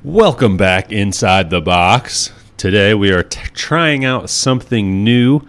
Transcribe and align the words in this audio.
Welcome 0.02 0.56
back 0.56 0.90
inside 0.90 1.50
the 1.50 1.60
box. 1.60 2.32
Today 2.56 2.92
we 2.92 3.12
are 3.12 3.22
t- 3.22 3.40
trying 3.54 4.04
out 4.04 4.28
something 4.28 5.04
new 5.04 5.42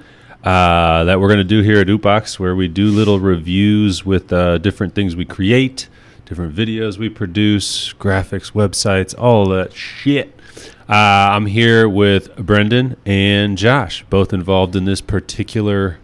uh, 0.43 1.05
that 1.05 1.19
we're 1.19 1.27
going 1.27 1.39
to 1.39 1.43
do 1.43 1.63
here 1.63 1.79
at 1.79 1.87
Oopbox, 1.87 2.37
where 2.37 2.55
we 2.55 2.67
do 2.67 2.85
little 2.91 3.19
reviews 3.19 4.05
with 4.05 4.31
uh, 4.31 4.59
different 4.59 4.93
things 4.93 5.15
we 5.15 5.25
create, 5.25 5.89
different 6.27 6.53
videos 6.55 6.99
we 6.99 7.09
produce, 7.09 7.93
graphics, 7.93 8.51
websites, 8.51 9.17
all 9.17 9.49
that 9.49 9.73
shit. 9.73 10.39
Uh, 10.89 10.93
I'm 10.93 11.45
here 11.45 11.87
with 11.87 12.35
Brendan 12.35 12.97
and 13.05 13.57
Josh, 13.57 14.03
both 14.09 14.33
involved 14.33 14.75
in 14.75 14.85
this 14.85 15.01
particular 15.01 15.99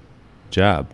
job. 0.51 0.87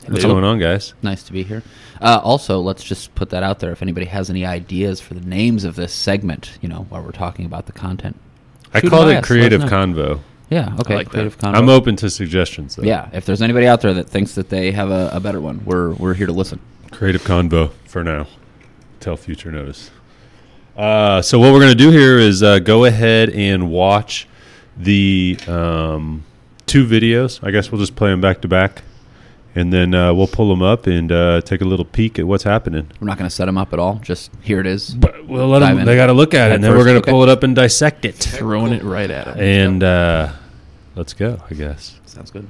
What's 0.00 0.10
What's 0.10 0.24
going 0.26 0.44
on, 0.44 0.58
guys? 0.58 0.92
Nice 1.02 1.22
to 1.24 1.32
be 1.32 1.42
here. 1.42 1.62
Uh, 2.00 2.20
also, 2.22 2.60
let's 2.60 2.84
just 2.84 3.14
put 3.14 3.30
that 3.30 3.42
out 3.42 3.60
there. 3.60 3.72
If 3.72 3.80
anybody 3.80 4.04
has 4.06 4.28
any 4.28 4.44
ideas 4.44 5.00
for 5.00 5.14
the 5.14 5.22
names 5.22 5.64
of 5.64 5.76
this 5.76 5.94
segment, 5.94 6.58
you 6.60 6.68
know, 6.68 6.86
while 6.90 7.02
we're 7.02 7.12
talking 7.12 7.46
about 7.46 7.64
the 7.64 7.72
content, 7.72 8.16
I 8.74 8.80
Shoot 8.80 8.90
called 8.90 9.08
it 9.08 9.16
us, 9.16 9.26
Creative 9.26 9.62
let 9.62 9.72
us 9.72 9.86
know. 9.88 9.94
Convo. 9.94 10.20
Yeah. 10.50 10.76
Okay. 10.80 10.94
like 10.96 11.06
that. 11.06 11.12
Creative 11.12 11.38
convo. 11.38 11.54
I'm 11.54 11.70
open 11.70 11.96
to 11.96 12.10
suggestions, 12.10 12.76
though. 12.76 12.82
Yeah. 12.82 13.08
If 13.14 13.24
there's 13.24 13.40
anybody 13.40 13.66
out 13.66 13.80
there 13.80 13.94
that 13.94 14.10
thinks 14.10 14.34
that 14.34 14.50
they 14.50 14.72
have 14.72 14.90
a, 14.90 15.08
a 15.14 15.20
better 15.20 15.40
one, 15.40 15.64
we're 15.64 15.94
we're 15.94 16.12
here 16.14 16.26
to 16.26 16.32
listen. 16.32 16.60
Creative 16.90 17.22
Convo 17.22 17.72
for 17.86 18.04
now. 18.04 18.26
Till 19.00 19.16
future 19.16 19.50
notice. 19.50 19.90
Uh, 20.76 21.22
so 21.22 21.38
what 21.38 21.52
we're 21.52 21.60
going 21.60 21.76
to 21.76 21.84
do 21.84 21.90
here 21.90 22.18
is 22.18 22.42
uh, 22.42 22.58
go 22.58 22.84
ahead 22.84 23.30
and 23.30 23.70
watch 23.70 24.26
the 24.76 25.38
um, 25.46 26.24
two 26.66 26.84
videos. 26.86 27.38
I 27.46 27.50
guess 27.50 27.70
we'll 27.70 27.80
just 27.80 27.94
play 27.94 28.10
them 28.10 28.20
back 28.20 28.40
to 28.42 28.48
back, 28.48 28.82
and 29.54 29.72
then 29.72 29.94
uh, 29.94 30.12
we'll 30.12 30.26
pull 30.26 30.48
them 30.48 30.62
up 30.62 30.86
and 30.88 31.12
uh, 31.12 31.40
take 31.42 31.60
a 31.60 31.64
little 31.64 31.84
peek 31.84 32.18
at 32.18 32.26
what's 32.26 32.42
happening. 32.42 32.90
We're 33.00 33.06
not 33.06 33.18
going 33.18 33.28
to 33.28 33.34
set 33.34 33.46
them 33.46 33.56
up 33.56 33.72
at 33.72 33.78
all. 33.78 34.00
Just 34.02 34.32
here 34.42 34.58
it 34.58 34.66
is. 34.66 34.94
But 34.94 35.28
we'll 35.28 35.46
let 35.46 35.60
Dive 35.60 35.70
them. 35.70 35.80
in. 35.80 35.86
They 35.86 35.94
got 35.94 36.06
to 36.06 36.12
look 36.12 36.34
at 36.34 36.50
it, 36.50 36.56
and 36.56 36.64
then 36.64 36.72
first, 36.72 36.78
we're 36.78 36.84
going 36.84 36.96
to 36.96 37.02
okay. 37.02 37.10
pull 37.12 37.22
it 37.22 37.28
up 37.28 37.44
and 37.44 37.54
dissect 37.54 38.04
it. 38.04 38.16
Throwing 38.16 38.72
it 38.72 38.82
right 38.82 39.10
at 39.10 39.28
him. 39.28 39.38
And 39.38 39.82
uh, 39.82 40.32
let's 40.96 41.12
go. 41.12 41.38
I 41.48 41.54
guess. 41.54 42.00
Sounds 42.06 42.32
good. 42.32 42.48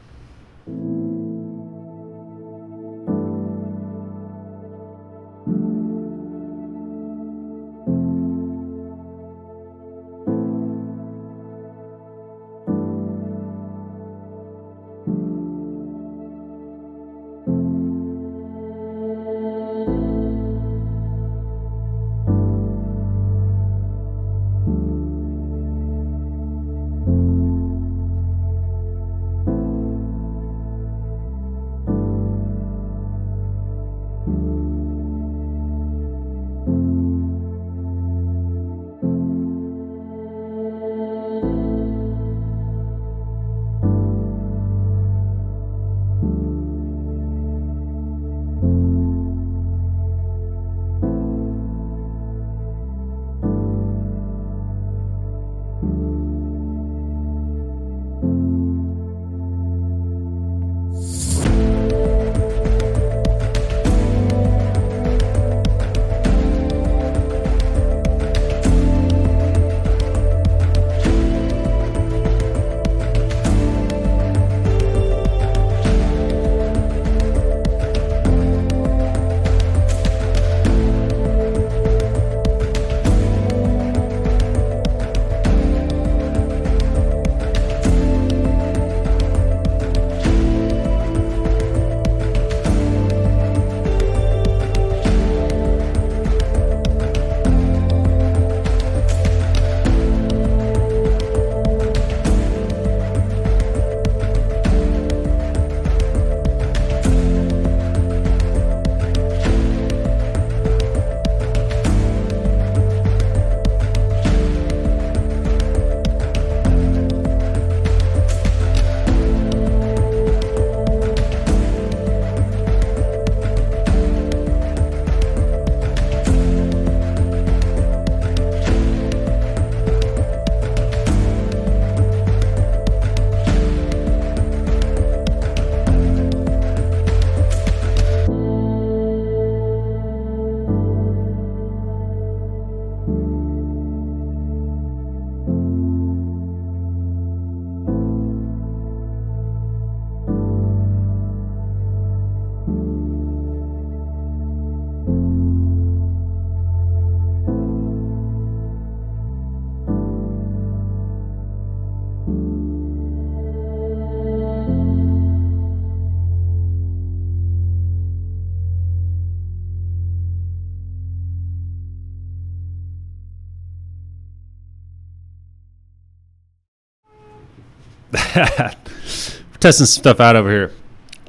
testing 179.60 179.86
some 179.86 179.86
stuff 179.86 180.20
out 180.20 180.36
over 180.36 180.50
here. 180.50 180.72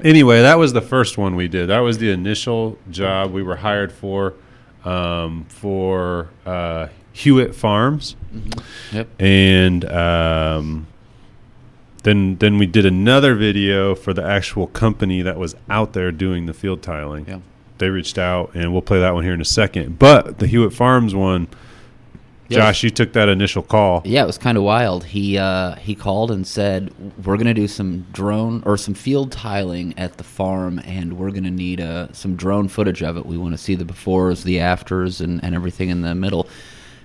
Anyway, 0.04 0.42
that 0.42 0.58
was 0.58 0.74
the 0.74 0.82
first 0.82 1.18
one 1.18 1.36
we 1.36 1.48
did. 1.48 1.68
That 1.68 1.80
was 1.80 1.98
the 2.00 2.12
initial 2.12 2.78
job 2.90 3.32
we 3.32 3.42
were 3.44 3.56
hired 3.58 3.92
for 3.92 4.34
um, 4.84 5.46
for 5.50 6.30
uh, 6.46 6.88
Hewitt 7.14 7.56
Farms, 7.56 8.16
Yep. 8.92 9.08
and 9.20 9.86
um, 9.86 10.88
then 12.04 12.38
then 12.38 12.58
we 12.58 12.66
did 12.66 12.86
another 12.86 13.36
video 13.36 13.96
for 13.96 14.14
the 14.14 14.24
actual 14.24 14.68
company 14.68 15.22
that 15.22 15.38
was 15.38 15.56
out 15.70 15.94
there 15.94 16.12
doing 16.12 16.46
the 16.46 16.54
field 16.54 16.82
tiling. 16.84 17.26
Yeah. 17.28 17.40
They 17.78 17.90
reached 17.90 18.18
out, 18.18 18.52
and 18.54 18.72
we'll 18.74 18.82
play 18.82 19.00
that 19.00 19.14
one 19.14 19.24
here 19.24 19.34
in 19.34 19.42
a 19.42 19.46
second. 19.46 19.98
But 20.00 20.40
the 20.40 20.48
Hewitt 20.48 20.74
Farms 20.74 21.16
one, 21.16 21.48
Yeah, 22.48 22.60
Josh, 22.60 22.84
you 22.84 22.90
took 22.92 23.14
that 23.14 23.28
initial 23.28 23.64
call. 23.64 24.02
Yeah, 24.06 24.24
it 24.24 24.28
was 24.28 24.38
kind 24.38 24.58
of 24.58 24.64
wild. 24.64 25.04
He 25.04 25.38
uh, 25.38 25.76
he 25.76 25.96
called 25.96 26.32
and 26.32 26.46
said, 26.46 26.94
"We're 27.24 27.38
gonna 27.38 27.54
do 27.54 27.68
some 27.68 28.06
drone 28.14 28.62
or 28.66 28.78
some 28.78 28.94
field 28.94 29.32
tiling 29.32 29.98
at 29.98 30.18
the 30.18 30.24
farm, 30.24 30.80
and 30.86 31.18
we're 31.18 31.32
gonna 31.32 31.50
need 31.50 31.82
uh, 31.82 32.12
some 32.14 32.36
drone 32.36 32.68
footage 32.68 33.02
of 33.02 33.18
it. 33.18 33.26
We 33.26 33.38
want 33.38 33.54
to 33.54 33.58
see 33.58 33.74
the 33.76 33.86
befores, 33.86 34.44
the 34.44 34.60
afters, 34.60 35.22
and, 35.22 35.44
and 35.44 35.56
everything 35.56 35.90
in 35.90 36.02
the 36.02 36.14
middle." 36.14 36.48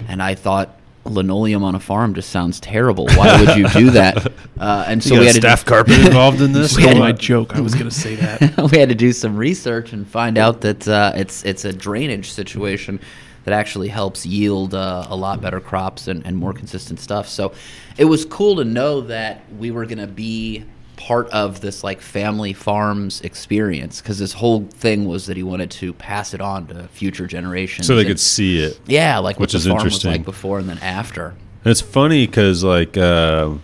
And 0.08 0.22
I 0.22 0.34
thought, 0.34 0.78
linoleum 1.04 1.62
on 1.64 1.74
a 1.74 1.80
farm 1.80 2.14
just 2.14 2.30
sounds 2.30 2.60
terrible. 2.60 3.06
Why 3.14 3.40
would 3.40 3.56
you 3.56 3.68
do 3.68 3.90
that? 3.90 4.32
Uh, 4.60 4.84
and 4.88 5.02
so 5.02 5.18
we 5.18 5.24
had 5.24 5.36
staff 5.36 5.64
to 5.64 5.70
carpet 5.70 5.98
involved 6.00 6.42
in 6.42 6.52
this. 6.52 6.74
Stole 6.74 6.98
my 6.98 7.12
joke. 7.30 7.56
I 7.56 7.60
was 7.60 7.72
going 7.72 7.88
to 7.88 7.90
say 7.90 8.14
that. 8.16 8.70
we 8.70 8.76
had 8.78 8.90
to 8.90 8.94
do 8.94 9.10
some 9.10 9.34
research 9.38 9.94
and 9.94 10.06
find 10.06 10.36
out 10.36 10.60
that 10.60 10.86
uh, 10.86 11.12
it's 11.14 11.42
it's 11.46 11.64
a 11.64 11.72
drainage 11.72 12.30
situation 12.30 13.00
that 13.44 13.54
actually 13.54 13.88
helps 13.88 14.26
yield 14.26 14.74
uh, 14.74 15.06
a 15.08 15.16
lot 15.16 15.40
better 15.40 15.60
crops 15.60 16.08
and, 16.08 16.24
and 16.26 16.36
more 16.36 16.52
consistent 16.52 17.00
stuff. 17.00 17.28
So 17.28 17.52
it 17.96 18.04
was 18.04 18.24
cool 18.24 18.56
to 18.56 18.64
know 18.64 19.00
that 19.02 19.42
we 19.58 19.70
were 19.70 19.86
going 19.86 19.98
to 19.98 20.06
be 20.06 20.64
part 20.96 21.28
of 21.30 21.62
this 21.62 21.82
like 21.82 21.98
family 22.02 22.52
farms 22.52 23.22
experience 23.22 24.02
because 24.02 24.18
this 24.18 24.34
whole 24.34 24.66
thing 24.66 25.06
was 25.06 25.24
that 25.26 25.36
he 25.36 25.42
wanted 25.42 25.70
to 25.70 25.94
pass 25.94 26.34
it 26.34 26.42
on 26.42 26.66
to 26.66 26.86
future 26.88 27.26
generations 27.26 27.86
so 27.86 27.94
they 27.94 28.02
and- 28.02 28.08
could 28.10 28.20
see 28.20 28.58
it. 28.62 28.78
yeah 28.86 29.16
like 29.16 29.38
Which 29.40 29.54
what 29.54 29.60
is 29.60 29.66
interesting. 29.66 30.10
was 30.10 30.18
like 30.18 30.24
before 30.26 30.58
and 30.58 30.68
then 30.68 30.76
after 30.80 31.28
And 31.64 31.70
it's 31.70 31.80
funny 31.80 32.26
because 32.26 32.62
like 32.62 32.98
uh, 32.98 33.54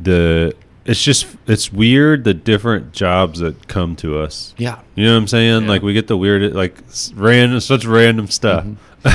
the 0.00 0.54
it's 0.84 1.02
just 1.02 1.26
it's 1.46 1.72
weird 1.72 2.24
the 2.24 2.34
different 2.34 2.92
jobs 2.92 3.40
that 3.40 3.68
come 3.68 3.94
to 3.96 4.18
us. 4.18 4.54
yeah 4.56 4.80
You 4.94 5.04
know 5.04 5.12
what 5.12 5.18
I'm 5.18 5.26
saying? 5.28 5.62
Yeah. 5.64 5.68
Like 5.68 5.82
we 5.82 5.92
get 5.92 6.06
the 6.08 6.16
weird 6.16 6.54
like 6.54 6.76
random 7.14 7.60
such 7.60 7.84
random 7.84 8.28
stuff. 8.28 8.66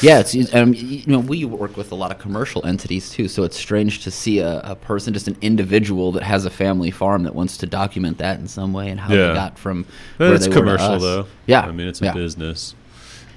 Yeah, 0.00 0.20
it's 0.20 0.54
um, 0.54 0.72
you 0.72 1.02
know 1.06 1.18
we 1.18 1.44
work 1.44 1.76
with 1.76 1.92
a 1.92 1.94
lot 1.94 2.10
of 2.10 2.18
commercial 2.18 2.64
entities 2.64 3.10
too, 3.10 3.28
so 3.28 3.42
it's 3.42 3.58
strange 3.58 4.02
to 4.04 4.10
see 4.10 4.38
a, 4.38 4.60
a 4.60 4.74
person, 4.74 5.12
just 5.12 5.28
an 5.28 5.36
individual 5.42 6.12
that 6.12 6.22
has 6.22 6.46
a 6.46 6.50
family 6.50 6.90
farm 6.90 7.24
that 7.24 7.34
wants 7.34 7.58
to 7.58 7.66
document 7.66 8.16
that 8.18 8.40
in 8.40 8.48
some 8.48 8.72
way 8.72 8.88
and 8.88 8.98
how 8.98 9.12
Yeah. 9.12 9.28
they 9.28 9.34
got 9.34 9.58
from 9.58 9.84
But 10.16 10.28
where 10.28 10.34
it's 10.34 10.44
they 10.46 10.48
were 10.50 10.54
to 10.54 10.60
commercial 10.60 10.92
us. 10.94 11.02
though. 11.02 11.26
Yeah, 11.46 11.60
I 11.60 11.72
mean 11.72 11.88
it's 11.88 12.00
a 12.00 12.06
yeah. 12.06 12.12
business. 12.14 12.74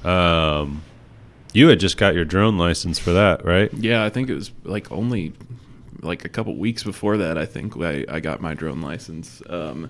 Um, 0.05 0.81
you 1.53 1.67
had 1.67 1.79
just 1.81 1.97
got 1.97 2.15
your 2.15 2.23
drone 2.25 2.57
license 2.57 2.97
for 2.97 3.11
that, 3.11 3.43
right? 3.43 3.73
Yeah, 3.73 4.03
I 4.05 4.09
think 4.09 4.29
it 4.29 4.35
was 4.35 4.51
like 4.63 4.89
only 4.93 5.33
like 6.01 6.25
a 6.25 6.29
couple 6.29 6.55
weeks 6.57 6.83
before 6.83 7.17
that. 7.17 7.37
I 7.37 7.45
think 7.45 7.77
I, 7.77 8.05
I 8.09 8.19
got 8.19 8.41
my 8.41 8.53
drone 8.53 8.81
license. 8.81 9.41
Um, 9.49 9.89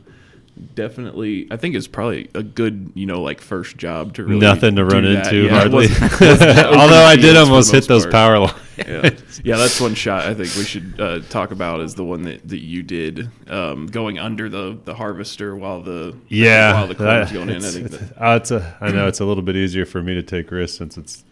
definitely, 0.75 1.47
I 1.49 1.57
think 1.57 1.75
it's 1.75 1.87
probably 1.87 2.29
a 2.35 2.43
good 2.43 2.91
you 2.93 3.05
know 3.05 3.21
like 3.21 3.41
first 3.41 3.77
job 3.77 4.13
to 4.15 4.23
really 4.25 4.39
Nothing 4.39 4.75
to 4.75 4.85
run 4.85 5.03
that. 5.03 5.27
into 5.27 5.45
Yeah, 5.45 5.51
hardly. 5.59 5.87
wasn't- 5.87 6.11
wasn't 6.21 6.59
Although 6.77 7.03
I 7.05 7.15
did 7.15 7.37
almost 7.37 7.71
hit 7.71 7.87
those 7.87 8.03
part. 8.03 8.11
power 8.13 8.39
lines. 8.39 8.55
yeah. 8.77 9.09
yeah, 9.43 9.57
that's 9.57 9.79
one 9.79 9.93
shot 9.95 10.25
I 10.25 10.33
think 10.33 10.53
we 10.55 10.63
should 10.63 10.99
uh, 10.99 11.19
talk 11.29 11.51
about 11.51 11.81
is 11.81 11.95
the 11.95 12.03
one 12.03 12.23
that, 12.23 12.47
that 12.49 12.59
you 12.59 12.83
did 12.83 13.29
um, 13.49 13.85
going 13.87 14.17
under 14.19 14.49
the, 14.49 14.77
the 14.83 14.93
harvester 14.93 15.55
while 15.55 15.81
the 15.81 16.15
Yeah, 16.27 16.73
while 16.73 16.87
the 16.87 16.95
corn 16.95 17.19
was 17.19 17.31
going 17.31 17.49
in. 17.49 17.57
I 17.57 17.59
think 17.69 17.85
it's- 17.87 18.09
that, 18.09 18.21
uh, 18.21 18.35
it's 18.35 18.51
a, 18.51 18.77
I 18.81 18.91
know 18.91 19.07
it's 19.07 19.19
a 19.19 19.25
little 19.25 19.43
bit 19.43 19.55
easier 19.55 19.85
for 19.85 20.01
me 20.01 20.13
to 20.15 20.23
take 20.23 20.51
risks 20.51 20.77
since 20.77 20.97
it's, 20.97 21.23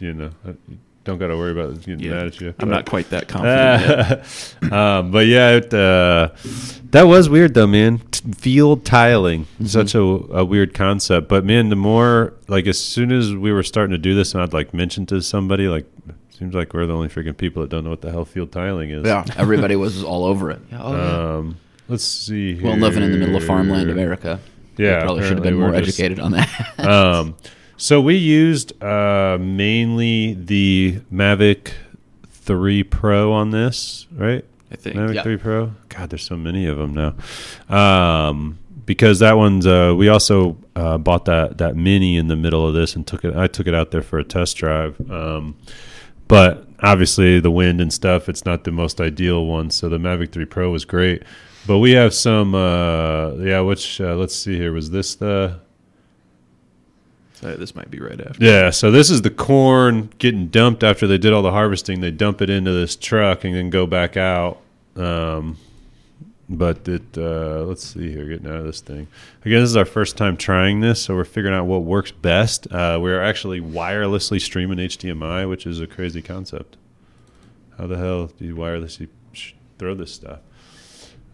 you 0.00 0.14
know, 0.14 0.30
I 0.46 0.54
don't 1.04 1.18
got 1.18 1.28
to 1.28 1.36
worry 1.36 1.50
about 1.52 1.70
it 1.70 1.80
getting 1.84 2.00
yeah, 2.00 2.10
mad 2.12 2.26
at 2.28 2.40
you. 2.40 2.48
I'm 2.48 2.54
but- 2.58 2.68
not 2.68 2.86
quite 2.86 3.10
that 3.10 3.26
confident. 3.28 4.22
yet. 4.62 4.72
um, 4.72 5.10
but 5.10 5.26
yeah, 5.26 5.50
it, 5.56 5.72
uh, 5.74 6.28
that 6.90 7.02
was 7.04 7.28
weird 7.28 7.54
though, 7.54 7.66
man. 7.66 7.98
T- 8.10 8.32
field 8.32 8.84
tiling, 8.84 9.44
Mm-hmm. 9.44 9.66
such 9.66 9.94
a, 9.94 10.00
a 10.00 10.44
weird 10.44 10.74
concept. 10.74 11.28
But 11.28 11.44
man, 11.44 11.70
the 11.70 11.76
more 11.76 12.34
like 12.48 12.66
as 12.66 12.78
soon 12.80 13.10
as 13.12 13.34
we 13.34 13.50
were 13.52 13.62
starting 13.64 13.92
to 13.92 13.98
do 13.98 14.14
this, 14.14 14.34
and 14.34 14.42
I'd 14.42 14.52
like 14.52 14.72
mention 14.72 15.06
to 15.06 15.20
somebody, 15.22 15.66
like, 15.68 15.86
seems 16.30 16.54
like 16.54 16.72
we're 16.74 16.86
the 16.86 16.94
only 16.94 17.08
freaking 17.08 17.36
people 17.36 17.62
that 17.62 17.68
don't 17.70 17.82
know 17.84 17.90
what 17.90 18.00
the 18.02 18.10
hell 18.10 18.24
field 18.24 18.52
tiling 18.52 18.90
is. 18.90 19.04
Yeah, 19.04 19.24
everybody 19.36 19.74
was 19.76 20.04
all 20.04 20.24
over 20.24 20.50
it. 20.52 20.60
Yeah, 20.70 20.82
oh, 20.82 20.92
yeah. 20.96 21.36
Um, 21.38 21.56
let's 21.88 22.04
see. 22.04 22.60
well, 22.62 22.76
living 22.76 23.02
in 23.02 23.10
the 23.12 23.18
middle 23.18 23.36
of 23.36 23.44
farmland. 23.44 23.90
America, 23.90 24.38
Yeah, 24.76 25.02
probably 25.02 25.22
should 25.24 25.38
have 25.38 25.42
been 25.42 25.56
more 25.56 25.70
we're 25.70 25.80
just- 25.82 25.98
educated 25.98 26.20
on 26.20 26.32
that. 26.32 26.78
um, 26.80 27.34
so 27.82 28.00
we 28.00 28.14
used 28.14 28.80
uh, 28.80 29.36
mainly 29.40 30.34
the 30.34 31.00
Mavic 31.12 31.72
3 32.30 32.84
Pro 32.84 33.32
on 33.32 33.50
this, 33.50 34.06
right? 34.12 34.44
I 34.70 34.76
think. 34.76 34.94
Mavic 34.94 35.16
Yeah. 35.16 35.22
3 35.24 35.36
Pro. 35.36 35.72
God, 35.88 36.10
there's 36.10 36.22
so 36.22 36.36
many 36.36 36.66
of 36.66 36.78
them 36.78 36.94
now. 36.94 37.14
Um, 37.68 38.60
because 38.86 39.18
that 39.18 39.36
one's 39.36 39.66
uh, 39.66 39.94
we 39.98 40.08
also 40.08 40.56
uh, 40.76 40.96
bought 40.98 41.24
that 41.24 41.58
that 41.58 41.74
mini 41.74 42.16
in 42.16 42.28
the 42.28 42.36
middle 42.36 42.64
of 42.68 42.72
this 42.72 42.94
and 42.94 43.04
took 43.04 43.24
it. 43.24 43.34
I 43.34 43.48
took 43.48 43.66
it 43.66 43.74
out 43.74 43.90
there 43.90 44.02
for 44.02 44.20
a 44.20 44.24
test 44.24 44.56
drive. 44.56 45.00
Um, 45.10 45.56
but 46.28 46.64
obviously 46.84 47.40
the 47.40 47.50
wind 47.50 47.80
and 47.80 47.92
stuff, 47.92 48.28
it's 48.28 48.44
not 48.44 48.62
the 48.62 48.70
most 48.70 49.00
ideal 49.00 49.44
one. 49.44 49.70
So 49.70 49.88
the 49.88 49.98
Mavic 49.98 50.30
3 50.30 50.44
Pro 50.44 50.70
was 50.70 50.84
great. 50.84 51.24
But 51.66 51.78
we 51.78 51.90
have 51.92 52.14
some, 52.14 52.54
uh, 52.54 53.32
yeah. 53.38 53.58
Which 53.58 54.00
uh, 54.00 54.14
let's 54.14 54.36
see 54.36 54.56
here. 54.56 54.72
Was 54.72 54.92
this 54.92 55.16
the? 55.16 55.58
So 57.42 57.56
this 57.56 57.74
might 57.74 57.90
be 57.90 57.98
right 57.98 58.20
after. 58.20 58.44
Yeah, 58.44 58.70
so 58.70 58.92
this 58.92 59.10
is 59.10 59.22
the 59.22 59.30
corn 59.30 60.10
getting 60.18 60.46
dumped 60.46 60.84
after 60.84 61.08
they 61.08 61.18
did 61.18 61.32
all 61.32 61.42
the 61.42 61.50
harvesting. 61.50 62.00
They 62.00 62.12
dump 62.12 62.40
it 62.40 62.48
into 62.48 62.72
this 62.72 62.94
truck 62.94 63.42
and 63.42 63.54
then 63.54 63.68
go 63.68 63.84
back 63.84 64.16
out. 64.16 64.60
Um, 64.94 65.58
but 66.48 66.86
it, 66.86 67.02
uh, 67.18 67.64
let's 67.64 67.94
see 67.94 68.12
here, 68.12 68.26
getting 68.26 68.46
out 68.46 68.58
of 68.58 68.64
this 68.64 68.80
thing. 68.80 69.08
Again, 69.44 69.60
this 69.60 69.70
is 69.70 69.76
our 69.76 69.84
first 69.84 70.16
time 70.16 70.36
trying 70.36 70.80
this, 70.80 71.02
so 71.02 71.16
we're 71.16 71.24
figuring 71.24 71.56
out 71.56 71.64
what 71.64 71.82
works 71.82 72.12
best. 72.12 72.72
Uh, 72.72 72.98
we're 73.02 73.22
actually 73.22 73.60
wirelessly 73.60 74.40
streaming 74.40 74.78
HDMI, 74.78 75.48
which 75.48 75.66
is 75.66 75.80
a 75.80 75.86
crazy 75.88 76.22
concept. 76.22 76.76
How 77.76 77.88
the 77.88 77.98
hell 77.98 78.26
do 78.26 78.44
you 78.44 78.54
wirelessly 78.54 79.08
throw 79.78 79.94
this 79.94 80.12
stuff? 80.12 80.40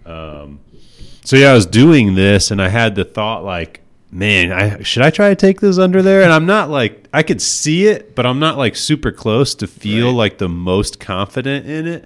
Um, 0.07 0.61
so 1.23 1.37
yeah, 1.37 1.51
I 1.51 1.55
was 1.55 1.67
doing 1.67 2.15
this, 2.15 2.51
and 2.51 2.63
I 2.63 2.69
had 2.69 2.95
the 2.95 3.05
thought 3.05 3.45
like, 3.45 3.83
man, 4.11 4.53
I 4.53 4.83
should 4.83 5.03
I 5.03 5.11
try 5.11 5.29
to 5.31 5.37
take 5.37 5.61
this 5.61 5.79
under 5.79 6.03
there? 6.03 6.23
And 6.23 6.33
I'm 6.33 6.47
not 6.47 6.71
like 6.71 7.07
I 7.13 7.23
could 7.23 7.41
see 7.43 7.87
it, 7.87 8.15
but 8.15 8.27
I'm 8.27 8.39
not 8.39 8.57
like 8.59 8.77
super 8.77 9.11
close 9.13 9.55
to 9.57 9.67
feel 9.67 10.07
Right. 10.09 10.15
like 10.17 10.39
the 10.39 10.49
most 10.49 10.99
confident 11.01 11.67
in 11.67 11.87
it. 11.87 12.05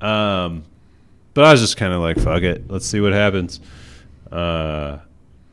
Um, 0.00 0.64
but 1.34 1.44
I 1.44 1.52
was 1.52 1.60
just 1.60 1.76
kind 1.76 1.92
of 1.92 2.00
like, 2.00 2.18
fuck 2.18 2.42
it, 2.42 2.70
let's 2.70 2.86
see 2.86 3.00
what 3.00 3.12
happens. 3.12 3.60
Uh, 4.30 4.98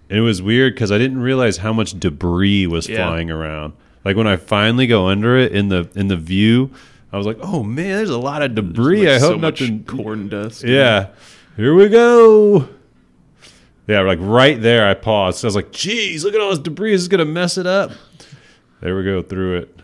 it 0.09 0.21
was 0.21 0.41
weird 0.41 0.73
because 0.73 0.91
I 0.91 0.97
didn't 0.97 1.19
realize 1.19 1.57
how 1.57 1.71
much 1.73 1.99
debris 1.99 2.65
was 2.67 2.87
Yeah. 2.89 3.07
flying 3.07 3.29
around. 3.29 3.73
Like 4.05 4.15
when 4.17 4.27
I 4.27 4.37
finally 4.37 4.87
go 4.87 5.07
under 5.07 5.37
it 5.37 5.51
in 5.51 5.67
the 5.69 5.87
in 5.95 6.07
the 6.07 6.15
view, 6.17 6.71
I 7.11 7.17
was 7.17 7.27
like, 7.27 7.37
oh 7.41 7.63
man, 7.63 7.97
there's 7.97 8.09
a 8.09 8.17
lot 8.17 8.41
of 8.41 8.55
debris. 8.55 9.01
Like 9.07 9.17
I 9.17 9.19
hope 9.19 9.31
so 9.33 9.37
much 9.37 9.61
nothing. 9.61 9.83
corn 9.83 10.29
dust. 10.29 10.63
Yeah. 10.63 11.07
Here 11.57 11.75
we 11.75 11.89
go. 11.89 12.69
Yeah, 13.89 14.01
like 14.01 14.19
right 14.21 14.61
there, 14.61 14.87
I 14.87 14.93
paused. 14.93 15.43
I 15.43 15.47
was 15.47 15.55
like, 15.55 15.71
geez, 15.71 16.23
look 16.23 16.35
at 16.35 16.39
all 16.39 16.51
this 16.51 16.59
debris. 16.59 16.91
This 16.91 17.01
is 17.01 17.07
to 17.07 17.25
mess 17.25 17.57
it 17.57 17.65
up. 17.65 17.89
There 18.81 18.95
we 18.95 19.03
go 19.03 19.23
through 19.23 19.57
it. 19.57 19.75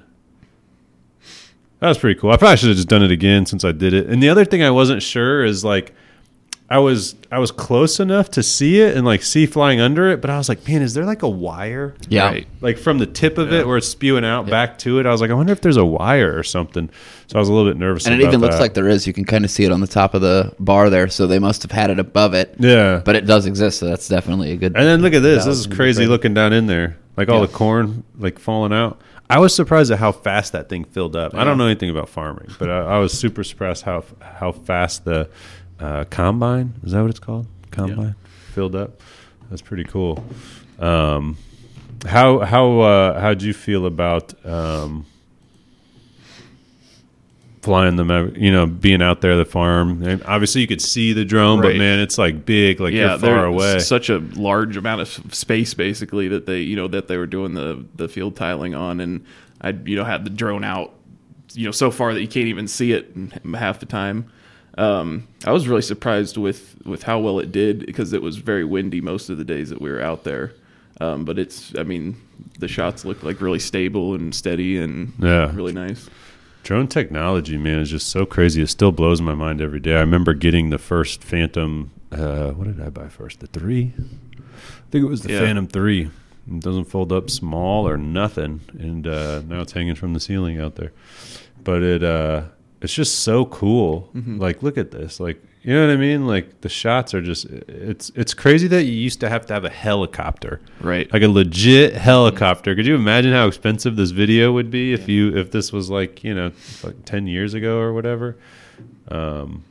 That 1.79 1.87
was 1.87 1.97
pretty 1.97 2.19
cool. 2.19 2.29
I 2.29 2.37
probably 2.37 2.57
should 2.57 2.69
have 2.69 2.75
just 2.75 2.87
done 2.87 3.01
it 3.01 3.09
again 3.09 3.47
since 3.47 3.65
I 3.65 3.71
did 3.71 3.95
it. 3.95 4.05
And 4.05 4.21
the 4.21 4.29
other 4.29 4.45
thing 4.45 4.61
I 4.61 4.69
wasn't 4.69 5.01
sure 5.01 5.43
is 5.43 5.65
like, 5.65 5.95
I 6.67 6.79
was 6.79 7.13
I 7.31 7.37
was 7.37 7.51
close 7.51 7.99
enough 7.99 8.31
to 8.31 8.41
see 8.41 8.81
it 8.81 8.97
and 8.97 9.05
like 9.05 9.21
see 9.21 9.45
flying 9.45 9.79
under 9.79 10.09
it, 10.09 10.19
but 10.19 10.31
I 10.31 10.37
was 10.39 10.49
like, 10.49 10.67
man, 10.67 10.81
is 10.81 10.95
there 10.95 11.05
like 11.05 11.21
a 11.21 11.29
wire? 11.29 11.93
yeah, 12.09 12.25
Right. 12.25 12.47
Like 12.59 12.79
from 12.79 12.97
the 12.97 13.05
tip 13.05 13.37
of 13.37 13.51
Yeah. 13.51 13.59
it 13.59 13.67
where 13.67 13.77
it's 13.77 13.87
spewing 13.87 14.25
out 14.25 14.47
back 14.49 14.79
to 14.79 14.97
it. 14.99 15.05
I 15.05 15.11
was 15.11 15.21
like, 15.21 15.29
I 15.29 15.35
wonder 15.35 15.53
if 15.53 15.61
there's 15.61 15.77
a 15.77 15.85
wire 15.85 16.35
or 16.35 16.41
something. 16.43 16.89
So 17.27 17.37
I 17.37 17.39
was 17.39 17.49
a 17.49 17.53
little 17.53 17.69
bit 17.71 17.77
nervous. 17.77 18.05
and 18.07 18.15
it 18.15 18.19
about 18.21 18.29
even 18.29 18.41
looks 18.41 18.59
like 18.59 18.73
there 18.73 18.87
is. 18.89 19.05
You 19.05 19.13
can 19.13 19.25
kind 19.25 19.45
of 19.45 19.51
see 19.51 19.63
it 19.63 19.71
on 19.71 19.79
the 19.79 19.85
top 19.87 20.15
of 20.15 20.21
the 20.21 20.53
bar 20.59 20.89
there, 20.89 21.07
so 21.07 21.27
they 21.27 21.37
must 21.39 21.61
have 21.61 21.71
had 21.71 21.91
it 21.91 21.99
above 21.99 22.33
it. 22.33 22.55
yeah, 22.57 22.99
But 23.05 23.15
it 23.15 23.27
does 23.27 23.45
exist, 23.45 23.79
so 23.79 23.85
that's 23.87 24.07
definitely 24.07 24.51
a 24.51 24.57
good. 24.57 24.75
And 24.75 24.85
then 24.87 25.01
look 25.03 25.13
at 25.13 25.21
this. 25.21 25.45
This 25.45 25.57
is 25.57 25.67
crazy 25.67 26.01
great. 26.05 26.09
looking 26.09 26.33
down 26.33 26.51
in 26.51 26.65
there. 26.65 26.97
Like 27.15 27.29
all 27.29 27.41
Yeah. 27.41 27.45
the 27.45 27.53
corn 27.53 28.03
like 28.17 28.39
falling 28.39 28.73
out. 28.73 28.99
I 29.29 29.37
was 29.39 29.55
surprised 29.55 29.91
at 29.91 29.99
how 29.99 30.11
fast 30.11 30.51
that 30.53 30.69
thing 30.69 30.83
filled 30.83 31.15
up. 31.15 31.33
I 31.35 31.43
don't 31.43 31.57
know 31.57 31.65
anything 31.65 31.89
about 31.91 32.09
farming, 32.09 32.49
but 32.59 32.69
I, 32.69 32.79
I 32.79 32.97
was 32.99 33.11
super 33.13 33.43
surprised 33.43 33.83
how 33.83 34.03
how 34.19 34.51
fast 34.51 35.05
the 35.05 35.29
uh, 35.79 36.05
combine 36.09 36.73
is 36.83 36.91
that 36.91 37.01
what 37.01 37.09
it's 37.09 37.19
called? 37.19 37.47
Combine 37.71 38.15
filled 38.53 38.75
up. 38.75 39.01
That's 39.49 39.61
pretty 39.61 39.83
cool. 39.83 40.23
Um, 40.79 41.37
how 42.05 42.39
how 42.39 42.79
uh, 42.79 43.19
how'd 43.19 43.41
you 43.41 43.53
feel 43.53 43.85
about 43.85 44.33
um, 44.45 45.05
flying 47.61 47.95
the 47.95 48.33
you 48.35 48.51
know 48.51 48.65
being 48.65 49.01
out 49.01 49.21
there 49.21 49.35
the 49.37 49.45
farm? 49.45 50.03
And 50.03 50.23
obviously, 50.23 50.61
you 50.61 50.67
could 50.67 50.81
see 50.81 51.13
the 51.13 51.25
drone, 51.25 51.61
but 51.61 51.75
man, 51.75 51.99
it's 51.99 52.17
like 52.17 52.45
big, 52.45 52.79
like 52.79 52.93
yeah, 52.93 53.11
you're 53.11 53.19
far 53.19 53.45
away. 53.45 53.79
Such 53.79 54.09
a 54.09 54.19
large 54.19 54.77
amount 54.77 55.01
of 55.01 55.35
space, 55.35 55.73
basically, 55.73 56.27
that 56.29 56.45
they, 56.45 56.61
you 56.61 56.75
know, 56.75 56.87
that 56.87 57.07
they 57.07 57.17
were 57.17 57.27
doing 57.27 57.53
the 57.53 57.85
the 57.95 58.07
field 58.07 58.35
tiling 58.35 58.75
on, 58.75 58.99
and 58.99 59.25
I, 59.61 59.69
you 59.69 59.95
know, 59.95 60.03
had 60.03 60.25
the 60.25 60.29
drone 60.29 60.63
out, 60.63 60.93
you 61.53 61.65
know, 61.65 61.71
so 61.71 61.91
far 61.91 62.13
that 62.13 62.21
you 62.21 62.27
can't 62.27 62.47
even 62.47 62.67
see 62.67 62.93
it 62.93 63.11
half 63.55 63.79
the 63.79 63.85
time. 63.85 64.31
Um, 64.77 65.27
I 65.45 65.51
was 65.51 65.67
really 65.67 65.81
surprised 65.81 66.37
with 66.37 66.75
with 66.85 67.03
how 67.03 67.19
well 67.19 67.39
it 67.39 67.51
did 67.51 67.85
because 67.85 68.13
it 68.13 68.21
was 68.21 68.37
very 68.37 68.63
windy 68.65 69.01
most 69.01 69.29
of 69.29 69.37
the 69.37 69.45
days 69.45 69.69
that 69.69 69.81
we 69.81 69.89
were 69.89 70.01
out 70.01 70.23
there. 70.23 70.53
Um, 71.01 71.25
but 71.25 71.37
it's, 71.39 71.73
I 71.77 71.83
mean, 71.83 72.15
the 72.59 72.67
shots 72.69 73.03
look 73.03 73.21
like 73.23 73.41
really 73.41 73.59
stable 73.59 74.13
and 74.15 74.33
steady 74.33 74.77
and 74.77 75.11
Yeah. 75.19 75.53
really 75.53 75.73
nice. 75.73 76.09
Drone 76.63 76.87
technology, 76.87 77.57
man, 77.57 77.79
is 77.79 77.89
just 77.91 78.07
so 78.09 78.25
crazy. 78.25 78.61
It 78.61 78.67
still 78.69 78.91
blows 78.93 79.21
my 79.21 79.35
mind 79.35 79.61
every 79.61 79.79
day. 79.81 79.95
I 79.95 79.99
remember 79.99 80.33
getting 80.33 80.69
the 80.69 80.77
first 80.77 81.23
Phantom. 81.23 81.91
Uh, 82.11 82.51
what 82.51 82.65
did 82.67 82.81
I 82.81 82.89
buy 82.89 83.07
first? 83.09 83.39
The 83.41 83.47
three. 83.47 83.93
I 83.97 84.89
think 84.89 85.03
it 85.05 85.09
was 85.09 85.21
the 85.21 85.33
Yeah. 85.33 85.39
Phantom 85.41 85.67
three. 85.67 86.09
It 86.47 86.59
doesn't 86.61 86.85
fold 86.85 87.11
up 87.11 87.29
small 87.29 87.87
or 87.87 87.97
nothing, 87.97 88.61
and 88.77 89.05
uh, 89.07 89.41
now 89.47 89.61
it's 89.61 89.73
hanging 89.73 89.95
from 89.95 90.13
the 90.13 90.19
ceiling 90.19 90.59
out 90.59 90.75
there. 90.75 90.91
but 91.63 91.81
it 91.83 92.03
uh, 92.03 92.43
it's 92.81 92.93
just 92.93 93.19
so 93.19 93.45
cool. 93.45 94.09
Mm-hmm. 94.15 94.39
Like, 94.39 94.63
look 94.63 94.77
at 94.77 94.91
this. 94.91 95.19
Like, 95.19 95.41
you 95.63 95.73
know 95.73 95.87
what 95.87 95.93
I 95.93 95.97
mean? 95.97 96.27
Like 96.27 96.61
the 96.61 96.69
shots 96.69 97.15
are 97.15 97.21
just 97.21 97.45
it's 97.45 98.11
it's 98.13 98.35
crazy 98.35 98.67
that 98.67 98.83
you 98.83 98.91
used 98.91 99.19
to 99.21 99.29
have 99.29 99.47
to 99.47 99.53
have 99.53 99.65
a 99.65 99.69
helicopter, 99.69 100.61
Right. 100.79 101.11
Like 101.11 101.23
a 101.23 101.27
legit 101.27 101.95
helicopter. 101.95 102.75
Could 102.75 102.85
you 102.85 102.93
imagine 102.93 103.33
how 103.33 103.47
expensive 103.47 103.95
this 103.95 104.11
video 104.11 104.51
would 104.51 104.69
be 104.69 104.93
if 104.93 105.09
you 105.09 105.35
if 105.35 105.49
this 105.49 105.73
was 105.73 105.89
like 105.89 106.23
you 106.23 106.35
know 106.35 106.51
like 106.83 107.03
ten 107.05 107.25
years 107.25 107.55
ago 107.55 107.79
or 107.79 107.93
whatever? 107.93 108.37
Um, 109.09 109.63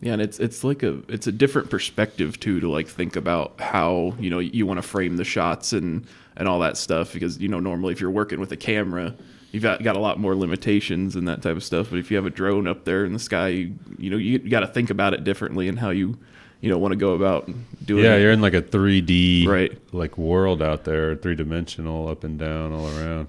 Yeah, 0.00 0.14
and 0.14 0.22
it's 0.22 0.40
it's 0.40 0.64
like 0.64 0.82
a 0.82 1.00
it's 1.06 1.28
a 1.28 1.32
different 1.32 1.70
perspective 1.70 2.40
too 2.40 2.58
to 2.58 2.68
like 2.68 2.88
think 2.88 3.14
about 3.14 3.60
how 3.60 4.14
you 4.18 4.28
know 4.28 4.40
you 4.40 4.66
want 4.66 4.78
to 4.78 4.82
frame 4.82 5.18
the 5.18 5.24
shots 5.24 5.72
and 5.72 6.04
and 6.36 6.48
all 6.48 6.58
that 6.58 6.76
stuff 6.76 7.12
because 7.12 7.38
you 7.38 7.46
know 7.48 7.60
normally 7.60 7.92
if 7.92 8.00
you're 8.00 8.10
working 8.10 8.40
with 8.40 8.50
a 8.50 8.56
camera 8.56 9.14
you've 9.52 9.62
got, 9.62 9.82
got 9.82 9.94
a 9.96 10.00
lot 10.00 10.18
more 10.18 10.34
limitations 10.34 11.14
and 11.14 11.28
that 11.28 11.40
type 11.42 11.56
of 11.56 11.62
stuff 11.62 11.88
but 11.90 11.98
if 11.98 12.10
you 12.10 12.16
have 12.16 12.26
a 12.26 12.30
drone 12.30 12.66
up 12.66 12.84
there 12.84 13.04
in 13.04 13.12
the 13.12 13.18
sky 13.18 13.48
you, 13.48 13.74
you 13.98 14.10
know 14.10 14.16
you, 14.16 14.32
you 14.32 14.50
got 14.50 14.60
to 14.60 14.66
think 14.66 14.90
about 14.90 15.14
it 15.14 15.22
differently 15.24 15.68
and 15.68 15.78
how 15.78 15.90
you 15.90 16.18
you 16.60 16.70
know 16.70 16.78
want 16.78 16.92
to 16.92 16.96
go 16.96 17.12
about 17.14 17.48
doing 17.84 18.04
yeah, 18.04 18.14
it. 18.16 18.20
you're 18.22 18.32
in 18.32 18.40
like 18.40 18.54
a 18.54 18.62
3D 18.62 19.46
Right. 19.46 19.78
like 19.92 20.16
world 20.18 20.62
out 20.62 20.84
there, 20.84 21.14
three 21.16 21.34
dimensional, 21.34 22.08
up 22.08 22.24
and 22.24 22.38
down, 22.38 22.72
all 22.72 22.86
around. 22.98 23.28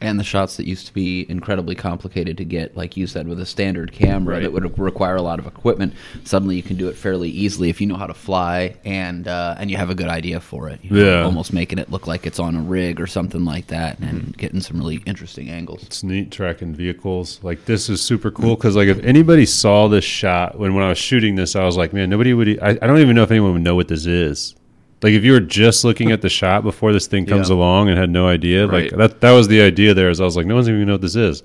And 0.00 0.18
the 0.18 0.24
shots 0.24 0.56
that 0.56 0.66
used 0.66 0.86
to 0.86 0.94
be 0.94 1.26
incredibly 1.28 1.74
complicated 1.74 2.36
to 2.38 2.44
get, 2.44 2.76
like 2.76 2.96
you 2.96 3.06
said, 3.06 3.26
with 3.28 3.40
a 3.40 3.46
standard 3.46 3.92
camera 3.92 4.34
Right. 4.34 4.42
that 4.42 4.52
would 4.52 4.78
require 4.78 5.16
a 5.16 5.22
lot 5.22 5.38
of 5.38 5.46
equipment. 5.46 5.92
Suddenly, 6.24 6.56
you 6.56 6.62
can 6.62 6.76
do 6.76 6.88
it 6.88 6.96
fairly 6.96 7.28
easily 7.30 7.68
if 7.70 7.80
you 7.80 7.86
know 7.86 7.96
how 7.96 8.06
to 8.06 8.14
fly 8.14 8.76
and 8.84 9.26
uh, 9.28 9.56
and 9.58 9.70
you 9.70 9.76
have 9.76 9.90
a 9.90 9.94
good 9.94 10.08
idea 10.08 10.40
for 10.40 10.68
it. 10.68 10.80
You 10.82 10.90
know, 10.90 11.04
Yeah. 11.04 11.22
almost 11.24 11.52
making 11.52 11.78
it 11.78 11.90
look 11.90 12.06
like 12.06 12.26
it's 12.26 12.38
on 12.38 12.54
a 12.56 12.60
rig 12.62 13.00
or 13.00 13.06
something 13.06 13.44
like 13.44 13.68
that, 13.68 13.98
and 14.00 14.36
getting 14.36 14.60
some 14.60 14.78
really 14.78 15.02
interesting 15.06 15.48
angles. 15.50 15.82
It's 15.82 16.02
neat 16.02 16.30
tracking 16.30 16.74
vehicles. 16.74 17.40
Like 17.42 17.64
this 17.64 17.88
is 17.88 18.00
super 18.00 18.30
cool 18.30 18.56
because 18.56 18.76
like 18.76 18.88
if 18.88 18.98
anybody 19.04 19.46
saw 19.46 19.88
this 19.88 20.04
shot 20.04 20.58
when 20.58 20.74
when 20.74 20.84
I 20.84 20.88
was 20.90 20.98
shooting 20.98 21.34
this, 21.34 21.56
I 21.56 21.64
was 21.64 21.76
like, 21.76 21.92
man, 21.92 22.08
nobody 22.10 22.34
would. 22.34 22.58
I 22.60 22.74
don't 22.74 22.98
even 23.00 23.16
know 23.16 23.22
if 23.22 23.30
anyone 23.30 23.52
would 23.52 23.62
know 23.62 23.74
what 23.74 23.88
this 23.88 24.06
is. 24.06 24.54
Like 25.02 25.12
if 25.12 25.22
you 25.24 25.32
were 25.32 25.40
just 25.40 25.84
looking 25.84 26.10
at 26.10 26.22
the 26.22 26.28
shot 26.28 26.64
before 26.64 26.92
this 26.92 27.06
thing 27.06 27.24
comes 27.26 27.50
Yeah. 27.50 27.56
along 27.56 27.88
and 27.88 27.96
had 27.98 28.10
no 28.10 28.26
idea, 28.26 28.66
like 28.66 28.90
that 28.90 29.20
that 29.20 29.32
was 29.32 29.48
the 29.48 29.60
idea 29.62 29.94
there. 29.94 30.10
Is 30.10 30.20
I 30.20 30.24
was 30.24 30.36
like, 30.36 30.46
no 30.46 30.54
one's 30.56 30.68
even 30.68 30.80
gonna 30.80 30.86
know 30.86 30.92
what 30.94 31.02
this 31.02 31.16
is. 31.16 31.42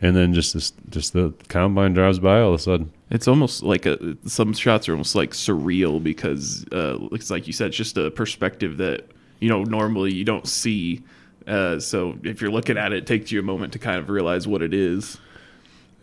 And 0.00 0.14
then 0.14 0.32
just 0.32 0.54
this, 0.54 0.72
just 0.90 1.12
the 1.12 1.32
combine 1.48 1.92
drives 1.92 2.20
by 2.20 2.40
all 2.40 2.50
of 2.50 2.54
a 2.54 2.62
sudden. 2.62 2.92
It's 3.10 3.26
almost 3.26 3.62
like 3.62 3.84
a 3.86 4.16
some 4.26 4.52
shots 4.52 4.88
are 4.88 4.92
almost 4.92 5.14
like 5.14 5.30
surreal 5.30 6.02
because 6.02 6.64
uh, 6.72 6.98
it's 7.12 7.30
like 7.30 7.46
you 7.46 7.52
said, 7.52 7.68
it's 7.68 7.76
just 7.76 7.96
a 7.96 8.10
perspective 8.10 8.76
that 8.76 9.06
you 9.40 9.48
know 9.48 9.64
normally 9.64 10.12
you 10.12 10.24
don't 10.24 10.46
see. 10.46 11.02
Uh, 11.46 11.80
so 11.80 12.18
if 12.22 12.42
you're 12.42 12.50
looking 12.50 12.76
at 12.76 12.92
it, 12.92 12.98
it 12.98 13.06
takes 13.06 13.32
you 13.32 13.40
a 13.40 13.42
moment 13.42 13.72
to 13.72 13.78
kind 13.78 13.98
of 13.98 14.10
realize 14.10 14.46
what 14.46 14.60
it 14.60 14.74
is. 14.74 15.16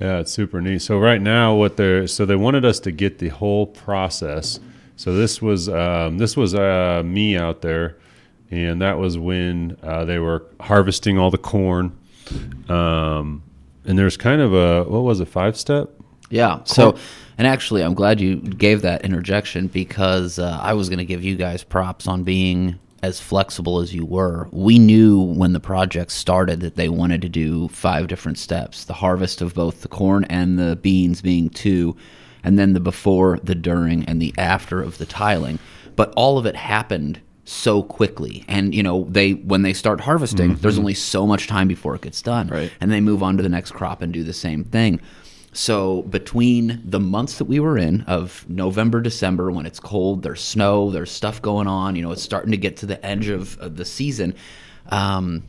Yeah, 0.02 0.18
it's 0.18 0.32
super 0.32 0.60
neat. 0.60 0.82
So 0.82 0.98
right 0.98 1.22
now, 1.22 1.54
what 1.54 1.78
they're 1.78 2.08
so 2.08 2.26
they 2.26 2.36
wanted 2.36 2.66
us 2.66 2.80
to 2.82 2.92
get 2.92 3.20
the 3.20 3.30
whole 3.30 3.68
process. 3.68 4.60
So 4.96 5.14
this 5.14 5.42
was 5.42 5.70
um, 5.70 6.18
this 6.18 6.38
was 6.38 6.56
uh, 6.56 7.04
me 7.06 7.38
out 7.38 7.62
there, 7.62 7.98
and 8.50 8.82
that 8.82 8.98
was 8.98 9.18
when 9.18 9.78
uh, 9.84 10.06
they 10.06 10.20
were 10.20 10.46
harvesting 10.60 11.18
all 11.18 11.32
the 11.32 11.38
corn. 11.38 11.98
Um, 12.70 13.44
and 13.86 13.98
there's 13.98 14.18
kind 14.18 14.42
of 14.42 14.54
a 14.54 14.84
what 14.84 15.02
was 15.02 15.20
it 15.20 15.28
five 15.28 15.58
step? 15.58 15.90
Yeah. 16.30 16.62
So, 16.64 16.98
and 17.38 17.48
actually, 17.48 17.84
I'm 17.84 17.94
glad 17.94 18.20
you 18.20 18.38
gave 18.38 18.82
that 18.82 19.04
interjection 19.04 19.68
because 19.68 20.40
uh, 20.40 20.60
I 20.62 20.74
was 20.74 20.90
going 20.90 21.00
to 21.00 21.06
give 21.06 21.24
you 21.24 21.36
guys 21.36 21.64
props 21.64 22.08
on 22.08 22.24
being 22.24 22.80
as 23.04 23.20
flexible 23.20 23.80
as 23.80 23.94
you 23.94 24.06
were. 24.06 24.48
We 24.52 24.80
knew 24.80 25.22
when 25.22 25.54
the 25.54 25.60
project 25.60 26.12
started 26.12 26.62
that 26.62 26.76
they 26.76 26.90
wanted 26.90 27.22
to 27.22 27.30
do 27.30 27.68
five 27.68 28.08
different 28.08 28.40
steps 28.40 28.86
the 28.86 28.94
harvest 28.94 29.42
of 29.42 29.54
both 29.54 29.82
the 29.82 29.88
corn 29.88 30.26
and 30.26 30.58
the 30.58 30.76
beans 30.78 31.22
being 31.22 31.50
two, 31.50 31.96
and 32.46 32.58
then 32.58 32.72
the 32.72 32.80
before, 32.80 33.40
the 33.44 33.56
during, 33.56 34.06
and 34.06 34.22
the 34.22 34.34
after 34.38 34.82
of 34.82 34.98
the 34.98 35.06
tiling. 35.06 35.60
But 35.98 36.14
all 36.16 36.38
of 36.38 36.46
it 36.46 36.56
happened 36.56 37.20
so 37.48 37.84
quickly 37.84 38.44
and 38.48 38.74
you 38.74 38.82
know 38.82 39.06
they 39.08 39.34
when 39.34 39.62
they 39.62 39.72
start 39.72 40.02
harvesting 40.02 40.56
there's 40.56 40.80
only 40.80 40.96
so 40.96 41.28
much 41.28 41.46
time 41.46 41.68
before 41.68 41.94
it 41.94 42.02
gets 42.02 42.20
done 42.24 42.48
Right. 42.48 42.72
and 42.82 42.92
they 42.92 43.02
move 43.02 43.22
on 43.22 43.38
to 43.38 43.44
the 43.44 43.50
next 43.50 43.70
crop 43.70 44.02
and 44.02 44.12
do 44.12 44.24
the 44.24 44.34
same 44.34 44.64
thing 44.64 45.00
so 45.54 46.02
between 46.02 46.82
the 46.84 47.00
months 47.00 47.38
that 47.38 47.46
we 47.46 47.62
were 47.62 47.78
in 47.78 48.02
of 48.02 48.46
November, 48.50 49.00
December, 49.00 49.50
when 49.52 49.66
it's 49.66 49.80
cold, 49.80 50.22
there's 50.22 50.42
snow, 50.44 50.92
there's 50.92 51.10
stuff 51.10 51.42
going 51.42 51.66
on. 51.66 51.96
You 51.96 52.02
know, 52.02 52.12
it's 52.12 52.22
starting 52.22 52.52
to 52.52 52.58
get 52.58 52.76
to 52.78 52.86
the 52.86 53.04
edge 53.06 53.30
of, 53.30 53.58
of 53.60 53.78
the 53.78 53.86
season. 53.86 54.36
Um, 54.90 55.44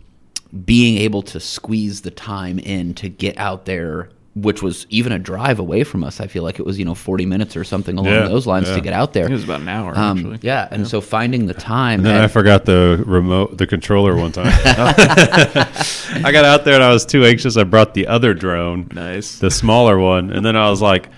being 0.65 0.99
able 0.99 1.23
to 1.23 1.41
squeeze 1.41 2.03
the 2.03 2.13
time 2.13 2.61
in 2.61 2.95
to 2.95 3.09
get 3.09 3.37
out 3.37 3.65
there, 3.65 4.11
which 4.37 4.63
was 4.63 4.87
even 4.91 5.13
a 5.13 5.19
drive 5.19 5.59
away 5.59 5.83
from 5.83 6.05
us. 6.05 6.21
I 6.21 6.27
feel 6.27 6.43
like 6.43 6.59
it 6.61 6.67
was 6.67 6.79
you 6.79 6.85
know 6.85 6.95
40 6.95 7.25
minutes 7.27 7.57
or 7.57 7.65
something 7.65 7.97
along 7.97 8.13
Yeah, 8.13 8.29
those 8.29 8.47
lines 8.47 8.69
yeah. 8.69 8.75
to 8.77 8.81
get 8.83 8.93
out 8.93 9.15
there. 9.15 9.27
It 9.27 9.33
was 9.33 9.45
about 9.45 9.63
an 9.63 9.69
hour 9.69 9.97
Um, 9.97 10.19
actually. 10.19 10.39
yeah, 10.43 10.69
and 10.71 10.87
so 10.87 11.01
finding 11.01 11.47
the 11.47 11.55
time. 11.55 12.01
And 12.01 12.07
then 12.07 12.15
and- 12.17 12.25
I 12.25 12.29
forgot 12.29 12.67
the 12.67 13.03
remote, 13.07 13.57
the 13.57 13.67
controller 13.67 14.15
one 14.15 14.33
time. 14.33 14.47
I 16.25 16.31
got 16.33 16.45
out 16.45 16.65
there 16.65 16.75
and 16.75 16.85
I 16.85 16.93
was 16.93 17.05
too 17.07 17.25
anxious. 17.25 17.57
I 17.57 17.65
brought 17.65 17.95
the 17.95 18.07
other 18.07 18.35
drone, 18.35 18.89
Nice. 18.93 19.39
the 19.39 19.51
smaller 19.51 19.99
one, 19.99 20.31
and 20.31 20.45
then 20.45 20.57
I 20.57 20.69
was 20.71 20.81
like, 20.83 21.09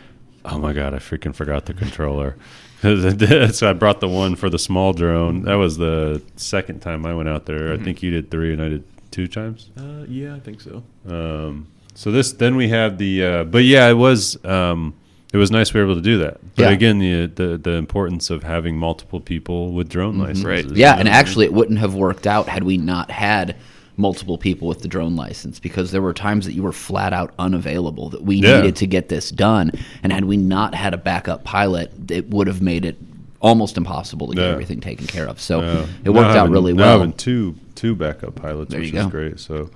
"Oh 0.45 0.59
my 0.59 0.73
god, 0.73 0.95
I 0.95 0.99
freaking 0.99 1.35
forgot 1.35 1.67
the 1.67 1.75
controller." 1.75 2.37
so 2.83 3.69
I 3.69 3.73
brought 3.73 3.99
the 4.01 4.09
one 4.09 4.37
for 4.37 4.49
the 4.49 4.59
small 4.59 4.93
drone. 4.93 5.43
That 5.43 5.55
was 5.55 5.77
the 5.77 6.23
second 6.37 6.81
time 6.81 7.05
I 7.05 7.15
went 7.15 7.29
out 7.29 7.47
there. 7.47 7.73
I 7.73 7.79
think 7.79 8.03
you 8.03 8.11
did 8.13 8.31
three, 8.31 8.53
and 8.53 8.63
I 8.63 8.69
did 8.69 8.85
two 9.11 9.27
times. 9.27 9.71
Uh, 9.77 10.05
yeah, 10.09 10.37
I 10.37 10.39
think 10.41 10.61
so. 10.61 10.85
Um, 11.09 11.67
so 11.99 12.13
this, 12.13 12.33
then 12.33 12.55
we 12.55 12.69
have 12.69 12.97
the, 12.99 13.25
uh, 13.25 13.45
but 13.45 13.65
yeah, 13.65 13.89
it 13.89 13.95
was, 13.95 14.43
um, 14.45 14.95
it 15.33 15.37
was 15.37 15.51
nice 15.51 15.75
we 15.75 15.81
were 15.81 15.87
able 15.87 15.97
to 15.97 16.01
do 16.01 16.19
that. 16.19 16.39
But 16.55 16.63
Yeah. 16.63 16.71
again, 16.71 16.99
the, 17.01 17.27
the 17.27 17.59
the 17.59 17.73
importance 17.73 18.31
of 18.31 18.45
having 18.45 18.77
multiple 18.79 19.21
people 19.21 19.73
with 19.73 19.89
drone 19.89 20.17
licenses. 20.17 20.45
Right. 20.45 20.65
Mm-hmm. 20.65 20.77
Yeah, 20.77 20.95
you 20.95 21.01
and 21.01 21.09
actually, 21.09 21.47
it 21.47 21.53
wouldn't 21.53 21.81
have 21.81 21.95
worked 21.95 22.27
out 22.27 22.49
had 22.49 22.63
we 22.63 22.77
not 22.79 23.11
had 23.11 23.57
multiple 23.97 24.39
people 24.39 24.69
with 24.69 24.81
the 24.81 24.87
drone 24.89 25.17
license 25.17 25.59
because 25.59 25.91
there 25.91 26.01
were 26.01 26.15
times 26.15 26.47
that 26.47 26.53
you 26.53 26.63
were 26.63 26.73
flat 26.73 27.13
out 27.13 27.35
unavailable 27.39 28.09
that 28.11 28.23
we 28.23 28.37
Yeah. 28.37 28.59
needed 28.61 28.77
to 28.77 28.87
get 28.87 29.09
this 29.09 29.31
done. 29.33 29.73
And 30.05 30.13
had 30.13 30.25
we 30.25 30.37
not 30.37 30.75
had 30.75 30.95
a 30.95 30.99
backup 30.99 31.43
pilot, 31.43 31.91
it 32.11 32.31
would 32.31 32.47
have 32.47 32.63
made 32.63 32.85
it 32.85 32.97
almost 33.41 33.77
impossible 33.77 34.29
to 34.29 34.35
get 34.37 34.43
Yeah. 34.47 34.53
everything 34.53 34.81
taken 34.81 35.07
care 35.09 35.27
of. 35.29 35.41
So 35.41 35.61
Yeah. 35.61 35.87
it 36.05 36.11
worked 36.11 36.29
Now 36.29 36.31
out 36.31 36.37
having- 36.37 36.53
really 36.53 36.73
now 36.75 36.83
well. 36.85 36.99
having 37.01 37.13
two 37.13 37.57
two 37.75 37.95
backup 37.95 38.35
pilots, 38.35 38.71
There 38.73 38.81
which 38.81 38.93
is 38.95 39.07
great. 39.07 39.39
So 39.39 39.71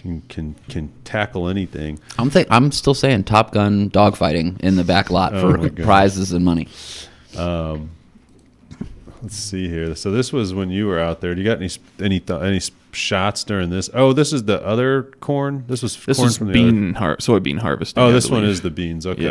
can 0.00 0.22
can 0.22 0.54
can 0.68 0.90
tackle 1.04 1.46
anything. 1.48 1.98
I'm 2.18 2.30
think 2.30 2.48
I'm 2.50 2.72
still 2.72 2.94
saying 2.94 3.24
Top 3.24 3.52
Gun 3.52 3.90
dogfighting 3.90 4.60
in 4.60 4.76
the 4.76 4.84
back 4.84 5.10
lot 5.10 5.34
Oh 5.34 5.40
for 5.52 5.58
my 5.58 5.68
prizes 5.68 6.32
and 6.32 6.44
money. 6.44 6.68
Um, 7.36 7.90
Let's 9.22 9.36
see 9.36 9.68
here. 9.68 9.94
So 9.94 10.10
this 10.10 10.32
was 10.32 10.54
when 10.54 10.70
you 10.70 10.86
were 10.86 10.98
out 10.98 11.20
there. 11.20 11.34
Do 11.34 11.42
you 11.42 11.46
got 11.46 11.58
any 11.58 11.68
any 12.00 12.20
th- 12.20 12.40
any 12.40 12.60
shots 12.92 13.44
during 13.44 13.68
this? 13.68 13.90
Oh, 13.92 14.14
this 14.14 14.32
is 14.32 14.44
the 14.44 14.64
other 14.64 15.02
corn. 15.20 15.64
This 15.68 15.82
was 15.82 15.94
This 16.06 16.16
corn 16.16 16.28
is 16.28 16.38
from 16.38 16.46
the 16.46 16.52
bean 16.54 16.94
har- 16.94 17.16
soybean 17.18 17.58
harvesting. 17.58 18.02
Oh, 18.02 18.12
this 18.12 18.30
one 18.30 18.44
is 18.44 18.62
the 18.62 18.70
beans. 18.70 19.06
Okay. 19.06 19.22
Yeah. 19.22 19.30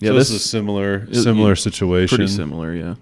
Yeah, 0.00 0.10
Yeah, 0.10 0.12
this, 0.12 0.28
this 0.28 0.42
is 0.42 0.50
similar 0.50 1.06
it- 1.10 1.14
similar 1.22 1.50
yeah, 1.52 1.54
situation. 1.54 2.16
Pretty 2.18 2.30
similar, 2.30 2.74
yeah. 2.74 2.96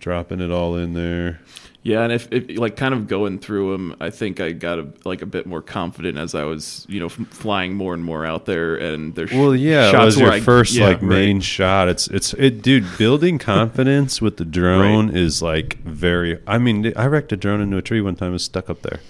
Dropping 0.00 0.40
it 0.42 0.50
all 0.50 0.76
in 0.76 0.92
there. 0.92 1.40
Yeah, 1.88 2.02
and 2.02 2.12
if, 2.12 2.28
if 2.30 2.58
like 2.58 2.76
kind 2.76 2.92
of 2.92 3.06
going 3.06 3.38
through 3.38 3.72
them, 3.72 3.96
I 4.00 4.10
think 4.10 4.40
I 4.40 4.52
got 4.52 4.78
a, 4.78 4.88
like 5.04 5.22
a 5.22 5.26
bit 5.26 5.46
more 5.46 5.62
confident 5.62 6.18
as 6.18 6.34
I 6.34 6.44
was, 6.44 6.84
you 6.88 7.00
know, 7.00 7.06
f- 7.06 7.12
flying 7.30 7.74
more 7.74 7.94
and 7.94 8.04
more 8.04 8.26
out 8.26 8.44
there. 8.44 8.76
And 8.76 9.14
there's 9.14 9.32
Well, 9.32 9.56
yeah, 9.56 9.90
it 9.90 10.04
was 10.04 10.18
your 10.20 10.30
I- 10.32 10.40
first 10.40 10.74
yeah, 10.74 10.86
like 10.88 10.96
right. 11.00 11.08
main 11.08 11.40
shot. 11.40 11.88
It's 11.88 12.06
it's 12.08 12.34
it, 12.34 12.60
dude. 12.62 12.86
Building 12.98 13.38
confidence 13.54 14.20
with 14.20 14.36
the 14.36 14.44
drone 14.44 15.16
is 15.16 15.40
like 15.42 15.78
very. 15.84 16.40
I 16.46 16.58
mean, 16.58 16.92
I 16.94 17.06
wrecked 17.06 17.32
a 17.32 17.36
drone 17.36 17.60
into 17.60 17.76
a 17.78 17.82
tree 17.82 18.00
one 18.02 18.16
time. 18.16 18.30
It 18.30 18.32
was 18.32 18.44
stuck 18.44 18.68
up 18.68 18.82
there. 18.82 19.00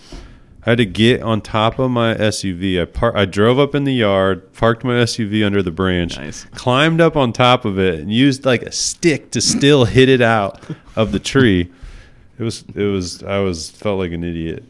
I 0.67 0.73
had 0.73 0.79
to 0.79 0.87
get 0.87 1.23
on 1.23 1.41
top 1.41 1.79
of 1.79 1.91
my 1.91 2.15
SUV. 2.15 2.81
I 2.81 2.85
par- 2.85 3.17
I 3.17 3.25
drove 3.25 3.59
up 3.59 3.75
in 3.75 3.85
the 3.85 3.95
yard, 3.95 4.53
parked 4.53 4.85
my 4.85 4.93
SUV 5.03 5.45
under 5.47 5.63
the 5.63 5.71
branch, 5.71 6.17
Nice. 6.19 6.45
climbed 6.55 7.01
up 7.01 7.17
on 7.17 7.33
top 7.33 7.65
of 7.65 7.79
it, 7.79 8.01
and 8.01 8.13
used 8.13 8.45
like 8.45 8.63
a 8.63 8.71
stick 8.73 9.31
to 9.31 9.41
still 9.41 9.87
hit 9.87 10.09
it 10.09 10.21
out 10.21 10.61
of 10.95 11.13
the 11.13 11.19
tree. 11.19 11.71
It 12.39 12.43
was 12.43 12.65
it 12.75 12.85
was 12.85 13.23
I 13.23 13.39
was 13.39 13.71
felt 13.71 13.99
like 13.99 14.13
an 14.13 14.25
idiot 14.25 14.65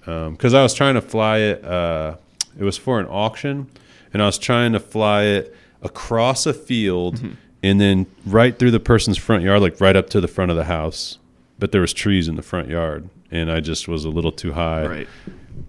because 0.00 0.54
I 0.54 0.62
was 0.62 0.74
trying 0.74 0.94
to 0.94 1.00
fly 1.00 1.38
it. 1.38 1.64
Uh, 1.64 2.16
it 2.58 2.64
was 2.64 2.76
for 2.76 3.00
an 3.00 3.06
auction, 3.06 3.70
and 4.12 4.22
I 4.22 4.26
was 4.26 4.38
trying 4.38 4.72
to 4.72 4.80
fly 4.80 5.24
it 5.24 5.56
across 5.82 6.46
a 6.46 6.54
field 6.54 7.20
and 7.62 7.80
then 7.80 8.06
right 8.24 8.58
through 8.58 8.70
the 8.70 8.80
person's 8.80 9.18
front 9.18 9.42
yard, 9.42 9.60
like 9.60 9.80
right 9.80 9.96
up 9.96 10.08
to 10.10 10.20
the 10.20 10.28
front 10.28 10.50
of 10.50 10.56
the 10.56 10.64
house. 10.64 11.18
But 11.58 11.72
there 11.72 11.80
was 11.80 11.92
trees 11.92 12.28
in 12.28 12.36
the 12.36 12.42
front 12.42 12.68
yard, 12.68 13.08
and 13.30 13.50
I 13.50 13.60
just 13.60 13.88
was 13.88 14.04
a 14.04 14.10
little 14.10 14.32
too 14.32 14.52
high. 14.52 14.86
Right. 14.86 15.08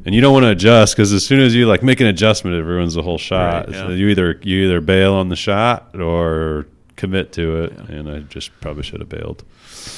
And 0.05 0.13
you 0.13 0.19
don't 0.19 0.33
want 0.33 0.43
to 0.43 0.49
adjust 0.49 0.95
because 0.95 1.13
as 1.13 1.25
soon 1.25 1.39
as 1.39 1.55
you 1.55 1.65
like 1.65 1.81
make 1.81 2.01
an 2.01 2.07
adjustment, 2.07 2.57
it 2.57 2.63
ruins 2.63 2.93
the 2.93 3.01
whole 3.01 3.17
shot. 3.17 3.67
Right, 3.67 3.75
yeah. 3.75 3.87
So 3.87 3.89
you 3.89 4.09
either 4.09 4.39
you 4.43 4.65
either 4.65 4.81
bail 4.81 5.13
on 5.13 5.29
the 5.29 5.35
shot 5.37 5.95
or 5.95 6.67
commit 6.97 7.31
to 7.33 7.63
it, 7.63 7.71
and 7.89 8.09
I 8.09 8.19
just 8.19 8.51
probably 8.59 8.83
should 8.83 8.99
have 8.99 9.07
bailed. 9.07 9.43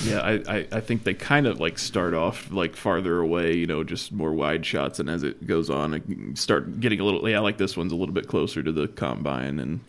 Yeah, 0.03 0.20
I, 0.20 0.34
I, 0.48 0.68
I 0.74 0.79
think 0.82 1.03
they 1.03 1.15
kind 1.15 1.48
of 1.48 1.60
like 1.60 1.79
start 1.79 2.13
off 2.13 2.51
like 2.51 2.75
farther 2.75 3.20
away, 3.20 3.56
you 3.56 3.65
know, 3.65 3.84
just 3.84 4.12
more 4.12 4.34
wide 4.34 4.65
shots, 4.65 5.00
and 5.00 5.10
as 5.10 5.24
it 5.24 5.48
goes 5.48 5.70
on, 5.70 5.94
it 5.96 6.38
start 6.38 6.79
getting 6.79 7.00
a 7.00 7.03
little. 7.03 7.27
Yeah, 7.27 7.38
I 7.38 7.39
like 7.39 7.58
this 7.58 7.75
one's 7.75 7.91
a 7.91 7.96
little 7.96 8.13
bit 8.13 8.27
closer 8.27 8.62
to 8.62 8.72
the 8.72 8.88
combine, 8.88 9.60
and 9.60 9.79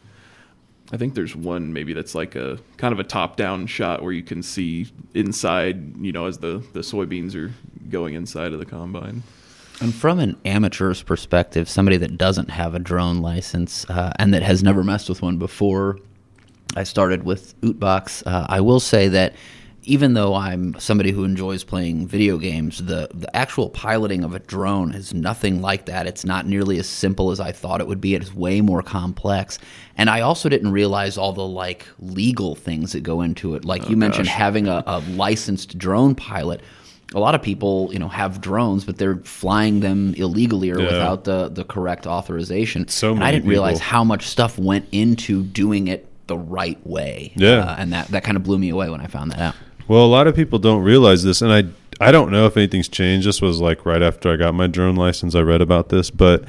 I 0.93 0.97
think 0.97 1.15
there's 1.15 1.37
one 1.37 1.73
maybe 1.73 1.93
that's 1.93 2.15
like 2.15 2.35
a 2.35 2.59
kind 2.77 2.93
of 2.93 2.99
a 2.99 3.05
top-down 3.05 3.67
shot 3.67 4.03
where 4.03 4.13
you 4.13 4.23
can 4.23 4.43
see 4.43 4.89
inside, 5.15 5.97
you 6.03 6.13
know, 6.13 6.27
as 6.27 6.39
the 6.39 6.65
the 6.73 6.81
soybeans 6.81 7.35
are 7.35 7.53
going 7.91 8.15
inside 8.15 8.53
of 8.53 8.59
the 8.59 8.67
combine. 8.67 9.23
And 9.81 9.95
from 9.95 10.19
an 10.19 10.37
amateur's 10.45 11.03
perspective, 11.03 11.69
somebody 11.69 11.97
that 11.97 12.19
doesn't 12.19 12.51
have 12.51 12.75
a 12.75 12.79
drone 12.79 13.21
license 13.21 13.89
uh, 13.89 14.13
and 14.19 14.35
that 14.35 14.43
has 14.43 14.63
never 14.63 14.85
messed 14.85 15.09
with 15.09 15.23
one 15.23 15.39
before, 15.39 15.99
I 16.77 16.85
started 16.85 17.25
with 17.25 17.61
Ootbox. 17.63 18.23
Uh, 18.27 18.47
I 18.49 18.61
will 18.61 18.81
say 18.81 19.09
that 19.09 19.35
even 19.85 20.13
though 20.13 20.35
I'm 20.35 20.79
somebody 20.79 21.11
who 21.11 21.25
enjoys 21.25 21.65
playing 21.65 22.07
video 22.07 22.37
games, 22.37 22.85
the 22.85 23.09
the 23.15 23.35
actual 23.35 23.71
piloting 23.71 24.25
of 24.25 24.35
a 24.35 24.39
drone 24.39 24.93
is 24.95 25.15
nothing 25.15 25.63
like 25.63 25.87
that. 25.87 26.07
It's 26.07 26.25
not 26.25 26.47
nearly 26.47 26.79
as 26.79 26.87
simple 26.89 27.31
as 27.31 27.41
I 27.41 27.51
thought 27.53 27.81
it 27.81 27.87
would 27.89 28.01
be. 28.01 28.15
It 28.15 28.23
is 28.23 28.35
way 28.35 28.61
more 28.61 28.83
complex. 28.83 29.59
And 29.97 30.11
I 30.11 30.21
also 30.21 30.49
didn't 30.49 30.73
realize 30.73 31.17
all 31.17 31.33
the 31.33 31.47
like 31.47 31.87
legal 31.99 32.55
things 32.55 32.93
that 32.93 33.03
go 33.03 33.23
into 33.23 33.55
it. 33.55 33.65
Like 33.65 33.89
you 33.89 33.97
mentioned, 33.97 34.29
having 34.29 34.69
a, 34.69 34.83
a 34.87 35.01
licensed 35.11 35.79
drone 35.79 36.15
pilot. 36.15 36.61
A 37.13 37.19
lot 37.19 37.35
of 37.35 37.43
people, 37.43 37.89
you 37.93 37.99
know, 37.99 38.07
have 38.07 38.41
drones, 38.41 38.85
but 38.85 38.99
they're 38.99 39.17
flying 39.25 39.81
them 39.81 40.15
illegally 40.15 40.71
or 40.71 40.79
Yeah. 40.79 40.87
without 40.87 41.25
the, 41.25 41.49
the 41.49 41.65
correct 41.65 42.07
authorization. 42.07 42.87
So 42.87 43.17
I 43.17 43.33
didn't 43.33 43.49
realize 43.49 43.81
how 43.81 44.05
much 44.05 44.29
stuff 44.29 44.57
went 44.61 44.87
into 44.93 45.43
doing 45.43 45.89
it 45.89 46.07
the 46.31 46.39
right 46.39 46.79
way. 46.87 47.33
Yeah. 47.35 47.65
Uh, 47.65 47.77
and 47.79 47.93
that, 47.93 48.07
that 48.09 48.23
kind 48.23 48.37
of 48.37 48.45
blew 48.45 48.57
me 48.57 48.71
away 48.71 48.89
when 48.89 49.01
I 49.01 49.09
found 49.09 49.33
that 49.33 49.41
out. 49.41 49.55
Well, 49.89 50.05
a 50.05 50.07
lot 50.07 50.29
of 50.29 50.37
people 50.37 50.61
don't 50.61 50.83
realize 50.83 51.25
this, 51.25 51.43
and 51.43 51.53
I 51.53 51.65
I 52.01 52.13
don't 52.13 52.31
know 52.31 52.47
if 52.47 52.57
anything's 52.57 52.89
changed. 52.89 53.27
This 53.27 53.43
was 53.43 53.61
like 53.61 53.85
right 53.85 54.01
after 54.01 54.33
I 54.33 54.37
got 54.37 54.55
my 54.55 54.69
drone 54.69 54.95
license. 54.95 55.35
I 55.35 55.41
read 55.41 55.61
about 55.61 55.89
this, 55.89 56.11
but 56.11 56.45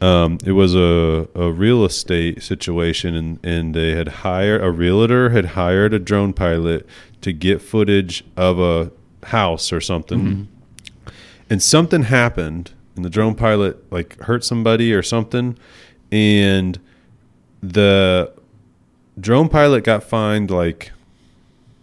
um, 0.00 0.38
it 0.44 0.52
was 0.52 0.74
a, 0.74 1.28
a 1.34 1.52
real 1.52 1.84
estate 1.84 2.42
situation, 2.42 3.14
and, 3.14 3.38
and 3.44 3.74
they 3.74 3.90
had 3.92 4.08
hired 4.08 4.62
a 4.62 4.70
realtor 4.70 5.30
had 5.30 5.44
hired 5.44 5.92
a 5.92 5.98
drone 5.98 6.32
pilot 6.32 6.86
to 7.20 7.32
get 7.32 7.60
footage 7.60 8.24
of 8.36 8.58
a 8.58 8.90
house 9.26 9.72
or 9.72 9.80
something, 9.82 10.48
and 11.50 11.62
something 11.62 12.04
happened, 12.04 12.72
and 12.96 13.04
the 13.04 13.10
drone 13.10 13.34
pilot 13.34 13.92
like 13.92 14.18
hurt 14.22 14.42
somebody 14.42 14.94
or 14.94 15.02
something, 15.02 15.58
and 16.10 16.80
the 17.62 18.32
drone 19.18 19.48
pilot 19.48 19.84
got 19.84 20.02
fined 20.04 20.50
like 20.50 20.92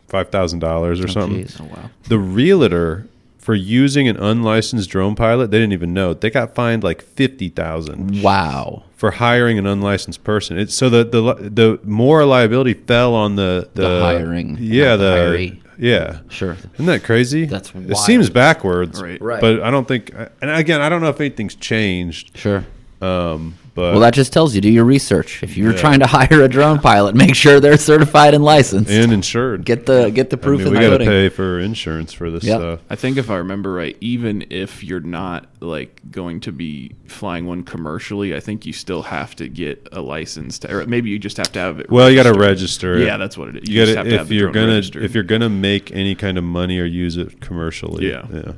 five 0.08 0.30
thousand 0.30 0.60
dollars 0.60 1.00
or 1.02 1.08
something. 1.08 1.44
Jeez. 1.46 1.60
Oh 1.62 1.66
wow. 1.66 1.90
The 2.08 2.20
realtor 2.20 3.08
for 3.40 3.56
using 3.56 4.08
an 4.08 4.16
unlicensed 4.16 4.90
drone 4.90 5.16
pilot, 5.16 5.52
they 5.52 5.58
didn't 5.60 5.74
even 5.74 5.94
know. 5.94 6.14
They 6.14 6.30
got 6.30 6.56
fined 6.56 6.84
like 6.84 7.02
fifty 7.02 7.50
thousand 7.50 8.22
Wow. 8.24 8.84
for 8.96 9.12
hiring 9.12 9.58
an 9.58 9.66
unlicensed 9.68 10.24
person. 10.24 10.58
It's 10.58 10.74
so 10.74 10.90
the 10.90 11.04
the 11.04 11.22
the 11.50 11.80
more 11.84 12.24
liability 12.26 12.74
fell 12.74 13.14
on 13.16 13.36
the 13.36 13.70
the, 13.74 13.82
The 13.82 14.00
hiring, 14.02 14.58
Yeah, 14.60 14.96
the 14.96 14.98
the 14.98 15.16
hiree. 15.18 15.60
yeah. 15.78 16.20
Sure. 16.30 16.56
Isn't 16.76 16.86
that 16.86 17.04
crazy? 17.04 17.46
That's 17.46 17.74
It 17.76 17.98
seems 17.98 18.30
backwards, 18.30 19.02
Right. 19.02 19.22
Right. 19.22 19.42
But 19.42 19.62
I 19.62 19.72
don't 19.72 19.88
think. 19.88 20.14
And 20.42 20.50
again, 20.52 20.80
I 20.82 20.88
don't 20.88 21.02
know 21.02 21.10
if 21.10 21.20
anything's 21.20 21.56
changed. 21.56 22.38
Sure. 22.38 22.64
Um, 23.02 23.56
but 23.76 23.92
Well, 23.94 24.00
that 24.02 24.14
just 24.14 24.32
tells 24.32 24.54
you 24.54 24.62
do 24.62 24.70
your 24.70 24.84
research. 24.86 25.42
If 25.42 25.58
you're 25.58 25.72
Yeah. 25.72 25.78
trying 25.78 26.00
to 26.00 26.06
hire 26.18 26.42
a 26.44 26.48
drone 26.48 26.80
pilot, 26.80 27.16
make 27.16 27.34
sure 27.36 27.60
they're 27.60 27.78
certified 27.78 28.34
and 28.34 28.44
licensed. 28.44 28.92
and 28.92 29.12
insured. 29.12 29.66
get 29.66 29.86
the 29.88 30.10
get 30.12 30.30
the 30.30 30.38
I 30.38 30.40
proof 30.40 30.60
mean, 30.64 30.74
we 30.74 30.80
the 30.80 30.90
got 30.90 30.98
to 31.00 31.06
pay 31.06 31.30
for 31.30 31.60
insurance 31.60 32.14
for 32.14 32.30
this 32.30 32.44
Yep. 32.44 32.60
stuff. 32.60 32.80
I 32.90 32.96
think 32.96 33.18
if 33.18 33.30
I 33.32 33.38
remember 33.38 33.74
right, 33.74 33.98
even 34.00 34.46
if 34.50 34.84
you're 34.84 35.00
not 35.00 35.48
like 35.60 36.02
going 36.12 36.40
to 36.42 36.52
be 36.52 36.92
flying 37.08 37.46
one 37.48 37.64
commercially, 37.64 38.36
I 38.36 38.40
think 38.40 38.66
you 38.66 38.74
still 38.74 39.02
have 39.04 39.36
to 39.38 39.48
get 39.48 39.88
a 39.92 40.02
license 40.02 40.60
to, 40.60 40.76
or 40.76 40.86
maybe 40.86 41.10
you 41.10 41.18
just 41.18 41.38
have 41.38 41.52
to 41.54 41.60
have 41.60 41.80
it. 41.80 41.90
Well, 41.90 42.10
you 42.10 42.16
got 42.22 42.32
to 42.32 42.38
register. 42.40 43.00
Yeah, 43.00 43.18
that's 43.18 43.38
what 43.38 43.50
it 43.50 43.64
is. 43.64 43.70
You, 43.70 43.86
just 43.86 43.96
got 43.96 44.00
have 44.00 44.06
to 44.06 44.10
to 44.12 44.16
if 44.16 44.20
have 44.22 44.32
you're 44.32 44.52
gonna 44.52 44.68
registered. 44.76 45.04
if 45.04 45.14
you're 45.16 45.24
gonna 45.24 45.50
make 45.50 45.92
any 45.92 46.16
kind 46.16 46.38
of 46.38 46.44
money 46.44 46.78
or 46.80 46.86
use 46.86 47.18
it 47.18 47.40
commercially. 47.42 48.08
Yeah. 48.10 48.26
yeah. 48.32 48.52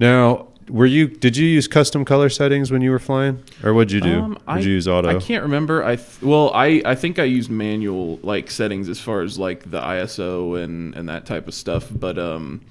Now, 0.00 0.48
were 0.72 0.86
you? 0.86 1.06
Did 1.06 1.36
you 1.36 1.46
use 1.46 1.68
custom 1.68 2.04
color 2.04 2.28
settings 2.30 2.70
when 2.72 2.80
you 2.80 2.90
were 2.90 2.98
flying, 2.98 3.42
or 3.62 3.74
what'd 3.74 3.92
you 3.92 4.00
do? 4.00 4.20
Um, 4.20 4.32
Did 4.32 4.40
I, 4.46 4.58
you 4.60 4.70
use 4.70 4.88
auto? 4.88 5.08
I 5.16 5.20
can't 5.20 5.42
remember. 5.42 5.84
I 5.84 5.96
th- 5.96 6.22
well, 6.22 6.50
I, 6.54 6.80
I 6.84 6.94
think 6.94 7.18
I 7.18 7.24
used 7.24 7.50
manual 7.50 8.18
like 8.22 8.50
settings 8.50 8.88
as 8.88 8.98
far 8.98 9.20
as 9.20 9.38
like 9.38 9.70
the 9.70 9.80
ISO 9.80 10.62
and 10.62 10.94
and 10.94 11.08
that 11.10 11.26
type 11.26 11.46
of 11.46 11.52
stuff. 11.54 11.88
But 11.92 12.18
um, 12.18 12.62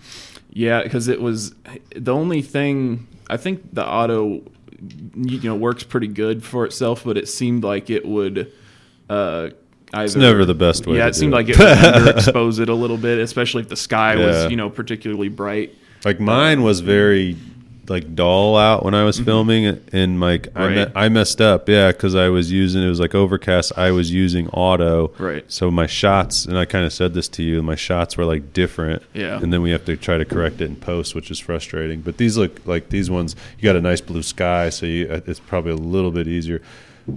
yeah, 0.51 0.81
because 0.81 1.07
it 1.07 1.21
was 1.21 1.53
the 1.95 2.13
only 2.13 2.41
thing. 2.41 3.07
I 3.29 3.37
think 3.37 3.73
the 3.73 3.87
auto, 3.87 4.41
you 5.15 5.39
know, 5.43 5.55
works 5.55 5.83
pretty 5.83 6.07
good 6.07 6.43
for 6.43 6.65
itself, 6.65 7.03
but 7.05 7.17
it 7.17 7.29
seemed 7.29 7.63
like 7.63 7.89
it 7.89 8.05
would. 8.05 8.51
Uh, 9.09 9.51
Either, 9.93 10.19
never 10.19 10.45
the 10.45 10.53
best 10.55 10.87
way 10.87 10.95
Yeah, 10.97 11.07
it 11.07 11.15
seemed 11.15 11.33
it. 11.33 11.35
like 11.35 11.49
it 11.49 11.59
would 11.59 11.67
underexpose 12.15 12.59
it 12.61 12.69
a 12.69 12.73
little 12.73 12.95
bit, 12.97 13.19
especially 13.19 13.61
if 13.61 13.67
the 13.69 13.75
sky 13.75 14.15
Yeah. 14.15 14.25
was, 14.25 14.49
you 14.49 14.55
know, 14.55 14.69
particularly 14.69 15.27
bright. 15.27 15.75
Like 16.05 16.19
mine 16.19 16.63
was 16.63 16.79
very 16.79 17.35
like 17.89 18.15
dull 18.15 18.55
out 18.57 18.85
when 18.85 18.93
I 18.93 19.03
was 19.03 19.19
filming, 19.19 19.65
and 19.91 20.19
like 20.21 20.47
I, 20.55 20.67
me- 20.69 20.75
Mm-hmm. 20.75 20.97
I 20.97 21.09
messed 21.09 21.41
up. 21.41 21.67
Yeah, 21.67 21.91
because 21.91 22.15
I 22.15 22.29
was 22.29 22.51
using 22.51 22.83
it 22.83 22.87
was 22.87 22.99
like 22.99 23.15
overcast. 23.15 23.73
I 23.77 23.91
was 23.91 24.11
using 24.11 24.47
auto. 24.49 25.09
Right. 25.17 25.43
So 25.51 25.69
my 25.71 25.87
shots, 25.87 26.45
and 26.45 26.57
I 26.57 26.65
kind 26.65 26.85
of 26.85 26.93
said 26.93 27.13
this 27.13 27.27
to 27.29 27.43
you, 27.43 27.61
my 27.63 27.75
shots 27.75 28.17
were 28.17 28.25
like 28.25 28.53
different. 28.53 29.01
Yeah. 29.13 29.39
And 29.41 29.51
then 29.51 29.61
we 29.61 29.71
have 29.71 29.83
to 29.85 29.97
try 29.97 30.17
to 30.17 30.25
correct 30.25 30.61
it 30.61 30.65
in 30.65 30.75
post, 30.75 31.15
which 31.15 31.31
is 31.31 31.39
frustrating. 31.39 32.01
But 32.01 32.17
these 32.17 32.37
look 32.37 32.65
like 32.65 32.89
these 32.89 33.09
ones. 33.09 33.35
You 33.57 33.63
got 33.63 33.75
a 33.75 33.81
nice 33.81 33.99
blue 34.01 34.23
sky, 34.23 34.69
so 34.69 34.85
you, 34.85 35.07
uh, 35.09 35.21
it's 35.25 35.39
probably 35.39 35.71
a 35.71 35.75
little 35.75 36.11
bit 36.11 36.27
easier 36.27 36.61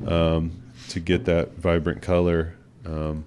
um, 0.07 0.53
to 0.89 0.99
get 1.01 1.25
that 1.27 1.57
vibrant 1.57 2.03
color. 2.03 2.55
Um, 2.87 3.27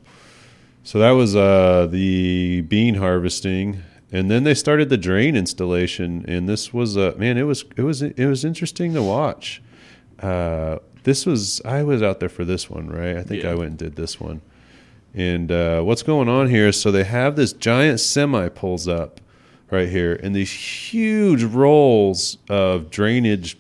so 0.84 1.00
that 1.00 1.12
was 1.12 1.36
uh, 1.36 1.88
the 1.90 2.62
bean 2.62 2.96
harvesting, 2.96 3.84
and 4.12 4.32
then 4.32 4.44
they 4.44 4.54
started 4.54 4.90
the 4.90 4.98
drain 4.98 5.36
installation. 5.36 6.24
And 6.28 6.48
this 6.48 6.74
was 6.74 6.96
a 6.96 7.16
man, 7.16 7.38
it 7.38 7.44
was 7.44 7.66
it 7.76 7.84
was 7.84 8.02
it 8.02 8.26
was 8.26 8.46
interesting 8.46 8.94
to 8.94 9.04
watch. 9.04 9.62
Uh, 10.20 10.78
this 11.04 11.26
was 11.26 11.62
I 11.66 11.84
was 11.84 12.02
out 12.02 12.20
there 12.20 12.30
for 12.30 12.44
this 12.46 12.70
one, 12.70 12.88
right? 12.90 13.18
I 13.18 13.24
think 13.24 13.44
Yeah. 13.44 13.52
I 13.52 13.56
went 13.56 13.70
and 13.70 13.78
did 13.78 13.96
this 13.96 14.20
one. 14.20 14.42
And 15.14 15.52
uh, 15.52 15.82
what's 15.82 16.04
going 16.04 16.30
on 16.30 16.50
here? 16.50 16.72
So 16.72 16.92
they 16.92 17.04
have 17.04 17.36
this 17.36 17.54
giant 17.54 18.00
semi 18.00 18.50
pulls 18.50 18.88
up 18.88 19.20
right 19.72 19.90
here, 19.90 20.20
and 20.22 20.36
these 20.36 20.52
huge 20.52 21.44
rolls 21.44 22.38
of 22.50 22.90
drainage 22.90 23.58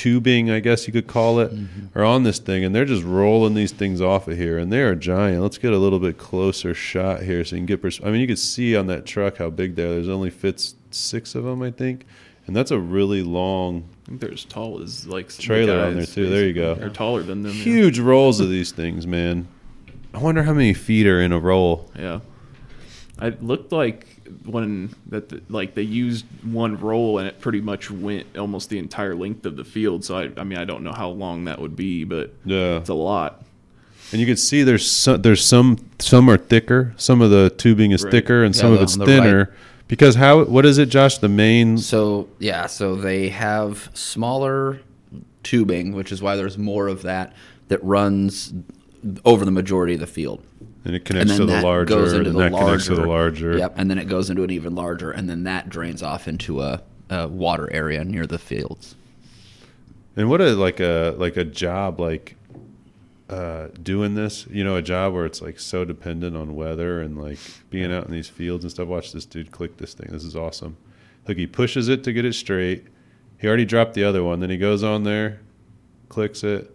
tubing, 0.00 0.50
I 0.50 0.60
guess 0.60 0.86
you 0.86 0.94
could 0.94 1.06
call 1.06 1.40
it, 1.40 1.52
mm-hmm. 1.52 1.98
are 1.98 2.04
on 2.04 2.22
this 2.22 2.38
thing, 2.38 2.64
and 2.64 2.74
they're 2.74 2.86
just 2.86 3.02
rolling 3.04 3.52
these 3.52 3.70
things 3.70 4.00
off 4.00 4.28
of 4.28 4.38
here, 4.38 4.56
and 4.56 4.72
they 4.72 4.80
are 4.80 4.94
giant. 4.94 5.42
Let's 5.42 5.58
get 5.58 5.74
a 5.74 5.78
little 5.78 5.98
bit 5.98 6.16
closer 6.16 6.72
shot 6.72 7.22
here 7.22 7.44
so 7.44 7.56
you 7.56 7.60
can 7.60 7.66
get. 7.66 7.82
Pers- 7.82 8.00
I 8.02 8.10
mean, 8.10 8.22
you 8.22 8.26
can 8.26 8.36
see 8.36 8.74
on 8.74 8.86
that 8.86 9.04
truck 9.04 9.36
how 9.36 9.50
big 9.50 9.74
they 9.74 9.82
are. 9.82 9.90
There's 9.90 10.08
only 10.08 10.30
fits 10.30 10.74
six 10.90 11.34
of 11.34 11.44
them, 11.44 11.60
I 11.60 11.70
think, 11.70 12.06
and 12.46 12.56
that's 12.56 12.70
a 12.70 12.78
really 12.78 13.22
long, 13.22 13.90
I 14.04 14.08
think 14.08 14.20
they're 14.22 14.32
as 14.32 14.46
tall 14.46 14.80
as 14.80 15.06
like 15.06 15.30
some 15.30 15.42
Trailer 15.42 15.84
on 15.84 15.96
there, 15.96 16.06
too. 16.06 16.30
There 16.30 16.46
you 16.46 16.54
go. 16.54 16.76
They're 16.76 16.88
taller 16.88 17.22
than 17.22 17.42
them. 17.42 17.52
yeah. 17.52 17.62
huge 17.62 17.98
rolls 17.98 18.40
of 18.40 18.48
these 18.48 18.72
things, 18.72 19.06
man. 19.06 19.48
I 20.14 20.18
wonder 20.18 20.44
how 20.44 20.54
many 20.54 20.72
feet 20.72 21.06
are 21.06 21.20
in 21.20 21.30
a 21.30 21.38
roll. 21.38 21.90
Yeah. 21.94 22.20
It 23.20 23.42
looked 23.42 23.70
like 23.70 24.06
when 24.44 24.94
that 25.08 25.28
the, 25.28 25.42
like 25.48 25.74
they 25.74 25.82
used 25.82 26.24
one 26.42 26.78
roll 26.80 27.18
and 27.18 27.28
it 27.28 27.40
pretty 27.40 27.60
much 27.60 27.90
went 27.90 28.36
almost 28.38 28.70
the 28.70 28.78
entire 28.78 29.14
length 29.14 29.44
of 29.46 29.56
the 29.56 29.64
field. 29.64 30.04
So 30.04 30.16
I, 30.16 30.30
I 30.36 30.44
mean 30.44 30.58
I 30.58 30.64
don't 30.64 30.82
know 30.82 30.92
how 30.92 31.10
long 31.10 31.44
that 31.44 31.60
would 31.60 31.76
be, 31.76 32.04
but 32.04 32.32
Yeah. 32.44 32.76
it's 32.78 32.88
a 32.88 32.94
lot. 32.94 33.42
And 34.12 34.20
you 34.20 34.26
can 34.26 34.36
see 34.36 34.62
there's 34.62 34.90
some, 34.90 35.22
there's 35.22 35.44
some 35.44 35.78
some 35.98 36.28
are 36.28 36.36
thicker. 36.38 36.94
Some 36.96 37.20
of 37.20 37.30
the 37.30 37.50
tubing 37.56 37.92
is 37.92 38.02
Right. 38.02 38.10
thicker, 38.10 38.42
and 38.42 38.54
Yeah, 38.54 38.60
some 38.60 38.72
of 38.72 38.80
it's 38.82 38.94
on 38.94 39.00
the 39.00 39.06
thinner. 39.06 39.54
Because 39.88 40.14
how 40.14 40.44
what 40.44 40.64
is 40.66 40.78
it, 40.78 40.86
Josh? 40.88 41.18
The 41.18 41.28
main 41.28 41.78
So 41.78 42.28
yeah, 42.38 42.66
so 42.66 42.94
they 42.96 43.28
have 43.28 43.90
smaller 43.94 44.80
tubing, 45.42 45.92
which 45.92 46.12
is 46.12 46.22
why 46.22 46.36
there's 46.36 46.58
more 46.58 46.88
of 46.88 47.02
that 47.02 47.34
that 47.68 47.82
runs 47.84 48.52
over 49.24 49.44
the 49.44 49.50
majority 49.50 49.94
of 49.94 50.00
the 50.00 50.06
field. 50.06 50.42
And 50.84 50.94
it 50.94 51.04
connects 51.04 51.36
to 51.36 51.46
the 51.46 51.60
larger, 51.60 51.94
goes 51.94 52.12
into 52.12 52.30
and 52.30 52.38
the 52.38 52.42
that 52.44 52.52
larger. 52.52 52.66
connects 52.66 52.86
to 52.86 52.94
the 52.94 53.06
larger. 53.06 53.58
Yep, 53.58 53.74
and 53.76 53.90
then 53.90 53.98
it 53.98 54.06
goes 54.06 54.30
into 54.30 54.42
an 54.44 54.50
even 54.50 54.74
larger, 54.74 55.10
and 55.10 55.28
then 55.28 55.44
that 55.44 55.68
drains 55.68 56.02
off 56.02 56.26
into 56.26 56.62
a, 56.62 56.82
a 57.10 57.28
water 57.28 57.70
area 57.72 58.04
near 58.04 58.26
the 58.26 58.38
fields. 58.38 58.94
And 60.16 60.28
what 60.28 60.40
a 60.40 60.54
like 60.54 60.80
a 60.80 61.14
like 61.18 61.36
a 61.36 61.44
job 61.44 62.00
like 62.00 62.36
uh, 63.28 63.68
doing 63.82 64.14
this. 64.14 64.46
You 64.50 64.64
know, 64.64 64.76
a 64.76 64.82
job 64.82 65.12
where 65.14 65.24
it's 65.24 65.40
like 65.40 65.60
so 65.60 65.84
dependent 65.84 66.36
on 66.36 66.54
weather 66.54 67.00
and 67.00 67.20
like 67.20 67.38
being 67.70 67.92
out 67.92 68.06
in 68.06 68.12
these 68.12 68.28
fields 68.28 68.64
and 68.64 68.70
stuff. 68.70 68.88
Watch 68.88 69.12
this 69.12 69.24
dude 69.24 69.52
click 69.52 69.76
this 69.76 69.94
thing. 69.94 70.08
This 70.10 70.24
is 70.24 70.34
awesome. 70.34 70.76
Look, 71.28 71.36
he 71.36 71.46
pushes 71.46 71.88
it 71.88 72.02
to 72.04 72.12
get 72.12 72.24
it 72.24 72.34
straight. 72.34 72.86
He 73.38 73.46
already 73.46 73.64
dropped 73.64 73.94
the 73.94 74.04
other 74.04 74.24
one. 74.24 74.40
Then 74.40 74.50
he 74.50 74.56
goes 74.56 74.82
on 74.82 75.04
there, 75.04 75.40
clicks 76.08 76.42
it, 76.42 76.74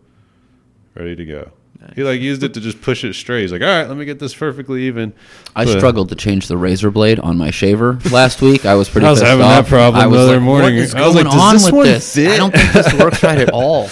ready 0.95 1.15
to 1.15 1.25
go. 1.25 1.51
He 1.95 2.03
like 2.03 2.19
used 2.21 2.41
it 2.43 2.53
to 2.55 2.61
just 2.61 2.81
push 2.81 3.03
it 3.03 3.13
straight. 3.13 3.41
He's 3.41 3.51
like, 3.51 3.61
all 3.61 3.67
right, 3.67 3.87
let 3.87 3.95
me 3.97 4.05
get 4.05 4.19
this 4.19 4.33
perfectly 4.33 4.83
even. 4.87 5.13
I 5.55 5.65
But- 5.65 5.77
struggled 5.77 6.09
to 6.09 6.15
change 6.15 6.47
the 6.47 6.57
razor 6.57 6.89
blade 6.91 7.19
on 7.19 7.37
my 7.37 7.51
shaver 7.51 7.99
last 8.11 8.41
week. 8.41 8.65
I 8.65 8.75
was 8.75 8.89
pretty. 8.89 9.05
I 9.07 9.11
was 9.11 9.19
pissed 9.19 9.29
having 9.29 9.45
that 9.45 9.59
off. 9.59 9.67
problem 9.69 10.01
I 10.01 10.07
was 10.07 10.17
the 10.17 10.23
other 10.23 10.33
like, 10.37 10.41
morning. 10.43 10.75
What 10.75 10.83
is 10.83 10.95
I 10.95 11.05
was 11.05 11.13
going 11.13 11.25
like, 11.25 11.33
does 11.33 11.41
on 11.43 11.53
this 11.55 11.65
with 11.65 11.73
one 11.73 11.85
this? 11.85 12.15
fit? 12.15 12.31
I 12.31 12.37
don't 12.37 12.51
think 12.53 12.71
this 12.73 12.93
works 12.95 13.23
right 13.23 13.37
at 13.37 13.49
all. 13.53 13.89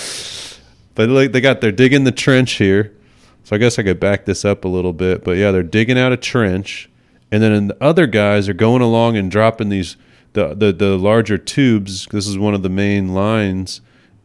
But 0.96 1.10
like 1.10 1.32
they 1.32 1.42
got 1.42 1.62
they're 1.62 1.72
digging 1.72 2.04
the 2.04 2.12
trench 2.12 2.54
here. 2.54 2.94
So 3.44 3.56
I 3.56 3.60
guess 3.60 3.78
I 3.78 3.84
could 3.84 4.00
back 4.00 4.26
this 4.26 4.46
up 4.46 4.64
a 4.64 4.68
little 4.68 4.94
bit. 4.94 5.24
But 5.24 5.38
yeah, 5.38 5.52
they're 5.52 5.64
digging 5.64 5.98
out 6.00 6.12
a 6.14 6.18
trench. 6.18 6.90
And 7.32 7.42
then 7.44 7.68
the 7.68 7.84
other 7.84 8.06
guys 8.08 8.48
are 8.48 8.54
going 8.54 8.82
along 8.82 9.18
and 9.18 9.30
dropping 9.32 9.70
these 9.70 9.98
the 10.34 10.54
the, 10.54 10.72
the 10.72 10.98
larger 10.98 11.38
tubes. 11.38 12.08
This 12.12 12.28
is 12.28 12.38
one 12.38 12.54
of 12.54 12.64
the 12.64 12.70
main 12.70 13.14
lines. 13.14 13.82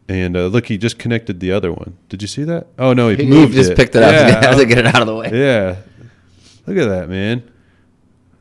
And 0.09 0.35
uh, 0.35 0.47
look, 0.47 0.65
he 0.65 0.77
just 0.77 0.97
connected 0.99 1.39
the 1.39 1.51
other 1.51 1.71
one. 1.71 1.95
Did 2.09 2.21
you 2.21 2.27
see 2.27 2.43
that? 2.45 2.67
Oh 2.79 2.93
no, 2.93 3.09
he, 3.09 3.17
He 3.17 3.25
moved 3.25 3.53
just 3.53 3.71
it. 3.71 3.77
picked 3.77 3.95
it 3.95 4.01
up 4.03 4.11
Yeah, 4.11 4.51
to 4.55 4.65
get 4.65 4.79
it 4.79 4.87
out 4.87 5.01
of 5.01 5.07
the 5.07 5.15
way. 5.15 5.29
yeah. 5.31 5.75
Look 6.65 6.77
at 6.77 6.87
that, 6.89 7.09
man. 7.09 7.43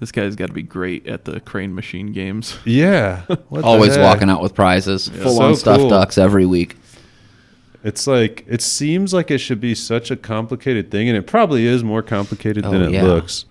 This 0.01 0.13
guy's 0.13 0.35
got 0.37 0.47
to 0.47 0.53
be 0.53 0.63
great 0.63 1.07
at 1.07 1.25
the 1.25 1.41
crane 1.41 1.75
machine 1.75 2.13
games. 2.13 2.57
Yeah. 2.65 3.23
What 3.49 3.65
Always 3.65 3.99
walking 3.99 4.31
out 4.31 4.41
with 4.43 4.55
prizes, 4.55 5.09
full 5.09 5.41
on 5.43 5.55
So 5.55 5.61
stuffed 5.61 5.81
cool. 5.81 5.91
ducks 5.91 6.17
every 6.19 6.47
week. 6.47 6.77
It's 7.85 8.07
like 8.07 8.45
it 8.49 8.61
seems 8.63 9.13
like 9.15 9.31
it 9.31 9.39
should 9.39 9.61
be 9.61 9.75
such 9.75 10.11
a 10.11 10.17
complicated 10.17 10.91
thing, 10.91 11.09
and 11.09 11.17
it 11.17 11.27
probably 11.27 11.67
is 11.67 11.85
more 11.85 12.03
complicated 12.03 12.65
than 12.65 12.83
Oh, 12.83 12.87
it 12.87 12.93
yeah. 12.93 13.03
looks. 13.05 13.45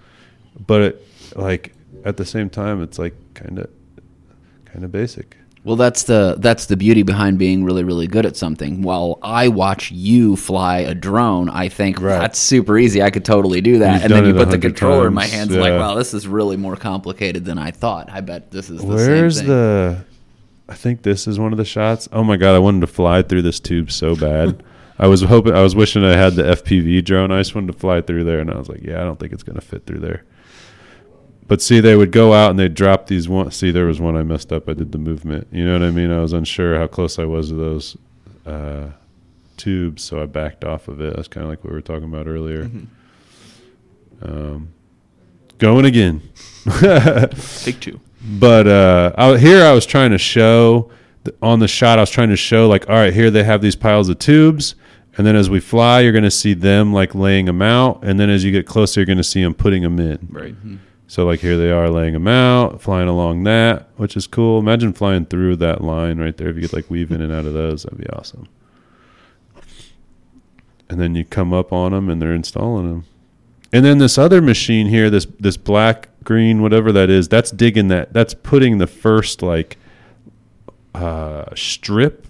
But 0.66 0.82
it, 0.82 1.08
like 1.36 1.74
at 2.04 2.18
the 2.18 2.26
same 2.26 2.50
time, 2.50 2.82
it's 2.82 2.98
like 3.00 3.14
kind 3.36 3.60
of 3.60 3.70
kind 4.66 4.84
of 4.84 4.92
basic. 4.92 5.38
Well, 5.68 5.76
that's 5.76 6.04
the 6.04 6.38
that's 6.40 6.68
the 6.68 6.78
beauty 6.78 7.04
behind 7.04 7.38
being 7.38 7.66
really 7.66 7.84
really 7.84 8.08
good 8.08 8.26
at 8.26 8.38
something. 8.38 8.84
While 8.84 9.20
I 9.22 9.50
watch 9.50 9.92
you 9.92 10.38
fly 10.38 10.78
a 10.78 10.94
drone, 10.96 11.50
I 11.50 11.68
think 11.68 12.00
Right. 12.00 12.20
that's 12.20 12.40
super 12.40 12.78
easy. 12.78 13.04
I 13.04 13.10
could 13.10 13.26
totally 13.26 13.60
do 13.60 13.80
that. 13.80 14.02
And 14.04 14.14
then 14.14 14.26
you 14.26 14.34
put 14.34 14.50
the 14.50 14.60
controller 14.60 15.08
in 15.08 15.14
my 15.14 15.26
hands, 15.26 15.52
and 15.52 15.60
like, 15.62 15.72
yeah. 15.72 15.80
wow, 15.80 15.96
this 15.96 16.14
is 16.14 16.26
really 16.26 16.56
more 16.56 16.78
complicated 16.78 17.44
than 17.44 17.58
I 17.58 17.72
thought. 17.72 18.10
I 18.10 18.22
bet 18.22 18.50
this 18.50 18.70
is 18.70 18.80
the 18.80 18.88
Where's 18.88 19.40
same 19.40 19.46
thing. 19.46 19.56
the? 19.56 20.06
I 20.70 20.74
think 20.74 21.02
this 21.02 21.28
is 21.28 21.38
one 21.38 21.52
of 21.52 21.58
the 21.58 21.66
shots. 21.66 22.08
Oh 22.14 22.24
my 22.24 22.38
god, 22.38 22.56
I 22.56 22.60
wanted 22.60 22.80
to 22.80 22.88
fly 22.88 23.22
through 23.22 23.42
this 23.42 23.60
tube 23.60 23.92
so 23.92 24.16
bad. 24.16 24.64
I 25.00 25.08
was 25.08 25.22
hoping, 25.22 25.54
I 25.54 25.62
was 25.64 25.76
wishing 25.76 26.02
I 26.06 26.16
had 26.16 26.36
the 26.36 26.44
FPV 26.44 27.04
drone. 27.04 27.30
I 27.30 27.40
just 27.42 27.54
wanted 27.54 27.74
to 27.74 27.78
fly 27.78 28.00
through 28.00 28.24
there, 28.24 28.40
and 28.40 28.50
I 28.50 28.58
was 28.58 28.70
like, 28.70 28.84
yeah, 28.84 29.02
I 29.02 29.04
don't 29.04 29.20
think 29.20 29.34
it's 29.34 29.44
gonna 29.44 29.60
fit 29.60 29.86
through 29.86 30.00
there. 30.00 30.24
But 31.48 31.62
see, 31.62 31.80
they 31.80 31.96
would 31.96 32.12
go 32.12 32.34
out 32.34 32.50
and 32.50 32.60
they'd 32.60 32.74
drop 32.74 33.08
these 33.08 33.30
one. 33.30 33.52
See, 33.52 33.72
there 33.72 33.86
was 33.86 34.02
one 34.02 34.18
I 34.18 34.24
messed 34.24 34.52
up. 34.52 34.68
I 34.68 34.74
did 34.74 34.92
the 34.92 34.98
movement. 34.98 35.48
You 35.52 35.66
know 35.66 35.74
what 35.74 35.84
I 35.84 35.92
mean? 35.92 36.12
I 36.12 36.20
was 36.20 36.34
unsure 36.34 36.78
how 36.78 36.88
close 36.88 37.18
I 37.20 37.26
was 37.26 37.50
to 37.50 37.56
those 37.56 37.98
uh, 38.46 38.90
tubes, 39.56 40.04
so 40.04 40.22
I 40.22 40.26
backed 40.26 40.66
off 40.66 40.88
of 40.88 41.00
it. 41.00 41.16
That's 41.16 41.30
kind 41.30 41.46
of 41.46 41.50
like 41.50 41.64
what 41.64 41.72
we 41.72 41.76
were 41.76 41.82
talking 41.82 42.04
about 42.04 42.28
earlier. 42.28 42.70
Um, 44.22 44.74
going 45.58 45.86
again. 45.86 46.22
Take 47.62 47.80
two. 47.80 48.00
But 48.22 48.68
uh, 48.68 49.14
I, 49.18 49.38
here 49.38 49.64
I 49.64 49.72
was 49.72 49.86
trying 49.86 50.12
to 50.12 50.18
show 50.18 50.92
on 51.42 51.60
the 51.60 51.68
shot. 51.68 52.00
I 52.00 52.02
was 52.02 52.10
trying 52.10 52.30
to 52.30 52.36
show 52.36 52.68
like, 52.68 52.90
all 52.90 52.96
right, 52.96 53.14
here 53.14 53.32
they 53.32 53.44
have 53.44 53.62
these 53.62 53.76
piles 53.76 54.10
of 54.10 54.20
tubes, 54.20 54.76
and 55.18 55.26
then 55.26 55.36
as 55.36 55.50
we 55.50 55.60
fly, 55.60 56.02
you're 56.02 56.12
going 56.12 56.24
to 56.24 56.32
see 56.32 56.54
them 56.54 56.94
like 56.94 57.16
laying 57.16 57.46
them 57.46 57.62
out, 57.62 58.04
and 58.04 58.20
then 58.20 58.30
as 58.30 58.44
you 58.44 58.52
get 58.52 58.66
closer, 58.66 59.00
you're 59.00 59.06
going 59.06 59.18
to 59.18 59.24
see 59.24 59.42
them 59.42 59.54
putting 59.54 59.84
them 59.84 60.00
in. 60.00 60.28
Right. 60.30 60.56
So 61.08 61.26
like 61.26 61.39
here 61.39 61.58
they 61.58 61.72
are 61.72 61.89
laying 61.89 62.13
them 62.13 62.28
out, 62.28 62.82
flying 62.82 63.08
along 63.08 63.43
that, 63.43 63.88
which 63.96 64.17
is 64.17 64.28
cool. 64.28 64.60
Imagine 64.60 64.91
flying 64.91 65.26
through 65.26 65.56
that 65.58 65.82
line 65.82 66.20
right 66.20 66.36
there. 66.36 66.50
If 66.50 66.58
you 66.58 66.63
could 66.63 66.74
like 66.74 66.89
weave 66.89 67.12
in 67.12 67.22
and 67.22 67.32
out 67.32 67.46
of 67.46 67.54
those, 67.54 67.84
that'd 67.84 67.98
be 67.98 68.10
awesome. 68.10 68.48
And 70.89 71.00
then 71.00 71.15
you 71.15 71.24
come 71.24 71.54
up 71.54 71.72
on 71.72 71.93
them 71.93 72.10
and 72.10 72.22
they're 72.22 72.34
installing 72.34 72.89
them. 72.89 73.06
And 73.72 73.84
then 73.84 73.98
this 73.98 74.17
other 74.17 74.41
machine 74.41 74.88
here, 74.88 75.10
this 75.10 75.26
this 75.39 75.58
black, 75.58 76.10
green, 76.24 76.62
whatever 76.62 76.91
that 76.91 77.10
is, 77.10 77.28
that's 77.28 77.52
digging 77.52 77.88
that. 77.89 78.13
That's 78.13 78.34
putting 78.34 78.78
the 78.78 78.88
first 78.88 79.41
like 79.41 79.78
uh, 80.93 81.46
strip, 81.56 82.28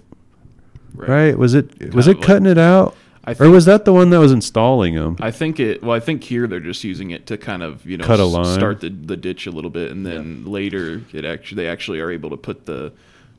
right? 0.94 1.36
Was 1.38 1.54
it 1.54 1.94
was 1.94 2.08
it 2.08 2.20
cutting 2.22 2.46
it 2.46 2.58
out, 2.58 2.96
I 3.24 3.34
or 3.38 3.50
was 3.50 3.64
that 3.66 3.84
the 3.84 3.92
one 3.92 4.10
that 4.10 4.18
was 4.20 4.32
installing 4.32 4.94
them? 4.94 5.16
I 5.20 5.30
think 5.30 5.60
it. 5.60 5.82
Well, 5.82 5.94
I 5.96 6.00
think 6.00 6.24
here 6.24 6.46
they're 6.46 6.60
just 6.60 6.82
using 6.84 7.10
it 7.10 7.26
to 7.26 7.36
kind 7.36 7.62
of 7.62 7.84
you 7.84 7.96
know 7.96 8.04
Cut 8.04 8.20
a 8.20 8.24
line. 8.24 8.44
start 8.58 8.80
the, 8.80 8.88
the 8.90 9.16
ditch 9.16 9.46
a 9.46 9.50
little 9.50 9.70
bit, 9.70 9.90
and 9.90 10.06
then 10.06 10.44
later 10.46 11.02
it 11.12 11.24
actually 11.24 11.62
they 11.62 11.68
actually 11.68 12.00
are 12.00 12.10
able 12.10 12.30
to 12.30 12.36
put 12.36 12.64
the 12.66 12.92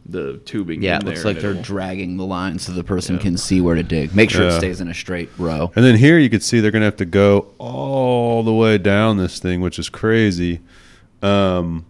the 0.05 0.37
tubing. 0.45 0.81
Yeah, 0.81 0.95
in 0.95 1.01
it 1.01 1.05
looks 1.05 1.23
there 1.23 1.33
like 1.33 1.41
they're 1.41 1.51
it'll- 1.51 1.61
dragging 1.63 2.17
the 2.17 2.25
line 2.25 2.57
so 2.59 2.71
the 2.71 2.83
person 2.83 3.15
Yeah. 3.15 3.21
can 3.21 3.37
see 3.37 3.61
where 3.61 3.75
to 3.75 3.83
dig. 3.83 4.15
Make 4.15 4.29
sure 4.29 4.43
Yeah. 4.43 4.53
it 4.55 4.57
stays 4.59 4.81
in 4.81 4.87
a 4.87 4.93
straight 4.93 5.29
row. 5.37 5.71
And 5.75 5.83
then 5.85 5.95
here 5.97 6.17
you 6.17 6.29
can 6.29 6.39
see 6.41 6.59
they're 6.61 6.71
going 6.71 6.81
to 6.81 6.85
have 6.85 6.95
to 6.97 7.05
go 7.05 7.47
all 7.57 8.41
the 8.43 8.53
way 8.53 8.77
down 8.77 9.17
this 9.17 9.39
thing, 9.39 9.61
which 9.61 9.77
is 9.77 9.87
crazy. 9.89 10.61
Um, 11.21 11.85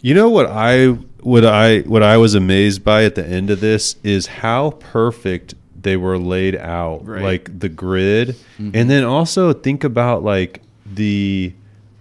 you 0.00 0.14
know 0.14 0.30
what 0.30 0.46
I 0.46 0.86
what 1.22 1.44
I 1.44 1.80
what 1.80 2.02
I 2.02 2.16
was 2.16 2.34
amazed 2.34 2.84
by 2.84 3.04
at 3.04 3.14
the 3.16 3.26
end 3.26 3.50
of 3.50 3.60
this 3.60 3.96
is 4.02 4.26
how 4.26 4.70
perfect 4.70 5.54
they 5.80 5.96
were 5.96 6.18
laid 6.18 6.56
out, 6.56 7.06
Right. 7.06 7.22
like 7.22 7.58
the 7.58 7.68
grid, 7.68 8.36
and 8.58 8.90
then 8.90 9.04
also 9.04 9.52
think 9.52 9.84
about 9.84 10.22
like 10.22 10.62
the 10.86 11.52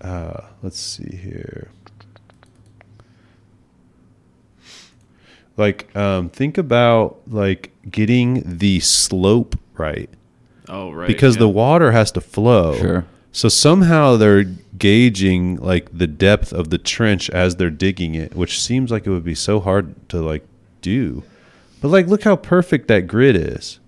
uh, 0.02 0.42
let's 0.64 0.80
see 0.80 1.16
here. 1.16 1.70
Like, 5.58 5.94
um, 5.96 6.30
think 6.30 6.58
about 6.58 7.20
like 7.28 7.72
getting 7.90 8.44
the 8.46 8.80
slope 8.80 9.58
right 9.76 10.10
Oh 10.70 10.92
right. 10.92 11.08
because 11.08 11.36
yeah. 11.36 11.40
the 11.42 11.50
water 11.50 11.92
has 11.92 12.12
to 12.14 12.22
flow. 12.22 12.78
Sure. 12.78 13.06
So 13.32 13.50
somehow 13.50 14.16
they're 14.16 14.46
gauging 14.78 15.58
like 15.58 15.90
the 15.98 16.08
depth 16.08 16.54
of 16.54 16.70
the 16.70 16.78
trench 16.78 17.30
as 17.30 17.58
they're 17.58 17.70
digging 17.70 18.16
it, 18.16 18.36
which 18.36 18.60
seems 18.62 18.90
like 18.90 19.06
it 19.06 19.10
would 19.10 19.24
be 19.26 19.36
so 19.36 19.60
hard 19.60 19.94
to 20.10 20.22
like 20.22 20.46
do. 20.82 21.24
But 21.82 21.90
like 21.90 22.08
look 22.08 22.24
how 22.24 22.36
perfect 22.36 22.88
that 22.88 23.08
grid 23.08 23.36
is. 23.36 23.80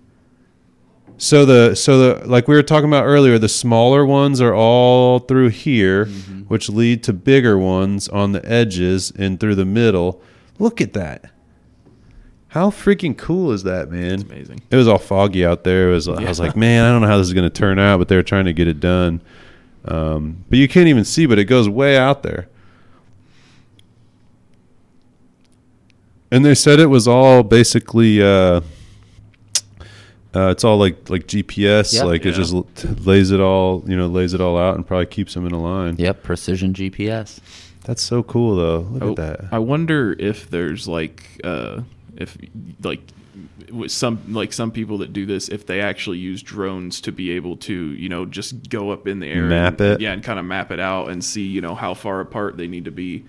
So 1.18 1.44
the 1.44 1.74
so 1.74 1.98
the 1.98 2.26
like 2.26 2.48
we 2.48 2.56
were 2.56 2.62
talking 2.62 2.88
about 2.88 3.04
earlier, 3.04 3.38
the 3.38 3.48
smaller 3.48 4.04
ones 4.04 4.40
are 4.40 4.54
all 4.54 5.20
through 5.20 5.50
here, 5.50 6.06
which 6.48 6.68
lead 6.68 7.02
to 7.04 7.12
bigger 7.12 7.58
ones 7.58 8.08
on 8.08 8.32
the 8.32 8.44
edges 8.48 9.12
and 9.16 9.38
through 9.38 9.54
the 9.54 9.64
middle. 9.64 10.20
Look 10.58 10.80
at 10.80 10.94
that. 10.94 11.30
How 12.48 12.70
freaking 12.70 13.16
cool 13.16 13.52
is 13.52 13.62
that, 13.62 13.90
man? 13.90 14.22
amazing. 14.22 14.60
It 14.70 14.76
was 14.76 14.86
all 14.86 14.98
foggy 14.98 15.46
out 15.46 15.64
there. 15.64 15.90
It 15.90 15.94
was 15.94 16.08
I 16.08 16.24
was 16.24 16.40
like, 16.40 16.56
man, 16.56 16.84
I 16.84 16.90
don't 16.90 17.00
know 17.00 17.08
how 17.08 17.18
this 17.18 17.28
is 17.28 17.32
going 17.32 17.48
to 17.48 17.50
turn 17.50 17.78
out, 17.78 17.98
but 17.98 18.08
they 18.08 18.16
were 18.16 18.22
trying 18.22 18.44
to 18.44 18.52
get 18.52 18.68
it 18.68 18.78
done. 18.78 19.22
Um, 19.86 20.44
but 20.50 20.58
you 20.58 20.68
can't 20.68 20.88
even 20.88 21.04
see, 21.04 21.26
but 21.26 21.38
it 21.38 21.44
goes 21.44 21.68
way 21.68 21.96
out 21.96 22.22
there. 22.22 22.48
And 26.32 26.44
they 26.44 26.54
said 26.54 26.80
it 26.80 26.86
was 26.86 27.06
all 27.06 27.42
basically, 27.42 28.22
uh, 28.22 28.62
uh, 30.34 30.48
it's 30.48 30.64
all 30.64 30.78
like 30.78 31.10
like 31.10 31.26
GPS, 31.26 31.92
Yep. 31.92 32.04
like 32.06 32.24
it 32.26 32.32
just 32.32 32.54
l- 32.54 32.66
t- 32.74 32.88
lays 32.88 33.30
it 33.30 33.40
all, 33.40 33.84
you 33.86 33.96
know, 33.96 34.06
lays 34.06 34.32
it 34.32 34.40
all 34.40 34.56
out 34.58 34.76
and 34.76 34.86
probably 34.86 35.06
keeps 35.06 35.34
them 35.34 35.46
in 35.46 35.52
a 35.52 35.60
line. 35.60 35.96
Yep, 35.98 36.22
precision 36.22 36.72
GPS. 36.72 37.38
That's 37.84 38.00
so 38.00 38.22
cool, 38.22 38.56
though. 38.56 38.78
Look 38.92 39.02
Oh, 39.02 39.10
at 39.10 39.16
that. 39.16 39.52
I 39.52 39.58
wonder 39.58 40.16
if 40.18 40.48
there's 40.48 40.88
like 40.88 41.38
uh, 41.44 41.82
if 42.16 42.38
like 42.82 43.00
with 43.70 43.90
some 43.90 44.20
like 44.32 44.52
some 44.54 44.70
people 44.70 44.98
that 44.98 45.12
do 45.12 45.26
this 45.26 45.48
if 45.50 45.66
they 45.66 45.80
actually 45.82 46.18
use 46.18 46.42
drones 46.42 47.00
to 47.02 47.12
be 47.12 47.30
able 47.32 47.56
to 47.58 47.74
you 47.74 48.08
know 48.08 48.24
just 48.24 48.68
go 48.70 48.90
up 48.90 49.06
in 49.06 49.18
the 49.20 49.26
air 49.26 49.44
Map 49.46 49.80
and, 49.80 49.92
it. 49.94 50.00
yeah 50.00 50.12
and 50.12 50.22
kind 50.22 50.38
of 50.38 50.44
map 50.44 50.70
it 50.70 50.78
out 50.78 51.08
and 51.08 51.24
see 51.24 51.46
you 51.46 51.62
know 51.62 51.74
how 51.74 51.94
far 51.94 52.20
apart 52.20 52.58
they 52.58 52.68
need 52.68 52.84
to 52.84 52.90
be 52.90 53.24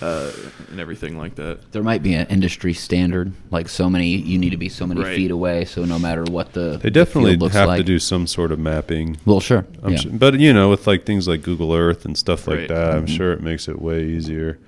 uh, 0.00 0.30
and 0.70 0.78
everything 0.80 1.16
like 1.18 1.34
that 1.36 1.72
There 1.72 1.82
might 1.82 2.02
be 2.02 2.14
an 2.14 2.26
industry 2.28 2.72
standard, 2.74 3.32
like 3.50 3.68
so 3.68 3.88
many. 3.90 4.08
You 4.08 4.38
need 4.38 4.50
to 4.50 4.56
be 4.56 4.68
so 4.68 4.86
many 4.86 5.00
Right. 5.02 5.16
feet 5.16 5.30
away, 5.30 5.64
so 5.64 5.84
no 5.84 5.98
matter 5.98 6.24
what 6.24 6.52
the 6.52 6.78
They 6.82 6.90
definitely 6.90 7.32
the 7.32 7.34
field 7.34 7.42
looks 7.42 7.54
have 7.56 7.68
like. 7.68 7.78
to 7.78 7.84
do 7.84 7.98
some 7.98 8.26
sort 8.26 8.52
of 8.52 8.58
mapping. 8.58 9.16
Well, 9.24 9.40
sure. 9.40 9.66
I'm 9.82 9.92
yeah. 9.92 9.98
su- 9.98 10.10
but 10.10 10.38
you 10.38 10.52
know, 10.52 10.70
with 10.70 10.86
like 10.86 11.04
things 11.04 11.26
like 11.26 11.42
Google 11.42 11.72
Earth 11.74 12.04
and 12.04 12.16
stuff 12.16 12.46
like 12.46 12.58
Right. 12.58 12.68
that, 12.68 12.94
I'm 12.94 13.06
Mhm. 13.06 13.16
sure 13.16 13.32
it 13.32 13.42
makes 13.42 13.68
it 13.68 13.80
way 13.82 14.04
easier. 14.04 14.58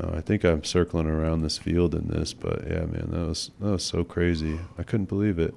Uh, 0.00 0.12
I 0.16 0.20
think 0.20 0.42
I'm 0.44 0.64
circling 0.64 1.06
around 1.06 1.42
this 1.42 1.58
field 1.58 1.94
in 1.94 2.08
this, 2.08 2.32
but 2.32 2.64
yeah, 2.66 2.86
man, 2.86 3.08
that 3.10 3.28
was 3.28 3.50
that 3.60 3.70
was 3.72 3.82
so 3.84 4.04
crazy. 4.04 4.58
I 4.78 4.82
couldn't 4.84 5.08
believe 5.08 5.38
it. 5.38 5.54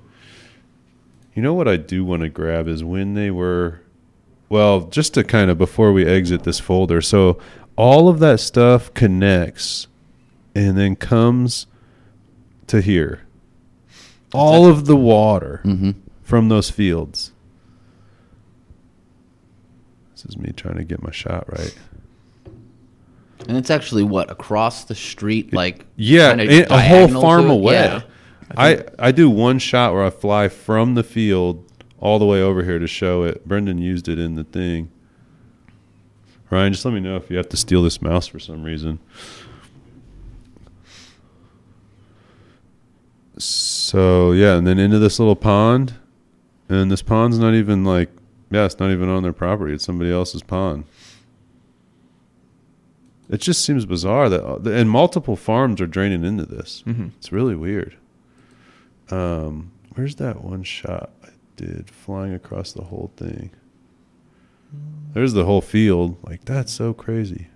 You 1.33 1.41
know 1.41 1.53
what 1.53 1.67
I 1.67 1.77
do 1.77 2.03
want 2.05 2.21
to 2.21 2.29
grab 2.29 2.67
is 2.67 2.83
when 2.83 3.13
they 3.13 3.29
were, 3.29 3.81
well, 4.49 4.81
just 4.87 5.13
to 5.15 5.23
kind 5.23 5.51
of 5.51 5.57
before 5.57 5.91
we 5.91 6.05
exit 6.05 6.43
this 6.43 6.59
folder. 6.59 7.01
So 7.01 7.37
all 7.75 8.07
of 8.07 8.19
that 8.19 8.39
stuff 8.39 8.93
connects, 8.93 9.87
and 10.53 10.77
then 10.77 10.95
comes 10.95 11.67
to 12.67 12.81
here. 12.81 13.21
All 14.33 14.65
of 14.67 14.85
the 14.85 14.95
water 14.95 15.59
hmm 15.63 15.91
from 16.23 16.49
those 16.49 16.71
fields. 16.71 17.31
This 20.13 20.25
is 20.25 20.37
me 20.37 20.51
trying 20.55 20.77
to 20.77 20.83
get 20.83 21.03
my 21.03 21.11
shot 21.11 21.45
right. 21.51 21.75
And 23.47 23.57
it's 23.57 23.69
actually 23.69 24.03
what 24.03 24.31
across 24.31 24.85
the 24.85 24.95
street, 24.95 25.53
like 25.53 25.85
Yeah, 25.95 26.35
it- 26.37 26.71
a 26.71 26.81
whole 26.81 27.07
farm 27.21 27.49
away. 27.49 27.73
Yeah. 27.73 28.01
I, 28.57 28.83
I 28.97 29.11
do 29.11 29.29
one 29.29 29.59
shot 29.59 29.93
where 29.93 30.03
I 30.03 30.09
fly 30.09 30.47
from 30.47 30.95
the 30.95 31.03
field 31.03 31.63
all 31.99 32.17
the 32.19 32.25
way 32.25 32.41
over 32.41 32.63
here 32.63 32.79
to 32.79 32.87
show 32.87 33.23
it. 33.23 33.45
Brendan 33.47 33.77
used 33.79 34.07
it 34.07 34.17
in 34.19 34.35
the 34.35 34.43
thing. 34.43 34.89
Ryan, 36.49 36.73
just 36.73 36.85
let 36.85 36.93
me 36.93 36.99
know 36.99 37.15
if 37.15 37.29
you 37.29 37.37
have 37.37 37.49
to 37.49 37.57
steal 37.57 37.81
this 37.83 38.01
mouse 38.01 38.27
for 38.27 38.39
some 38.39 38.63
reason. 38.63 38.99
So 43.37 44.31
yeah, 44.31 44.55
and 44.55 44.65
then 44.65 44.79
into 44.79 44.99
this 44.99 45.19
little 45.19 45.35
pond, 45.35 45.95
and 46.69 46.89
this 46.91 47.01
pond's 47.01 47.37
not 47.39 47.53
even 47.53 47.83
like 47.83 48.09
yeah, 48.51 48.65
it's 48.65 48.79
not 48.79 48.91
even 48.91 49.09
on 49.09 49.23
their 49.23 49.33
property. 49.33 49.73
It's 49.73 49.83
somebody 49.83 50.11
else's 50.11 50.43
pond. 50.43 50.85
It 53.29 53.41
just 53.41 53.65
seems 53.65 53.85
bizarre 53.85 54.29
that 54.29 54.43
and 54.67 54.89
multiple 54.89 55.35
farms 55.35 55.81
are 55.81 55.87
draining 55.87 56.23
into 56.23 56.45
this. 56.45 56.83
Mhm. 56.87 57.11
It's 57.17 57.31
really 57.31 57.55
weird. 57.55 57.95
Um, 59.09 59.71
where's 59.95 60.15
that 60.15 60.43
one 60.43 60.63
shot 60.63 61.09
I 61.23 61.29
did 61.55 61.89
flying 61.89 62.33
across 62.33 62.71
the 62.71 62.83
whole 62.83 63.11
thing? 63.17 63.49
There's 65.13 65.33
the 65.33 65.45
whole 65.45 65.61
field. 65.61 66.17
Like 66.27 66.45
that's 66.45 66.71
so 66.71 66.93
crazy. 66.93 67.47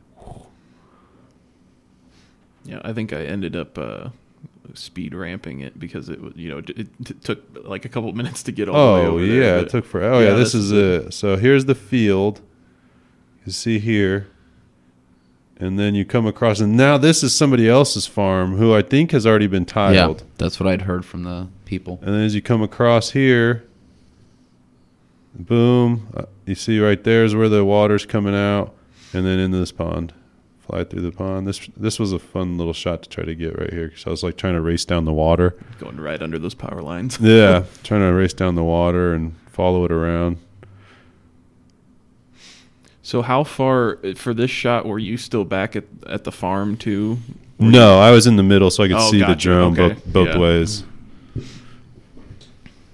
Yeah, 2.66 2.82
I 2.84 2.94
think 2.94 3.14
I 3.14 3.24
ended 3.24 3.56
up 3.56 3.78
uh, 3.78 4.10
speed 4.74 5.14
ramping 5.16 5.62
it 5.62 5.80
because 5.80 6.10
it 6.10 6.22
was, 6.22 6.34
you 6.36 6.50
know, 6.50 6.60
it, 6.60 6.70
it 6.70 7.24
took 7.24 7.42
like 7.66 7.86
a 7.86 7.90
couple 7.90 8.12
minutes 8.14 8.44
to 8.44 8.52
get 8.52 8.70
all 8.70 8.96
the 8.96 9.02
way 9.02 9.08
Oh 9.08 9.12
over 9.14 9.26
yeah, 9.26 9.40
there. 9.40 9.58
it 9.60 9.70
took 9.70 9.86
for. 9.86 10.04
Oh 10.04 10.20
yeah, 10.20 10.28
yeah, 10.30 10.34
this 10.36 10.54
this 10.54 10.56
is 10.64 10.72
is 10.72 11.06
it. 11.08 11.14
So 11.14 11.38
here's 11.38 11.66
the 11.66 11.76
field. 11.76 12.42
You 13.46 13.52
see 13.52 13.80
here, 13.80 14.28
and 15.58 15.80
then 15.80 15.96
you 15.96 16.06
come 16.06 16.28
across, 16.28 16.60
and 16.60 16.78
now 16.78 16.98
this 16.98 17.24
is 17.24 17.34
somebody 17.34 17.68
else's 17.68 18.06
farm 18.06 18.58
who 18.58 18.76
I 18.76 18.82
think 18.84 19.12
has 19.12 19.26
already 19.26 19.48
been 19.48 19.66
tiled. 19.66 19.96
Yeah, 20.22 20.28
that's 20.38 20.60
what 20.60 20.68
I'd 20.68 20.84
heard 20.84 21.06
from 21.06 21.24
the 21.24 21.48
people. 21.66 21.98
And 22.04 22.14
then 22.14 22.22
as 22.22 22.36
you 22.36 22.42
come 22.42 22.62
across 22.62 23.12
here, 23.12 23.66
boom, 25.36 26.08
uh, 26.16 26.24
you 26.46 26.56
see 26.56 26.80
right 26.80 27.04
there 27.04 27.24
is 27.24 27.36
where 27.36 27.50
the 27.50 27.64
water's 27.66 28.06
coming 28.06 28.36
out, 28.36 28.74
and 29.14 29.26
then 29.26 29.40
into 29.40 29.58
this 29.58 29.72
pond, 29.72 30.14
fly 30.60 30.84
through 30.84 31.02
the 31.02 31.12
pond. 31.12 31.48
This 31.48 31.68
this 31.78 32.00
was 32.00 32.12
a 32.14 32.20
fun 32.20 32.58
little 32.58 32.74
shot 32.74 33.04
to 33.04 33.10
try 33.10 33.24
to 33.24 33.36
get 33.36 33.58
right 33.60 33.72
here 33.72 33.88
because 33.88 34.06
I 34.08 34.10
was 34.10 34.24
like 34.24 34.38
trying 34.38 34.56
to 34.56 34.62
race 34.62 34.86
down 34.86 35.06
the 35.06 35.14
water. 35.14 35.56
going 35.80 35.98
right 36.00 36.22
under 36.22 36.40
those 36.40 36.56
power 36.56 36.82
lines. 36.82 37.20
Yeah, 37.22 37.64
trying 37.84 38.02
to 38.02 38.08
race 38.14 38.34
down 38.34 38.56
the 38.56 38.64
water 38.64 39.14
and 39.14 39.36
follow 39.52 39.86
it 39.86 39.92
around. 39.92 40.38
So 43.02 43.22
how 43.24 43.44
far 43.44 43.98
for 44.16 44.34
this 44.36 44.52
shot 44.52 44.86
were 44.86 45.00
you 45.00 45.18
still 45.18 45.46
back 45.46 45.76
at 45.76 45.86
at 46.08 46.24
the 46.26 46.32
farm 46.32 46.78
too? 46.78 47.18
No, 47.58 48.00
I 48.00 48.12
was 48.12 48.26
in 48.28 48.36
the 48.38 48.44
middle, 48.44 48.70
so 48.72 48.84
I 48.84 48.88
could 48.88 48.98
Oh, 48.98 49.12
see 49.12 49.20
the 49.20 49.36
drone 49.36 49.74
Okay. 49.78 49.94
both 49.96 50.06
both 50.14 50.28
Yeah. 50.30 50.38
ways. 50.40 50.84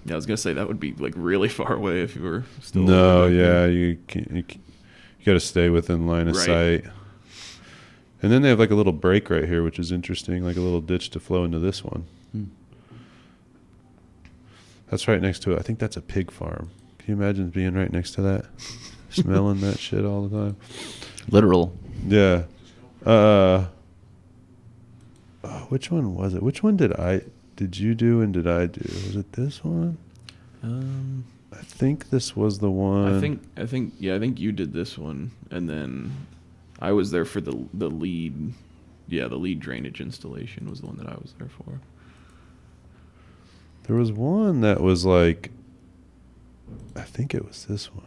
Yeah, 0.05 0.13
I 0.13 0.15
was 0.15 0.25
gonna 0.25 0.37
say 0.37 0.53
that 0.53 0.67
would 0.67 0.79
be 0.79 0.93
like 0.93 1.13
really 1.17 1.49
far 1.59 1.73
away 1.73 2.01
if 2.01 2.15
you 2.15 2.21
were 2.23 2.43
still. 2.61 2.83
No, 2.83 3.23
over 3.23 3.33
there. 3.33 3.67
yeah, 3.69 3.73
you 3.73 3.97
can, 4.07 4.35
you, 4.35 4.43
can- 4.43 4.61
you 5.19 5.25
got 5.25 5.33
to 5.33 5.39
stay 5.39 5.69
within 5.69 6.05
line 6.05 6.27
of 6.27 6.35
Right. 6.35 6.83
sight. 6.83 6.85
And 8.21 8.31
then 8.31 8.41
they 8.43 8.49
have 8.49 8.59
like 8.59 8.69
a 8.71 8.75
little 8.75 8.93
break 8.93 9.29
right 9.29 9.45
here, 9.45 9.63
which 9.63 9.79
is 9.79 9.91
interesting, 9.91 10.43
like 10.43 10.55
a 10.55 10.61
little 10.61 10.81
ditch 10.81 11.09
to 11.11 11.19
flow 11.19 11.43
into 11.43 11.57
this 11.59 11.83
one. 11.83 12.05
Hmm. 12.31 12.43
That's 14.89 15.07
right 15.07 15.21
next 15.21 15.39
to 15.43 15.53
it. 15.53 15.59
I 15.59 15.61
think 15.63 15.79
that's 15.79 15.97
a 15.97 16.01
pig 16.01 16.31
farm. 16.31 16.69
Can 16.99 17.15
you 17.15 17.21
imagine 17.21 17.49
being 17.49 17.73
right 17.73 17.91
next 17.91 18.11
to 18.15 18.21
that, 18.23 18.45
smelling 19.09 19.61
that 19.61 19.79
shit 19.79 20.05
all 20.05 20.27
the 20.27 20.37
time? 20.37 20.57
Literal. 21.29 21.73
Yeah. 22.07 22.43
Uh, 23.05 23.65
oh, 25.43 25.65
which 25.69 25.91
one 25.91 26.13
was 26.15 26.33
it? 26.33 26.41
Which 26.43 26.61
one 26.63 26.77
did 26.77 26.93
I 26.93 27.21
did 27.55 27.77
you 27.77 27.95
do 27.95 28.21
and 28.21 28.33
did 28.33 28.47
I 28.47 28.65
do? 28.67 28.81
Was 29.05 29.15
it 29.15 29.31
this 29.33 29.63
one? 29.63 29.97
Um, 30.63 31.25
I 31.53 31.61
think 31.61 32.09
this 32.09 32.35
was 32.35 32.59
the 32.59 32.71
one. 32.71 33.15
I 33.15 33.19
think 33.19 33.41
I 33.57 33.65
think 33.65 33.93
yeah, 33.99 34.15
I 34.15 34.19
think 34.19 34.39
you 34.39 34.51
did 34.51 34.73
this 34.73 34.97
one, 34.97 35.31
and 35.51 35.69
then 35.69 36.11
I 36.79 36.91
was 36.91 37.11
there 37.11 37.25
for 37.25 37.41
the 37.41 37.65
the 37.73 37.89
lead. 37.89 38.53
Yeah, 39.07 39.27
the 39.27 39.37
lead 39.37 39.59
drainage 39.59 40.01
installation 40.01 40.69
was 40.69 40.81
the 40.81 40.87
one 40.87 40.97
that 40.97 41.07
I 41.07 41.13
was 41.13 41.33
there 41.37 41.47
for. 41.49 41.79
there 43.83 43.95
was 43.95 44.11
one 44.11 44.61
that 44.61 44.81
was 44.81 45.05
like. 45.05 45.51
I 46.95 47.01
think 47.03 47.35
it 47.35 47.45
was 47.45 47.65
this 47.65 47.93
one. 47.93 48.03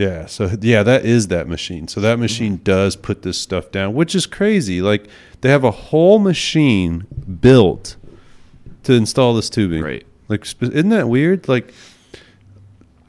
Yeah, 0.00 0.24
so 0.24 0.50
yeah, 0.62 0.82
that 0.82 1.04
is 1.04 1.28
that 1.28 1.46
machine. 1.46 1.86
So 1.86 2.00
that 2.00 2.18
machine 2.18 2.54
mm-hmm. 2.54 2.62
does 2.62 2.96
put 2.96 3.20
this 3.20 3.36
stuff 3.36 3.70
down, 3.70 3.92
which 3.92 4.14
is 4.14 4.24
crazy. 4.24 4.80
Like 4.80 5.06
they 5.42 5.50
have 5.50 5.62
a 5.62 5.70
whole 5.70 6.18
machine 6.18 7.06
built 7.42 7.96
to 8.84 8.94
install 8.94 9.34
this 9.34 9.50
tubing. 9.50 9.82
Right. 9.82 10.06
Like, 10.28 10.46
isn't 10.62 10.88
that 10.88 11.10
weird? 11.10 11.48
Like, 11.48 11.74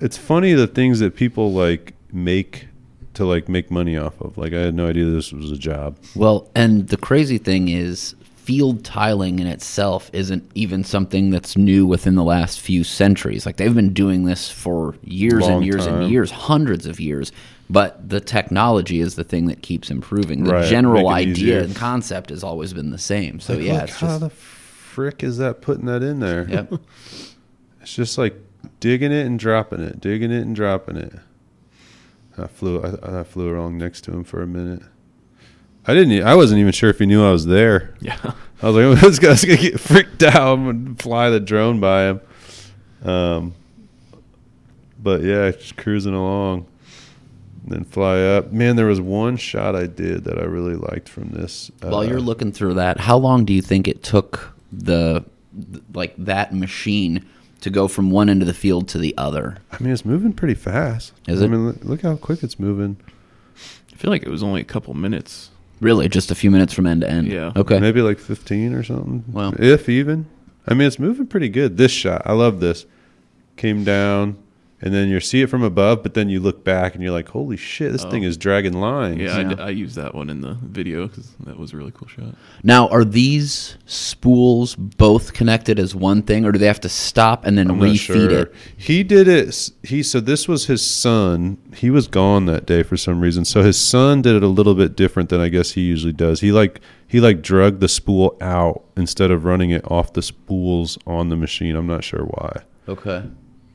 it's 0.01 0.17
funny 0.17 0.51
the 0.51 0.67
things 0.67 0.99
that 0.99 1.15
people 1.15 1.53
like 1.53 1.93
make 2.11 2.67
to 3.13 3.23
like 3.25 3.47
make 3.47 3.71
money 3.71 3.95
off 3.95 4.19
of. 4.19 4.37
Like, 4.37 4.51
I 4.51 4.59
had 4.59 4.75
no 4.75 4.89
idea 4.89 5.05
this 5.05 5.31
was 5.31 5.49
a 5.49 5.57
job. 5.57 5.97
Well, 6.13 6.49
and 6.55 6.89
the 6.89 6.97
crazy 6.97 7.37
thing 7.37 7.69
is, 7.69 8.15
field 8.43 8.83
tiling 8.83 9.39
in 9.39 9.47
itself 9.47 10.09
isn't 10.13 10.49
even 10.55 10.83
something 10.83 11.29
that's 11.29 11.55
new 11.55 11.85
within 11.85 12.15
the 12.15 12.23
last 12.23 12.59
few 12.59 12.83
centuries. 12.83 13.45
Like 13.45 13.57
they've 13.57 13.73
been 13.73 13.93
doing 13.93 14.25
this 14.25 14.49
for 14.49 14.95
years 15.03 15.41
Long 15.43 15.57
and 15.57 15.65
years 15.65 15.85
time. 15.85 16.01
and 16.03 16.11
years, 16.11 16.31
hundreds 16.31 16.85
of 16.85 16.99
years. 16.99 17.31
But 17.69 18.09
the 18.09 18.19
technology 18.19 18.99
is 18.99 19.15
the 19.15 19.23
thing 19.23 19.45
that 19.47 19.61
keeps 19.61 19.89
improving. 19.89 20.43
The 20.43 20.53
Right, 20.53 20.65
general 20.69 21.07
idea 21.09 21.31
easier. 21.31 21.59
and 21.59 21.75
concept 21.75 22.29
has 22.31 22.43
always 22.43 22.73
been 22.73 22.89
the 22.89 22.97
same. 22.97 23.39
So 23.39 23.53
Like, 23.53 23.63
yeah, 23.63 23.83
it's 23.83 23.93
how 23.93 24.07
just 24.07 24.19
the 24.19 24.29
frick 24.29 25.23
is 25.23 25.37
that 25.37 25.61
putting 25.61 25.85
that 25.85 26.03
in 26.03 26.19
there? 26.19 26.47
yep. 26.49 26.73
It's 27.81 27.95
just 27.95 28.17
like 28.17 28.35
digging 28.79 29.11
it 29.11 29.25
and 29.25 29.39
dropping 29.39 29.79
it, 29.81 29.99
digging 30.01 30.31
it 30.31 30.41
and 30.41 30.55
dropping 30.55 30.97
it. 30.97 31.13
I 32.37 32.47
flew. 32.47 32.81
I, 32.81 33.21
I 33.21 33.23
flew 33.23 33.55
along 33.57 33.77
next 33.77 34.01
to 34.05 34.11
him 34.11 34.23
for 34.23 34.41
a 34.43 34.47
minute. 34.47 34.83
I 35.87 35.93
didn't. 35.93 36.23
I 36.23 36.35
wasn't 36.35 36.59
even 36.59 36.71
sure 36.71 36.89
if 36.89 36.99
he 36.99 37.05
knew 37.05 37.25
I 37.25 37.31
was 37.31 37.45
there. 37.45 37.95
Yeah. 38.01 38.17
I 38.61 38.69
was 38.69 38.75
like, 38.75 38.85
oh, 39.03 39.07
this 39.07 39.19
guy's 39.19 39.43
gonna 39.43 39.57
get 39.57 39.79
freaked 39.79 40.23
out. 40.23 40.35
I'm 40.35 40.65
gonna 40.65 40.95
fly 40.95 41.29
the 41.29 41.39
drone 41.39 41.79
by 41.79 42.09
him. 42.09 42.21
Um, 43.03 43.53
but 45.01 45.23
yeah, 45.23 45.49
just 45.51 45.77
cruising 45.77 46.13
along, 46.13 46.67
then 47.65 47.83
fly 47.83 48.19
up. 48.21 48.51
Man, 48.51 48.75
there 48.75 48.85
was 48.85 49.01
one 49.01 49.37
shot 49.37 49.75
I 49.75 49.87
did 49.87 50.25
that 50.25 50.37
I 50.37 50.43
really 50.43 50.75
liked 50.75 51.09
from 51.09 51.29
this. 51.29 51.71
While 51.81 51.97
uh, 51.97 52.01
you're 52.01 52.21
looking 52.21 52.51
through 52.51 52.75
that, 52.75 52.99
how 52.99 53.17
long 53.17 53.45
do 53.45 53.53
you 53.53 53.63
think 53.63 53.87
it 53.87 54.03
took 54.03 54.53
the 54.71 55.25
like 55.93 56.13
that 56.17 56.53
machine 56.53 57.25
to 57.61 57.69
go 57.69 57.87
from 57.87 58.11
one 58.11 58.29
end 58.29 58.41
of 58.41 58.47
the 58.47 58.53
field 58.53 58.87
to 58.89 58.99
the 58.99 59.15
other? 59.17 59.57
I 59.71 59.81
mean, 59.81 59.91
it's 59.91 60.05
moving 60.05 60.33
pretty 60.33 60.53
fast. 60.53 61.13
Is 61.27 61.41
it? 61.41 61.45
I 61.45 61.47
mean, 61.47 61.65
look, 61.65 61.83
look 61.83 62.01
how 62.01 62.15
quick 62.17 62.43
it's 62.43 62.59
moving. 62.59 62.97
I 63.91 63.95
feel 63.95 64.11
like 64.11 64.23
it 64.23 64.29
was 64.29 64.43
only 64.43 64.61
a 64.61 64.65
couple 64.65 64.93
minutes. 64.93 65.49
Really, 65.81 66.07
just 66.07 66.31
a 66.31 66.35
few 66.35 66.51
minutes 66.51 66.73
from 66.73 66.85
end 66.85 67.01
to 67.01 67.09
end. 67.09 67.27
Yeah. 67.27 67.51
Okay. 67.55 67.79
Maybe 67.79 68.01
like 68.01 68.19
15 68.19 68.73
or 68.73 68.83
something. 68.83 69.25
Wow. 69.27 69.53
If 69.57 69.89
even. 69.89 70.27
I 70.67 70.75
mean, 70.75 70.87
it's 70.87 70.99
moving 70.99 71.25
pretty 71.27 71.49
good. 71.49 71.77
This 71.77 71.91
shot, 71.91 72.21
I 72.23 72.33
love 72.33 72.59
this. 72.59 72.85
Came 73.57 73.83
down, 73.83 74.40
and 74.81 74.93
then 74.93 75.09
you 75.09 75.19
see 75.19 75.41
it 75.41 75.49
from 75.49 75.63
above, 75.63 76.01
but 76.03 76.13
then 76.15 76.27
you 76.29 76.39
look 76.39 76.63
back 76.63 76.95
and 76.95 77.03
you're 77.03 77.11
like, 77.11 77.29
holy 77.29 77.57
shit, 77.57 77.91
this 77.91 78.03
Oh. 78.03 78.09
thing 78.09 78.23
is 78.23 78.35
dragging 78.37 78.73
lines. 78.73 79.19
Yeah, 79.19 79.35
I 79.37 79.41
Yeah. 79.41 79.53
d- 79.53 79.61
I, 79.61 79.69
used 79.69 79.95
that 79.95 80.15
one 80.15 80.29
in 80.29 80.41
the 80.41 80.57
video 80.63 81.07
because 81.07 81.29
that 81.45 81.57
was 81.59 81.73
a 81.73 81.77
really 81.77 81.91
cool 81.93 82.07
shot. 82.07 82.35
Now, 82.63 82.87
are 82.87 83.05
these 83.05 83.75
spools 83.85 84.75
both 84.75 85.33
connected 85.33 85.79
as 85.79 85.93
one 85.95 86.21
thing, 86.23 86.45
or 86.45 86.51
do 86.51 86.59
they 86.59 86.65
have 86.67 86.81
to 86.81 86.89
stop 86.89 87.45
and 87.45 87.57
then 87.57 87.69
I'm 87.69 87.77
not 87.79 87.89
refeed 87.89 87.99
sure. 87.99 88.29
it? 88.31 88.53
He 88.75 89.03
did 89.03 89.27
it. 89.27 89.69
He 89.83 90.01
so 90.03 90.19
this 90.19 90.47
was 90.47 90.65
his 90.65 90.81
son. 90.81 91.57
He 91.75 91.89
was 91.89 92.07
gone 92.07 92.45
that 92.45 92.65
day 92.65 92.83
for 92.83 92.97
some 92.97 93.21
reason. 93.21 93.45
So 93.45 93.61
his 93.63 93.77
son 93.79 94.21
did 94.21 94.35
it 94.35 94.43
a 94.43 94.47
little 94.47 94.75
bit 94.75 94.95
different 94.95 95.29
than 95.29 95.39
I 95.41 95.49
guess 95.49 95.71
he 95.71 95.81
usually 95.81 96.13
does. 96.13 96.39
He 96.41 96.51
like 96.51 96.81
he 97.07 97.19
like 97.19 97.41
drug 97.41 97.79
the 97.81 97.87
spool 97.89 98.37
out 98.41 98.83
instead 98.97 99.31
of 99.31 99.45
running 99.45 99.69
it 99.71 99.83
off 99.91 100.13
the 100.13 100.21
spools 100.21 100.97
on 101.05 101.29
the 101.29 101.35
machine. 101.35 101.75
I'm 101.75 101.87
not 101.87 102.03
sure 102.03 102.23
why. 102.23 102.61
Okay. 102.87 103.23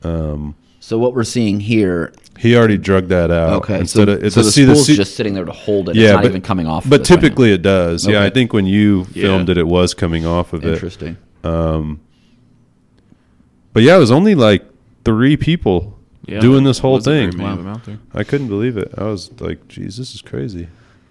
Um, 0.03 0.55
So 0.79 0.97
what 0.97 1.13
we're 1.13 1.23
seeing 1.23 1.59
here, 1.59 2.13
he 2.37 2.55
already 2.55 2.77
drug 2.77 3.07
that 3.07 3.29
out. 3.31 3.53
okay, 3.63 3.79
Instead 3.79 4.07
so, 4.07 4.13
of 4.13 4.23
it's 4.23 4.35
so 4.35 4.41
a- 4.41 4.43
the 4.45 4.51
see, 4.51 4.63
spool's 4.63 4.85
see- 4.85 4.95
just 4.95 5.15
sitting 5.15 5.33
there 5.33 5.43
to 5.45 5.51
hold 5.51 5.89
it. 5.89 5.95
yeah, 5.95 6.05
it's 6.05 6.13
not 6.13 6.21
but, 6.23 6.29
even 6.29 6.41
coming 6.41 6.67
off. 6.67 6.87
But 6.87 6.99
this 6.99 7.07
typically 7.07 7.51
it 7.51 7.61
does. 7.61 8.07
Yeah, 8.07 8.23
I 8.23 8.29
think 8.29 8.53
when 8.53 8.65
you 8.65 9.07
Yeah. 9.13 9.23
filmed 9.23 9.49
it, 9.49 9.57
it 9.57 9.67
was 9.67 9.93
coming 9.93 10.25
off 10.25 10.53
of 10.53 10.63
it. 10.65 10.73
interesting. 10.73 11.17
Um, 11.43 11.99
but 13.73 13.83
yeah, 13.83 13.95
it 13.95 13.99
was 13.99 14.11
only 14.11 14.35
like 14.35 14.63
three 15.05 15.37
people 15.37 15.97
Yeah, 16.25 16.39
doing 16.39 16.63
this 16.63 16.79
whole 16.79 16.99
thing. 16.99 17.35
many 17.37 17.59
of 17.59 17.65
Wow. 17.65 17.71
out 17.73 17.85
there. 17.85 17.99
I 18.13 18.23
couldn't 18.23 18.47
believe 18.47 18.77
it. 18.77 18.91
I 18.97 19.05
was 19.05 19.29
like, 19.39 19.67
"Geez, 19.67 19.97
this 19.97 20.13
is 20.15 20.21
crazy." 20.21 20.67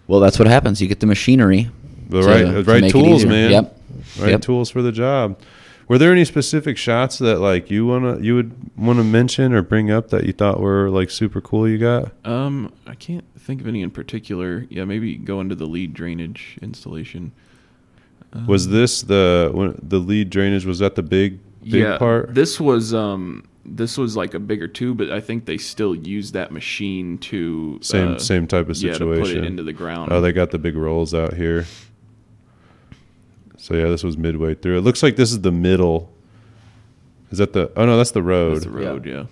Well, 0.07 0.21
that's 0.21 0.39
what 0.39 0.47
happens. 0.49 0.81
You 0.81 0.89
get 0.89 1.01
the 1.01 1.07
machinery. 1.07 1.71
The 2.09 2.21
to- 2.21 2.27
right, 2.27 2.43
to 2.45 2.63
right 2.63 2.91
tools, 2.91 3.25
man. 3.25 3.51
Yep. 3.51 3.81
Right 4.21 4.31
Yep. 4.31 4.41
tools 4.43 4.71
for 4.71 4.83
the 4.83 4.93
job. 4.93 5.37
Were 5.89 5.99
there 5.99 6.11
any 6.11 6.25
specific 6.25 6.77
shots 6.77 7.19
that 7.19 7.39
like 7.39 7.71
you 7.71 7.87
wanna 7.87 8.19
you 8.19 8.35
would 8.35 8.77
want 8.77 8.99
to 8.99 9.05
mention 9.05 9.53
or 9.53 9.63
bring 9.63 9.91
up 9.91 10.09
that 10.11 10.25
you 10.25 10.33
thought 10.33 10.61
were 10.61 10.91
like 10.91 11.11
super 11.11 11.41
cool? 11.41 11.69
You 11.69 11.79
got 11.79 12.13
Um, 12.25 12.73
I 12.87 12.95
can't 12.95 13.25
think 13.39 13.61
of 13.61 13.69
any 13.69 13.83
in 13.83 13.91
particular. 13.91 14.67
Yeah, 14.69 14.85
maybe 14.85 15.17
go 15.17 15.41
into 15.41 15.55
the 15.55 15.67
lead 15.67 15.95
drainage 15.95 16.59
installation. 16.61 17.33
Was 18.47 18.69
this 18.69 19.03
the 19.03 19.51
when, 19.55 19.79
the 19.83 19.99
lead 19.99 20.31
drainage? 20.31 20.67
Was 20.67 20.81
that 20.81 20.95
the 20.95 21.03
big 21.03 21.39
big 21.63 21.99
part? 21.99 22.35
This 22.35 22.61
was 22.61 22.93
um 22.93 23.45
this 23.65 23.99
was 23.99 24.17
like 24.17 24.35
a 24.35 24.39
bigger 24.39 24.69
tube, 24.69 24.99
but 24.99 25.11
I 25.11 25.21
think 25.21 25.47
they 25.47 25.59
still 25.59 25.95
use 25.95 26.33
that 26.33 26.53
machine 26.53 27.19
to 27.19 27.79
same 27.83 28.15
uh, 28.15 28.19
same 28.19 28.47
type 28.47 28.69
of 28.69 28.77
yeah, 28.77 28.93
situation. 28.93 29.25
to 29.25 29.35
put 29.35 29.37
it 29.37 29.45
into 29.45 29.63
the 29.63 29.73
ground. 29.73 30.13
Oh, 30.13 30.21
they 30.21 30.33
got 30.33 30.51
the 30.51 30.59
big 30.59 30.77
rolls 30.77 31.15
out 31.15 31.35
here. 31.35 31.67
So 33.67 33.75
yeah, 33.75 33.87
this 33.87 34.05
was 34.05 34.17
midway 34.17 34.55
through. 34.55 34.79
It 34.79 34.83
looks 34.83 35.03
like 35.03 35.17
this 35.17 35.33
is 35.33 35.41
the 35.41 35.51
middle. 35.51 36.09
Is 37.33 37.39
that 37.39 37.53
the? 37.53 37.73
Oh 37.77 37.85
no, 37.85 37.97
that's 37.97 38.13
the 38.13 38.23
road. 38.23 38.55
That's 38.55 38.65
the 38.67 38.71
road, 38.71 39.05
yeah. 39.05 39.25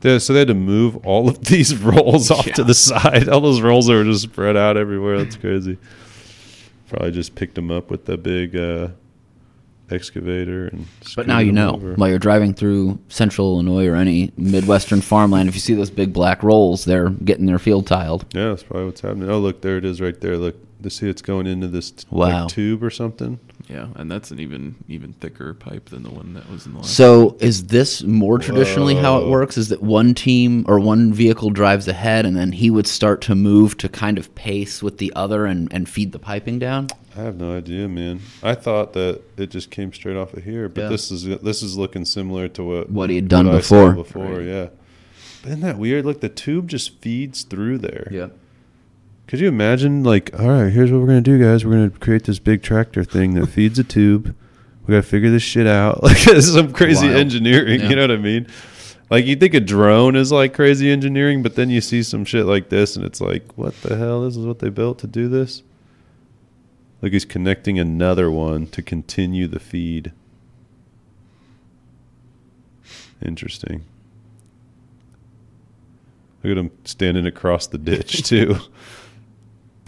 They- 0.00 0.18
so 0.18 0.32
they 0.32 0.40
had 0.40 0.48
to 0.48 0.54
move 0.54 0.96
all 1.06 1.28
of 1.28 1.44
these 1.44 1.76
rolls 1.80 2.32
off 2.32 2.44
to 2.54 2.64
the 2.64 2.74
side. 2.74 3.28
All 3.28 3.40
those 3.40 3.60
rolls 3.60 3.86
that 3.86 3.92
were 3.92 4.02
just 4.02 4.22
spread 4.22 4.56
out 4.56 4.76
everywhere. 4.76 5.18
That's 5.22 5.36
crazy. 5.36 5.78
Probably 6.88 7.12
just 7.12 7.36
picked 7.36 7.54
them 7.54 7.70
up 7.70 7.88
with 7.88 8.04
the 8.06 8.16
big 8.16 8.56
uh, 8.56 8.88
excavator 9.90 10.66
and. 10.66 10.88
But 11.14 11.28
now 11.28 11.38
you 11.38 11.52
know. 11.52 11.74
over. 11.74 11.94
While 11.94 12.08
you're 12.08 12.18
driving 12.18 12.52
through 12.52 12.98
central 13.10 13.52
Illinois 13.52 13.86
or 13.86 13.94
any 13.94 14.32
midwestern 14.36 15.02
farmland, 15.02 15.48
if 15.48 15.54
you 15.54 15.60
see 15.60 15.74
those 15.74 15.90
big 15.90 16.12
black 16.12 16.42
rolls, 16.42 16.84
they're 16.84 17.10
getting 17.10 17.46
their 17.46 17.60
field 17.60 17.86
tiled. 17.86 18.26
Yeah, 18.34 18.48
that's 18.48 18.64
probably 18.64 18.86
what's 18.86 19.02
happening. 19.02 19.30
Oh, 19.30 19.38
look, 19.38 19.60
there 19.60 19.76
it 19.76 19.84
is, 19.84 20.00
right 20.00 20.20
there. 20.20 20.36
Look, 20.36 20.56
to 20.82 20.90
see 20.90 21.08
it's 21.08 21.22
going 21.22 21.46
into 21.46 21.68
this 21.68 21.90
t- 21.90 22.06
like, 22.10 22.48
tube 22.48 22.82
or 22.82 22.90
something. 22.90 23.38
Yeah, 23.68 23.88
and 23.94 24.10
that's 24.10 24.30
an 24.32 24.40
even 24.40 24.74
even 24.88 25.12
thicker 25.12 25.54
pipe 25.54 25.90
than 25.90 26.02
the 26.02 26.10
one 26.10 26.34
that 26.34 26.50
was 26.50 26.66
in 26.66 26.72
the 26.72 26.78
last. 26.78 26.94
So 26.96 27.36
is 27.40 27.66
this 27.68 28.02
more 28.02 28.38
traditionally 28.38 28.96
how 28.96 29.18
it 29.22 29.28
works? 29.28 29.56
Is 29.56 29.68
that 29.68 29.80
one 29.82 30.12
team 30.14 30.64
or 30.66 30.80
one 30.80 31.12
vehicle 31.12 31.50
drives 31.50 31.86
ahead 31.86 32.26
and 32.26 32.34
then 32.36 32.50
he 32.52 32.68
would 32.70 32.88
start 32.88 33.20
to 33.22 33.34
move 33.36 33.76
to 33.78 33.88
kind 33.88 34.18
of 34.18 34.34
pace 34.34 34.82
with 34.82 34.98
the 34.98 35.12
other 35.14 35.46
and, 35.46 35.72
and 35.72 35.88
feed 35.88 36.10
the 36.10 36.18
piping 36.18 36.58
down? 36.58 36.88
I 37.16 37.20
have 37.22 37.36
no 37.36 37.56
idea, 37.56 37.86
man. 37.88 38.20
I 38.42 38.54
thought 38.54 38.92
that 38.94 39.20
it 39.36 39.50
just 39.50 39.70
came 39.70 39.92
straight 39.92 40.16
off 40.16 40.34
of 40.34 40.42
here, 40.42 40.68
but 40.68 40.82
Yeah. 40.82 40.88
this 40.88 41.10
is 41.12 41.24
this 41.40 41.62
is 41.62 41.76
looking 41.76 42.04
similar 42.04 42.48
to 42.48 42.64
what 42.64 42.90
What 42.90 43.08
he 43.10 43.16
had 43.16 43.28
done 43.28 43.48
before. 43.50 43.92
Before, 43.92 44.24
Right. 44.38 44.46
yeah. 44.46 44.66
But 45.42 45.48
isn't 45.50 45.60
that 45.62 45.78
weird? 45.78 46.04
Like 46.04 46.20
the 46.20 46.28
tube 46.28 46.66
just 46.68 46.98
feeds 47.00 47.44
through 47.44 47.78
there. 47.78 48.08
Yeah. 48.10 48.28
Could 49.30 49.38
you 49.38 49.46
imagine, 49.46 50.02
like, 50.02 50.36
all 50.36 50.48
right, 50.48 50.72
here's 50.72 50.90
what 50.90 51.00
we're 51.00 51.06
gonna 51.06 51.20
do, 51.20 51.40
guys. 51.40 51.64
We're 51.64 51.74
gonna 51.74 51.90
create 51.90 52.24
this 52.24 52.40
big 52.40 52.64
tractor 52.64 53.04
thing 53.04 53.34
that 53.34 53.46
feeds 53.50 53.78
a 53.78 53.84
tube. 53.84 54.34
We 54.84 54.92
gotta 54.92 55.06
figure 55.06 55.30
this 55.30 55.44
shit 55.44 55.68
out. 55.68 56.02
Like, 56.02 56.20
this 56.24 56.48
is 56.48 56.54
some 56.54 56.72
crazy 56.72 57.06
Wild. 57.06 57.20
engineering. 57.20 57.80
Yeah. 57.80 57.90
You 57.90 57.94
know 57.94 58.02
what 58.02 58.10
I 58.10 58.16
mean? 58.16 58.48
Like, 59.08 59.26
you 59.26 59.36
think 59.36 59.54
a 59.54 59.60
drone 59.60 60.16
is 60.16 60.32
like 60.32 60.52
crazy 60.52 60.90
engineering, 60.90 61.44
but 61.44 61.54
then 61.54 61.70
you 61.70 61.80
see 61.80 62.02
some 62.02 62.24
shit 62.24 62.44
like 62.44 62.70
this, 62.70 62.96
and 62.96 63.04
it's 63.04 63.20
like, 63.20 63.44
what 63.56 63.80
the 63.82 63.96
hell? 63.96 64.22
This 64.22 64.36
is 64.36 64.44
what 64.44 64.58
they 64.58 64.68
built 64.68 64.98
to 64.98 65.06
do 65.06 65.28
this. 65.28 65.62
Look, 67.00 67.12
he's 67.12 67.24
connecting 67.24 67.78
another 67.78 68.32
one 68.32 68.66
to 68.66 68.82
continue 68.82 69.46
the 69.46 69.60
feed. 69.60 70.10
Interesting. 73.24 73.84
Look 76.42 76.50
at 76.50 76.58
him 76.58 76.72
standing 76.84 77.26
across 77.26 77.68
the 77.68 77.78
ditch 77.78 78.22
too. 78.28 78.56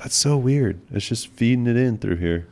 That's 0.03 0.17
so 0.17 0.37
weird. 0.37 0.81
It's 0.91 1.07
just 1.07 1.29
feeding 1.29 1.67
it 1.67 1.77
in 1.77 1.99
through 1.99 2.17
here. 2.17 2.49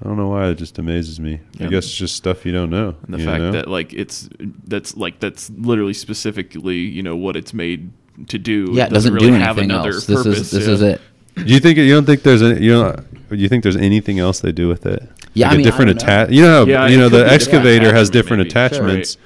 I 0.00 0.08
don't 0.08 0.16
know 0.16 0.28
why 0.28 0.48
it 0.48 0.56
just 0.56 0.78
amazes 0.78 1.20
me. 1.20 1.40
I 1.60 1.66
guess 1.66 1.84
it's 1.84 1.94
just 1.94 2.16
stuff 2.16 2.44
you 2.44 2.52
don't 2.52 2.70
know. 2.70 2.96
and 3.04 3.14
the 3.14 3.24
fact 3.24 3.40
know? 3.40 3.52
that 3.52 3.68
like 3.68 3.94
it's 3.94 4.28
that's 4.66 4.96
like 4.96 5.20
that's 5.20 5.48
literally 5.50 5.94
specifically 5.94 6.78
you 6.78 7.02
know 7.02 7.16
what 7.16 7.36
it's 7.36 7.54
made 7.54 7.90
to 8.28 8.38
do. 8.38 8.68
Yeah, 8.72 8.86
it 8.86 8.90
doesn't, 8.90 9.16
do 9.16 9.26
really 9.26 9.38
have 9.38 9.56
anything 9.58 9.70
another 9.70 9.92
else. 9.92 10.06
This 10.06 10.22
purpose. 10.24 10.40
is 10.40 10.50
this 10.50 10.66
yeah. 10.66 10.72
is 10.74 10.82
it. 10.82 11.00
do 11.36 11.44
you 11.44 11.60
think 11.60 11.78
you 11.78 11.94
don't 11.94 12.04
think 12.04 12.22
there's 12.22 12.42
any, 12.42 12.60
you 12.60 12.72
know 12.72 12.96
do 13.30 13.36
you 13.36 13.48
think 13.48 13.62
there's 13.62 13.76
anything 13.76 14.18
else 14.18 14.40
they 14.40 14.52
do 14.52 14.68
with 14.68 14.86
it? 14.86 15.02
Yeah, 15.34 15.46
like 15.46 15.54
I 15.54 15.56
mean, 15.56 15.64
different 15.64 15.90
I 15.90 15.92
don't 15.92 16.06
know. 16.06 16.14
attach. 16.14 16.30
You 16.30 16.42
know, 16.42 16.64
how, 16.64 16.70
Yeah, 16.70 16.86
you 16.88 16.98
know 16.98 17.08
the 17.08 17.18
be 17.18 17.22
a 17.22 17.24
different 17.24 17.42
excavator 17.42 17.94
has 17.94 18.10
different 18.10 18.40
maybe. 18.40 18.50
attachments. 18.50 19.16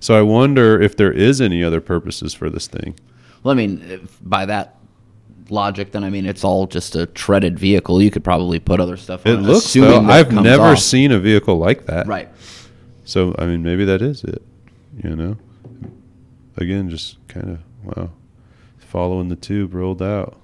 So 0.00 0.18
I 0.18 0.22
wonder 0.22 0.80
if 0.80 0.96
there 0.96 1.12
is 1.12 1.40
any 1.40 1.64
other 1.64 1.80
purposes 1.80 2.32
for 2.32 2.48
this 2.48 2.66
thing. 2.66 2.94
Well, 3.42 3.52
I 3.52 3.56
mean, 3.56 3.82
if, 3.88 4.18
by 4.22 4.46
that 4.46 4.77
logic, 5.50 5.92
then 5.92 6.04
I 6.04 6.10
mean 6.10 6.26
it's 6.26 6.44
all 6.44 6.66
just 6.66 6.94
a 6.96 7.06
treaded 7.06 7.58
vehicle. 7.58 8.00
You 8.02 8.10
could 8.10 8.24
probably 8.24 8.58
put 8.58 8.80
other 8.80 8.96
stuff 8.96 9.26
on 9.26 9.32
It 9.32 9.36
looks 9.38 9.66
assuming 9.66 10.06
though. 10.06 10.12
I've 10.12 10.32
never 10.32 10.62
off. 10.64 10.78
seen 10.78 11.12
a 11.12 11.18
vehicle 11.18 11.58
like 11.58 11.86
that. 11.86 12.06
Right. 12.06 12.28
So 13.04 13.34
I 13.38 13.46
mean, 13.46 13.62
maybe 13.62 13.84
that 13.84 14.02
is 14.02 14.24
it. 14.24 14.42
You 15.02 15.14
know, 15.14 15.36
again, 16.56 16.90
just 16.90 17.16
kind 17.28 17.50
of 17.50 17.58
wow, 17.96 18.10
following 18.78 19.28
the 19.28 19.36
tube 19.36 19.74
rolled 19.74 20.02
out. 20.02 20.36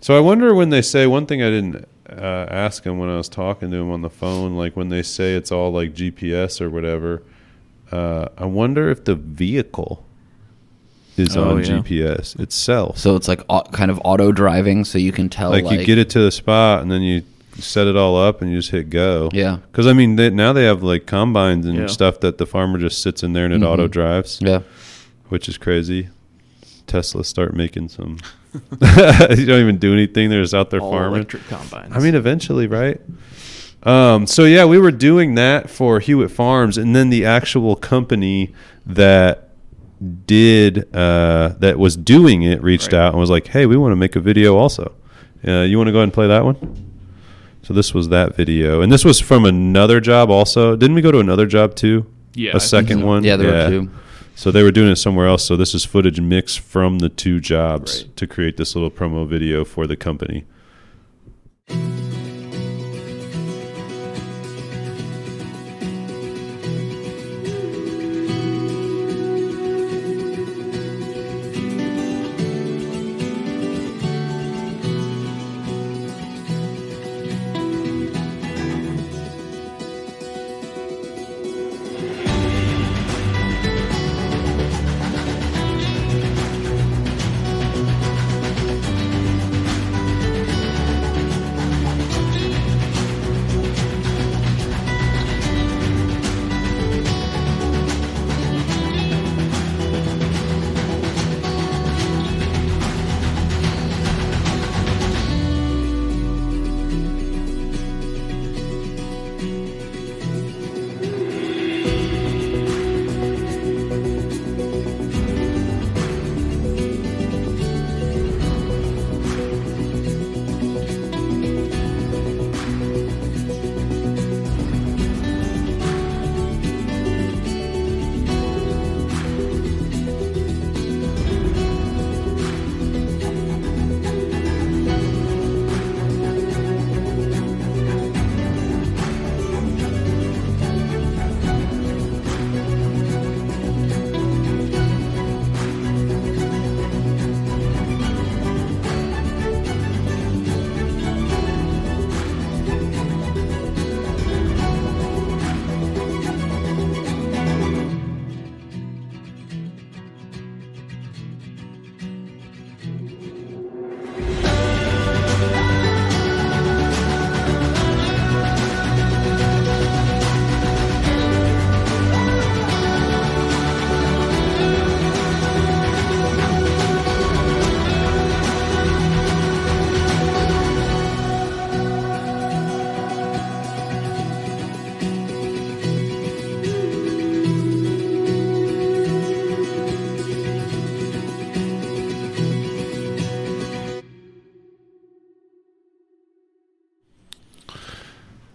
So 0.00 0.16
I 0.16 0.20
wonder 0.20 0.54
when 0.54 0.68
they 0.70 0.82
say 0.82 1.06
one 1.06 1.26
thing 1.26 1.42
I 1.42 1.48
didn't 1.50 1.88
uh, 2.08 2.46
ask 2.50 2.84
him 2.84 2.98
when 2.98 3.08
I 3.08 3.16
was 3.16 3.28
talking 3.28 3.70
to 3.70 3.76
him 3.78 3.90
on 3.90 4.02
the 4.02 4.10
phone, 4.10 4.54
like 4.56 4.76
when 4.76 4.88
they 4.90 5.02
say 5.02 5.34
it's 5.34 5.50
all 5.50 5.72
like 5.72 5.94
GPS 5.94 6.60
or 6.60 6.68
whatever. 6.68 7.22
Uh, 7.92 8.28
I 8.38 8.44
wonder 8.46 8.90
if 8.90 9.04
the 9.04 9.14
vehicle 9.14 10.04
is 11.16 11.36
Oh, 11.36 11.50
on 11.50 11.58
yeah. 11.58 11.64
GPS 11.78 12.38
itself. 12.40 12.98
So 12.98 13.14
it's 13.16 13.28
like 13.28 13.42
au- 13.48 13.62
kind 13.62 13.90
of 13.90 14.00
auto 14.04 14.32
driving, 14.32 14.84
so 14.84 14.98
you 14.98 15.12
can 15.12 15.28
tell. 15.28 15.50
like, 15.50 15.64
Like, 15.64 15.78
you 15.78 15.84
get 15.86 15.98
it 15.98 16.10
to 16.10 16.18
the 16.20 16.30
spot 16.32 16.82
and 16.82 16.90
then 16.90 17.02
you 17.02 17.22
set 17.58 17.86
it 17.86 17.96
all 17.96 18.16
up 18.16 18.42
and 18.42 18.50
you 18.50 18.58
just 18.58 18.70
hit 18.70 18.90
go. 18.90 19.28
Yeah. 19.32 19.58
Because 19.70 19.86
I 19.86 19.92
mean, 19.92 20.16
they, 20.16 20.30
now 20.30 20.52
they 20.52 20.64
have 20.64 20.82
like 20.82 21.06
combines 21.06 21.66
and 21.66 21.76
Yeah. 21.78 21.86
stuff 21.86 22.18
that 22.20 22.38
the 22.38 22.46
farmer 22.46 22.78
just 22.78 23.00
sits 23.00 23.22
in 23.22 23.32
there 23.32 23.44
and 23.44 23.54
it 23.54 23.60
Mhm. 23.60 23.66
auto 23.68 23.86
drives, 23.86 24.40
Yeah. 24.42 24.60
which 25.28 25.48
is 25.48 25.56
crazy. 25.56 26.08
Tesla 26.88 27.22
start 27.24 27.54
making 27.54 27.88
some. 27.90 28.18
you 28.80 29.46
don't 29.46 29.60
even 29.60 29.78
do 29.78 29.92
anything; 29.92 30.30
they're 30.30 30.42
just 30.42 30.54
out 30.54 30.70
there 30.70 30.80
All 30.80 30.90
farming. 30.90 31.14
electric 31.16 31.46
combines. 31.48 31.92
I 31.94 31.98
mean, 32.00 32.14
eventually, 32.14 32.66
right? 32.66 33.00
Um, 33.84 34.26
so 34.26 34.44
yeah, 34.44 34.64
we 34.64 34.78
were 34.78 34.90
doing 34.90 35.34
that 35.34 35.68
for 35.68 36.00
Hewitt 36.00 36.30
Farms, 36.30 36.78
and 36.78 36.96
then 36.96 37.10
the 37.10 37.24
actual 37.26 37.76
company 37.76 38.54
that 38.86 39.50
did 40.26 40.94
uh, 40.94 41.54
that 41.58 41.78
was 41.78 41.96
doing 41.96 42.42
it 42.42 42.62
reached 42.62 42.92
Right. 42.92 43.00
out 43.00 43.12
and 43.12 43.20
was 43.20 43.30
like, 43.30 43.48
"Hey, 43.48 43.66
we 43.66 43.76
want 43.76 43.92
to 43.92 43.96
make 43.96 44.16
a 44.16 44.20
video 44.20 44.56
also. 44.56 44.92
Uh, 45.46 45.60
you 45.62 45.76
want 45.76 45.88
to 45.88 45.92
go 45.92 45.98
ahead 45.98 46.04
and 46.04 46.12
play 46.12 46.26
that 46.28 46.44
one?" 46.44 46.56
So 47.62 47.72
this 47.74 47.94
was 47.94 48.08
that 48.10 48.36
video, 48.36 48.80
and 48.80 48.90
this 48.92 49.04
was 49.04 49.20
from 49.20 49.44
another 49.44 50.00
job 50.00 50.30
also. 50.30 50.76
Didn't 50.76 50.94
we 50.96 51.02
go 51.02 51.12
to 51.12 51.18
another 51.18 51.46
job 51.46 51.74
too? 51.74 52.06
Yeah, 52.34 52.50
I 52.52 52.56
a 52.56 52.60
think 52.60 52.62
second 52.70 53.00
so. 53.00 53.06
one. 53.06 53.24
Yeah, 53.24 53.36
there 53.36 53.52
were 53.52 53.70
two. 53.70 53.90
So 54.34 54.50
they 54.50 54.62
were 54.64 54.72
doing 54.72 54.90
it 54.90 54.96
somewhere 54.96 55.28
else. 55.28 55.44
So 55.44 55.56
this 55.56 55.74
is 55.74 55.84
footage 55.84 56.20
mixed 56.20 56.58
from 56.60 56.98
the 56.98 57.08
two 57.08 57.38
jobs 57.38 58.02
Right. 58.04 58.16
to 58.16 58.26
create 58.26 58.56
this 58.56 58.74
little 58.74 58.90
promo 58.90 59.26
video 59.28 59.64
for 59.64 59.86
the 59.86 59.94
company. 59.96 60.44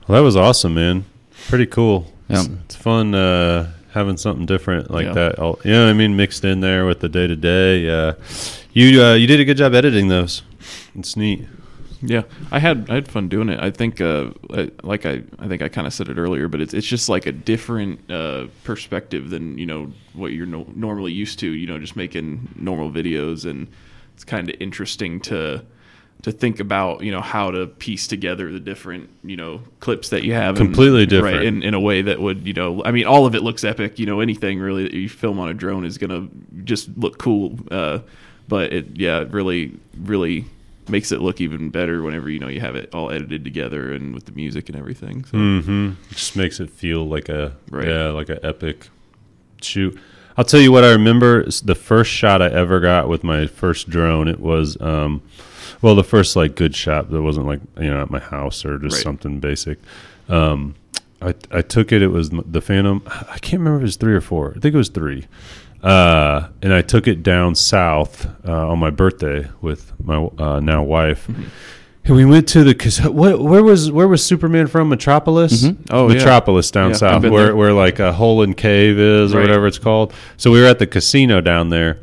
Well, 0.10 0.18
that 0.20 0.26
was 0.26 0.36
awesome, 0.36 0.74
man. 0.74 1.06
Pretty 1.50 1.68
cool. 1.68 2.12
Yeah. 2.30 2.40
It's, 2.40 2.48
it's 2.66 2.76
fun 2.76 3.14
uh, 3.14 3.72
having 3.92 4.18
something 4.18 4.48
different 4.48 4.90
like 4.90 5.06
Yeah. 5.06 5.14
that. 5.14 5.38
all- 5.38 5.60
You 5.64 5.72
know 5.72 5.84
what 5.86 5.92
I 5.92 5.94
mean? 5.94 6.16
Mixed 6.16 6.44
in 6.44 6.62
there 6.62 6.88
with 6.88 7.00
the 7.00 7.10
day 7.10 7.28
to 7.28 7.36
day. 7.36 7.88
Uh 7.88 8.14
You 8.74 9.04
uh, 9.04 9.14
you 9.14 9.28
did 9.28 9.40
a 9.40 9.46
good 9.46 9.58
job 9.58 9.76
editing 9.76 10.08
those. 10.08 10.42
It's 10.98 11.16
neat. 11.16 11.48
Yeah, 12.02 12.24
I 12.52 12.58
had 12.58 12.88
I 12.90 12.96
had 12.96 13.08
fun 13.08 13.28
doing 13.30 13.50
it. 13.50 13.60
I 13.60 13.70
think, 13.70 14.02
uh, 14.02 14.32
I- 14.52 14.72
like 14.82 15.06
I 15.06 15.22
I 15.38 15.48
think 15.48 15.62
I 15.62 15.70
kind 15.70 15.86
of 15.86 15.94
said 15.94 16.08
it 16.10 16.18
earlier, 16.18 16.48
but 16.48 16.60
it's 16.60 16.74
it's 16.74 16.88
just 16.88 17.08
like 17.08 17.28
a 17.28 17.32
different 17.32 18.00
uh, 18.10 18.48
perspective 18.64 19.30
than 19.30 19.60
you 19.60 19.68
know 19.68 19.92
what 20.14 20.32
you're 20.32 20.48
no- 20.48 20.72
normally 20.76 21.12
used 21.12 21.38
to. 21.40 21.48
You 21.48 21.68
know, 21.68 21.78
just 21.78 21.96
making 21.96 22.48
normal 22.56 22.90
videos, 22.92 23.46
and 23.46 23.68
it's 24.16 24.24
kind 24.24 24.50
of 24.50 24.56
interesting 24.60 25.20
to 25.22 25.62
to 26.24 26.32
think 26.34 26.60
about 26.60 27.02
you 27.02 27.12
know 27.12 27.22
how 27.22 27.50
to 27.50 27.66
piece 27.68 28.06
together 28.08 28.52
the 28.52 28.60
different 28.60 29.10
you 29.24 29.38
know 29.38 29.62
clips 29.80 30.10
that 30.10 30.24
you 30.24 30.34
have 30.34 30.58
and- 30.58 30.68
Completely 30.68 31.06
different. 31.06 31.38
right, 31.38 31.46
in, 31.46 31.64
in 31.64 31.74
a 31.74 31.80
way 31.80 32.02
that 32.02 32.20
would 32.20 32.46
you 32.46 32.54
know 32.54 32.84
I 32.84 32.92
mean 32.92 33.06
all 33.06 33.26
of 33.26 33.36
it 33.36 33.42
looks 33.44 33.64
epic 33.64 34.00
you 34.00 34.06
know 34.06 34.20
anything 34.20 34.60
really 34.60 34.84
that 34.84 34.94
you 34.94 35.08
film 35.08 35.40
on 35.40 35.50
a 35.50 35.54
drone 35.54 35.86
is 35.86 35.98
gonna 35.98 36.28
just 36.66 36.90
look 36.98 37.18
cool 37.20 37.58
uh, 37.72 38.00
but 38.50 38.74
it 38.74 38.98
yeah 38.98 39.22
it 39.22 39.32
really 39.32 39.78
really 39.98 40.46
makes 40.90 41.12
it 41.12 41.22
look 41.22 41.40
even 41.40 41.70
better 41.70 42.02
whenever 42.02 42.30
you 42.30 42.40
know 42.40 42.48
you 42.50 42.60
have 42.60 42.76
it 42.76 42.90
all 42.94 43.12
edited 43.12 43.44
together 43.46 43.94
and 43.94 44.14
with 44.14 44.26
the 44.26 44.32
music 44.34 44.68
and 44.70 44.78
everything 44.78 45.24
so 45.24 45.38
Mm-hmm. 45.38 45.92
Just 46.10 46.36
makes 46.36 46.60
it 46.60 46.70
feel 46.70 47.08
like 47.08 47.30
a 47.30 47.56
Right. 47.72 47.88
yeah, 47.88 48.08
like 48.10 48.28
an 48.30 48.40
epic 48.44 48.88
shoot. 49.62 49.98
I'll 50.36 50.46
tell 50.46 50.60
you 50.62 50.72
what 50.72 50.84
I 50.84 50.92
remember. 50.92 51.44
The 51.46 51.76
first 51.76 52.12
shot 52.12 52.42
I 52.42 52.48
ever 52.48 52.80
got 52.80 53.08
with 53.10 53.24
my 53.24 53.46
first 53.46 53.90
drone, 53.90 54.28
it 54.28 54.40
was 54.40 54.80
um, 54.82 55.22
well, 55.82 55.96
the 55.96 56.04
first 56.04 56.36
like 56.36 56.56
good 56.56 56.76
shot 56.76 57.10
that 57.12 57.22
wasn't 57.22 57.46
like 57.48 57.62
you 57.80 57.90
know 57.90 58.02
at 58.02 58.10
my 58.10 58.20
house 58.20 58.66
or 58.66 58.78
just 58.80 58.96
Right. 58.98 59.04
something 59.04 59.40
basic. 59.40 59.80
Um, 60.28 60.76
I 61.22 61.34
I 61.52 61.62
took 61.62 61.92
it. 61.92 62.02
It 62.02 62.08
was 62.10 62.30
the 62.30 62.62
Phantom. 62.62 63.02
I 63.08 63.38
can't 63.40 63.60
remember 63.60 63.78
if 63.78 63.82
it 63.82 63.86
was 63.86 63.96
three 63.98 64.14
or 64.14 64.22
four. 64.22 64.54
I 64.56 64.60
think 64.60 64.74
it 64.74 64.78
was 64.78 64.90
three. 64.90 65.28
Uh, 65.82 66.50
and 66.62 66.74
I 66.74 66.82
took 66.82 67.08
it 67.08 67.24
down 67.24 67.56
south 67.56 68.28
uh, 68.46 68.68
on 68.68 68.80
my 68.80 68.90
birthday 68.90 69.48
with 69.62 69.94
my 70.04 70.18
uh, 70.38 70.60
now 70.60 70.84
wife. 70.84 71.28
Mm-hmm. 71.28 71.44
And 72.06 72.16
we 72.16 72.26
went 72.26 72.48
to 72.50 72.64
the 72.64 72.74
cause 72.74 73.00
what, 73.02 73.40
where 73.40 73.64
was 73.64 73.92
where 73.92 74.08
was 74.08 74.26
Superman 74.26 74.68
from? 74.68 74.90
Metropolis. 74.90 75.66
Oh, 75.90 76.08
yeah. 76.10 76.16
Metropolis 76.16 76.72
down 76.72 76.90
Yeah, 76.92 76.96
south, 76.98 77.24
where 77.24 77.46
there. 77.48 77.56
where 77.56 77.72
like 77.74 78.00
a 78.00 78.12
hole 78.12 78.42
in 78.42 78.56
cave 78.56 78.98
is 79.00 79.34
or 79.34 79.38
Right. 79.38 79.44
whatever 79.48 79.68
it's 79.68 79.78
called. 79.78 80.14
So 80.36 80.52
we 80.52 80.60
were 80.60 80.66
at 80.68 80.80
the 80.80 80.88
casino 80.88 81.40
down 81.40 81.70
there, 81.70 82.00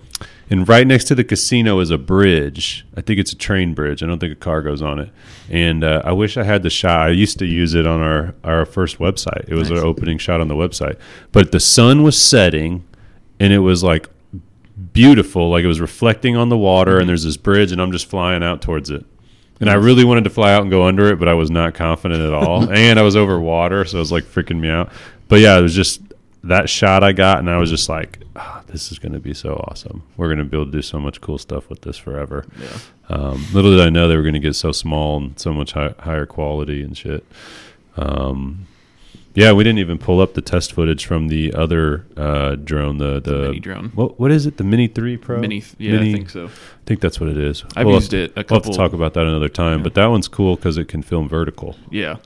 and 0.51 0.69
right 0.69 0.87
next 0.87 1.05
to 1.05 1.15
the 1.15 1.25
casino 1.25 1.81
is 1.81 1.91
a 1.91 1.99
bridge. 1.99 2.87
I 2.97 3.01
think 3.01 3.19
it's 3.19 3.33
a 3.33 3.37
train 3.37 3.75
bridge. 3.75 4.03
I 4.03 4.07
don't 4.07 4.19
think 4.19 4.33
a 4.33 4.37
car 4.37 4.63
goes 4.63 4.81
on 4.83 4.99
it. 5.01 5.11
And 5.51 5.83
uh, 5.83 6.03
I 6.05 6.13
wish 6.13 6.37
I 6.37 6.45
had 6.45 6.63
the 6.63 6.71
shot. 6.71 7.01
I 7.01 7.09
used 7.11 7.39
to 7.41 7.47
use 7.47 7.75
it 7.75 7.87
on 7.87 8.01
our 8.01 8.35
our 8.45 8.65
first 8.67 8.99
website. 8.99 9.49
It 9.49 9.55
was 9.55 9.71
Nice. 9.71 9.81
our 9.81 9.85
opening 9.87 10.19
shot 10.19 10.41
on 10.41 10.49
the 10.49 10.55
website. 10.55 10.99
But 11.33 11.53
the 11.53 11.61
sun 11.61 12.03
was 12.03 12.21
setting, 12.21 12.85
and 13.41 13.53
it 13.53 13.59
was 13.61 13.83
like 13.83 14.09
beautiful. 14.93 15.51
Like 15.51 15.65
it 15.65 15.69
was 15.69 15.81
reflecting 15.81 16.37
on 16.37 16.49
the 16.49 16.59
water, 16.59 16.99
and 16.99 17.09
there's 17.09 17.25
this 17.25 17.37
bridge, 17.37 17.73
and 17.73 17.81
I'm 17.81 17.93
just 17.93 18.07
flying 18.07 18.43
out 18.43 18.63
towards 18.63 18.91
it. 18.91 19.05
And 19.59 19.71
I 19.71 19.75
really 19.75 20.05
wanted 20.05 20.25
to 20.25 20.31
fly 20.31 20.53
out 20.53 20.63
and 20.63 20.71
go 20.71 20.85
under 20.85 21.11
it, 21.11 21.19
but 21.19 21.29
I 21.29 21.35
was 21.35 21.51
not 21.51 21.73
confident 21.75 22.21
at 22.23 22.35
all. 22.35 22.71
and 22.73 22.99
I 22.99 23.03
was 23.03 23.17
over 23.17 23.41
water, 23.41 23.85
so 23.85 23.97
it 23.97 24.01
was 24.01 24.13
like 24.13 24.25
freaking 24.25 24.61
me 24.61 24.69
out. 24.69 24.91
But 25.29 25.41
yeah, 25.41 25.59
it 25.59 25.63
was 25.63 25.75
just 25.75 26.01
that 26.49 26.69
shot 26.69 27.03
I 27.05 27.13
got, 27.13 27.39
and 27.39 27.49
I 27.51 27.57
was 27.59 27.71
just 27.71 27.89
like, 27.89 28.21
"Ah, 28.37 28.63
"This 28.67 28.91
is 28.93 28.99
going 28.99 29.13
to 29.13 29.19
be 29.21 29.35
so 29.35 29.55
awesome. 29.69 30.03
We're 30.17 30.29
going 30.29 30.39
to 30.39 30.45
be 30.45 30.57
able 30.57 30.67
to 30.67 30.73
do 30.73 30.83
so 30.83 30.99
much 30.99 31.21
cool 31.21 31.39
stuff 31.39 31.69
with 31.69 31.83
this 31.83 31.97
forever." 31.97 32.45
yeah 32.61 32.79
Um, 33.09 33.45
little 33.53 33.71
did 33.71 33.81
I 33.81 33.89
know 33.91 34.09
they 34.09 34.17
were 34.17 34.23
going 34.23 34.35
to 34.35 34.41
get 34.41 34.55
so 34.57 34.73
small 34.73 35.17
and 35.19 35.39
so 35.39 35.53
much 35.53 35.73
hi- 35.73 35.95
higher 36.01 36.27
quality 36.27 36.83
and 36.83 36.97
shit. 36.97 37.25
Um, 37.97 38.67
yeah, 39.37 39.53
we 39.53 39.63
didn't 39.65 39.79
even 39.79 39.99
pull 39.99 40.21
up 40.21 40.35
the 40.35 40.43
test 40.43 40.73
footage 40.73 41.07
from 41.07 41.29
the 41.29 41.53
other 41.55 42.05
uh, 42.17 42.57
drone, 42.57 42.99
the 42.99 43.21
the, 43.21 43.39
mini 43.49 43.61
drone. 43.61 43.91
What 43.95 44.19
what 44.19 44.31
is 44.33 44.47
it? 44.47 44.57
The 44.57 44.65
Mini 44.65 44.89
Three 44.89 45.17
Pro. 45.17 45.39
mini 45.39 45.63
yeah 45.79 45.93
Mini- 45.93 46.11
I 46.11 46.17
think 46.17 46.31
so 46.31 46.47
I 46.47 46.85
think 46.87 47.01
that's 47.01 47.21
what 47.21 47.29
it 47.31 47.37
is. 47.37 47.65
I've 47.77 47.87
We'll 47.87 47.97
used 47.97 48.13
have, 48.13 48.23
it 48.23 48.33
a 48.37 48.45
We'll 48.49 48.61
have 48.61 48.71
to 48.71 48.77
talk 48.77 48.93
about 48.93 49.15
that 49.15 49.27
another 49.27 49.49
time. 49.49 49.79
Yeah. 49.79 49.85
But 49.85 49.95
that 49.95 50.07
one's 50.07 50.29
cool 50.29 50.57
because 50.57 50.77
it 50.79 50.89
can 50.89 51.03
film 51.03 51.29
vertical. 51.29 51.77
yeah 51.91 52.17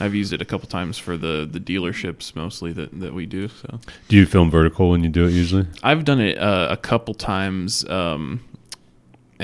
I've 0.00 0.14
used 0.14 0.32
it 0.32 0.42
a 0.42 0.44
couple 0.44 0.66
times 0.68 0.98
for 0.98 1.16
the 1.16 1.48
the 1.50 1.60
dealerships 1.60 2.34
mostly 2.34 2.72
that 2.72 2.98
that 3.00 3.14
we 3.14 3.26
do 3.26 3.48
so 3.48 3.78
Do 4.08 4.16
you 4.16 4.26
film 4.26 4.50
vertical 4.50 4.90
when 4.90 5.02
you 5.04 5.10
do 5.10 5.26
it 5.26 5.30
usually? 5.32 5.66
I've 5.82 6.04
done 6.04 6.20
it 6.20 6.36
uh, 6.38 6.68
a 6.70 6.76
couple 6.76 7.14
times, 7.14 7.88
um, 7.88 8.40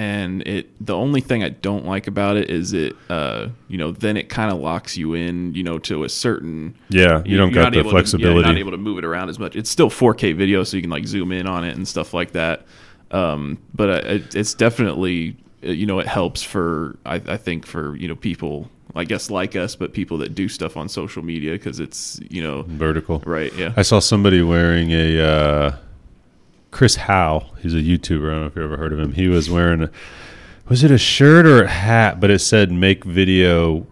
and 0.01 0.43
it. 0.49 0.71
The 0.85 0.97
only 0.97 1.21
thing 1.21 1.45
I 1.45 1.51
don't 1.51 1.85
like 1.85 2.07
about 2.07 2.37
it 2.37 2.49
is 2.51 2.73
it. 2.73 2.97
Uh, 3.11 3.49
you 3.69 3.77
know, 3.77 3.93
then 3.93 4.17
it 4.17 4.29
kind 4.31 4.51
of 4.51 4.59
locks 4.59 4.97
you 4.97 5.15
in. 5.15 5.55
You 5.55 5.63
know, 5.63 5.79
to 5.81 6.05
a 6.05 6.09
certain. 6.09 6.75
Yeah, 6.89 7.23
you 7.25 7.37
don't 7.37 7.53
you're 7.53 7.63
got 7.63 7.73
the 7.73 7.81
able 7.81 7.91
to- 7.91 7.97
yeah, 7.97 8.01
flexibility. 8.01 8.35
you're 8.39 8.47
not 8.47 8.59
able 8.59 8.71
to 8.71 8.77
move 8.79 8.99
it 8.99 9.05
around 9.05 9.29
as 9.29 9.39
much. 9.39 9.57
It's 9.57 9.69
still 9.71 9.91
4K 9.91 10.35
video, 10.35 10.65
so 10.65 10.77
you 10.77 10.83
can 10.83 10.91
like 10.91 11.07
zoom 11.07 11.33
in 11.33 11.47
on 11.47 11.65
it 11.65 11.77
and 11.77 11.87
stuff 11.87 12.15
like 12.15 12.33
that. 12.33 12.65
Um, 13.11 13.59
but 13.75 13.89
uh, 13.91 14.09
it, 14.09 14.35
it's 14.35 14.55
definitely 14.55 15.37
uh, 15.65 15.71
you 15.71 15.85
know 15.87 15.99
it 15.99 16.07
helps 16.07 16.43
for 16.43 16.97
I, 17.05 17.17
I 17.17 17.37
think 17.37 17.67
for 17.67 17.95
you 17.97 18.09
know 18.09 18.17
people 18.17 18.71
I 18.95 19.05
guess 19.05 19.31
like 19.31 19.55
us, 19.55 19.77
but 19.77 19.93
people 19.93 20.19
that 20.19 20.35
do 20.35 20.49
stuff 20.49 20.77
on 20.77 20.89
social 20.89 21.23
media 21.23 21.53
because 21.53 21.79
it's 21.81 22.21
you 22.31 22.43
know 22.43 22.63
vertical. 22.69 23.23
right 23.27 23.53
yeah 23.55 23.73
I 23.77 23.83
saw 23.83 23.99
somebody 24.01 24.43
wearing 24.43 24.91
a 24.93 25.21
uh, 25.21 25.77
Chris 26.71 26.97
Hau. 26.97 27.47
He's 27.61 27.75
a 27.75 27.79
YouTuber. 27.79 28.29
I 28.29 28.33
don't 28.33 28.41
know 28.41 28.47
if 28.47 28.57
you 28.57 28.63
ever 28.65 28.77
heard 28.77 28.93
of 28.93 28.99
him. 28.99 29.13
He 29.13 29.29
was 29.29 29.51
wearing 29.51 29.83
a 29.83 29.91
was 30.69 30.85
it 30.85 30.91
a 30.93 30.99
shirt 30.99 31.47
or 31.47 31.65
a 31.65 31.69
hat? 31.69 32.21
But 32.21 32.31
it 32.31 32.39
said 32.39 32.71
"Make 32.71 33.05
video 33.05 33.87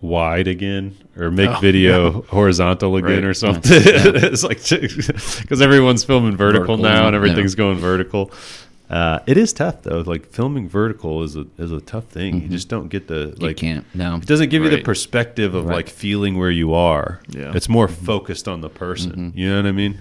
wide 0.00 0.48
again" 0.48 0.96
or 1.16 1.30
"Make 1.30 1.50
Oh, 1.50 1.60
video 1.60 2.22
horizontal 2.22 2.96
again" 2.96 3.22
Right. 3.22 3.24
or 3.24 3.34
something. 3.34 3.62
it's 3.72 4.42
like 4.42 4.58
because 5.42 5.62
everyone's 5.62 6.04
filming 6.04 6.36
vertical, 6.36 6.76
Vertical, 6.76 6.78
now 6.78 7.06
and 7.06 7.12
yeah. 7.14 7.16
everything's 7.16 7.54
going 7.54 7.78
vertical. 7.78 8.32
Uh, 8.90 9.20
it 9.26 9.36
is 9.36 9.52
tough 9.52 9.82
though. 9.82 10.00
Like 10.00 10.26
filming 10.26 10.68
vertical 10.68 11.22
is 11.22 11.36
a 11.36 11.46
is 11.56 11.72
a 11.72 11.80
tough 11.80 12.04
thing. 12.04 12.34
You 12.34 12.40
mm-hmm. 12.42 12.52
just 12.52 12.68
don't 12.68 12.88
get 12.88 13.06
the 13.08 13.34
you 13.38 13.46
like 13.46 13.56
can't. 13.56 13.86
No. 13.94 14.16
it 14.16 14.26
doesn't 14.26 14.50
give 14.50 14.62
you 14.62 14.70
the 14.70 14.82
perspective 14.82 15.54
of 15.54 15.66
Right. 15.66 15.76
like 15.76 15.88
feeling 15.88 16.36
where 16.36 16.50
you 16.50 16.74
are. 16.74 17.20
Yeah. 17.28 17.52
It's 17.54 17.68
more 17.68 17.86
mm-hmm. 17.86 18.04
focused 18.04 18.46
on 18.46 18.60
the 18.60 18.68
person. 18.68 19.12
Mm-hmm. 19.12 19.38
You 19.38 19.50
know 19.50 19.56
what 19.56 19.66
I 19.66 19.72
mean? 19.72 19.98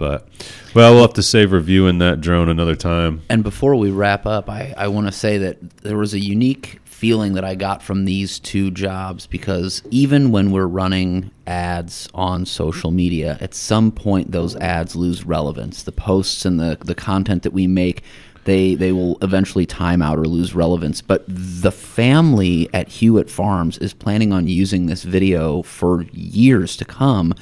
But 0.00 0.26
well, 0.74 0.94
we'll 0.94 1.02
have 1.02 1.12
to 1.12 1.22
save 1.22 1.52
reviewing 1.52 1.98
that 1.98 2.22
drone 2.22 2.48
another 2.48 2.74
time. 2.74 3.20
And 3.28 3.42
before 3.42 3.76
we 3.76 3.90
wrap 3.90 4.24
up, 4.24 4.48
I, 4.48 4.72
I 4.74 4.88
want 4.88 5.08
to 5.08 5.12
say 5.12 5.36
that 5.36 5.82
there 5.82 5.98
was 5.98 6.14
a 6.14 6.18
unique 6.18 6.80
feeling 6.84 7.34
that 7.34 7.44
I 7.44 7.54
got 7.54 7.82
from 7.82 8.06
these 8.06 8.38
two 8.38 8.70
jobs 8.70 9.26
because 9.26 9.82
even 9.90 10.32
when 10.32 10.52
we're 10.52 10.66
running 10.66 11.30
ads 11.46 12.08
on 12.14 12.46
social 12.46 12.90
media, 12.90 13.36
at 13.42 13.52
some 13.52 13.92
point 13.92 14.32
those 14.32 14.56
ads 14.56 14.96
lose 14.96 15.26
relevance. 15.26 15.82
The 15.82 15.92
posts 15.92 16.46
and 16.46 16.58
the, 16.58 16.78
the 16.82 16.94
content 16.94 17.42
that 17.42 17.52
we 17.52 17.66
make, 17.66 18.02
they, 18.44 18.76
they 18.76 18.92
will 18.92 19.18
eventually 19.20 19.66
time 19.66 20.00
out 20.00 20.18
or 20.18 20.24
lose 20.24 20.54
relevance. 20.54 21.02
But 21.02 21.24
the 21.28 21.72
family 21.72 22.70
at 22.72 22.88
Hewitt 22.88 23.28
Farms 23.28 23.76
is 23.76 23.92
planning 23.92 24.32
on 24.32 24.46
using 24.46 24.86
this 24.86 25.02
video 25.02 25.60
for 25.60 26.04
years 26.12 26.74
to 26.78 26.86
come 26.86 27.34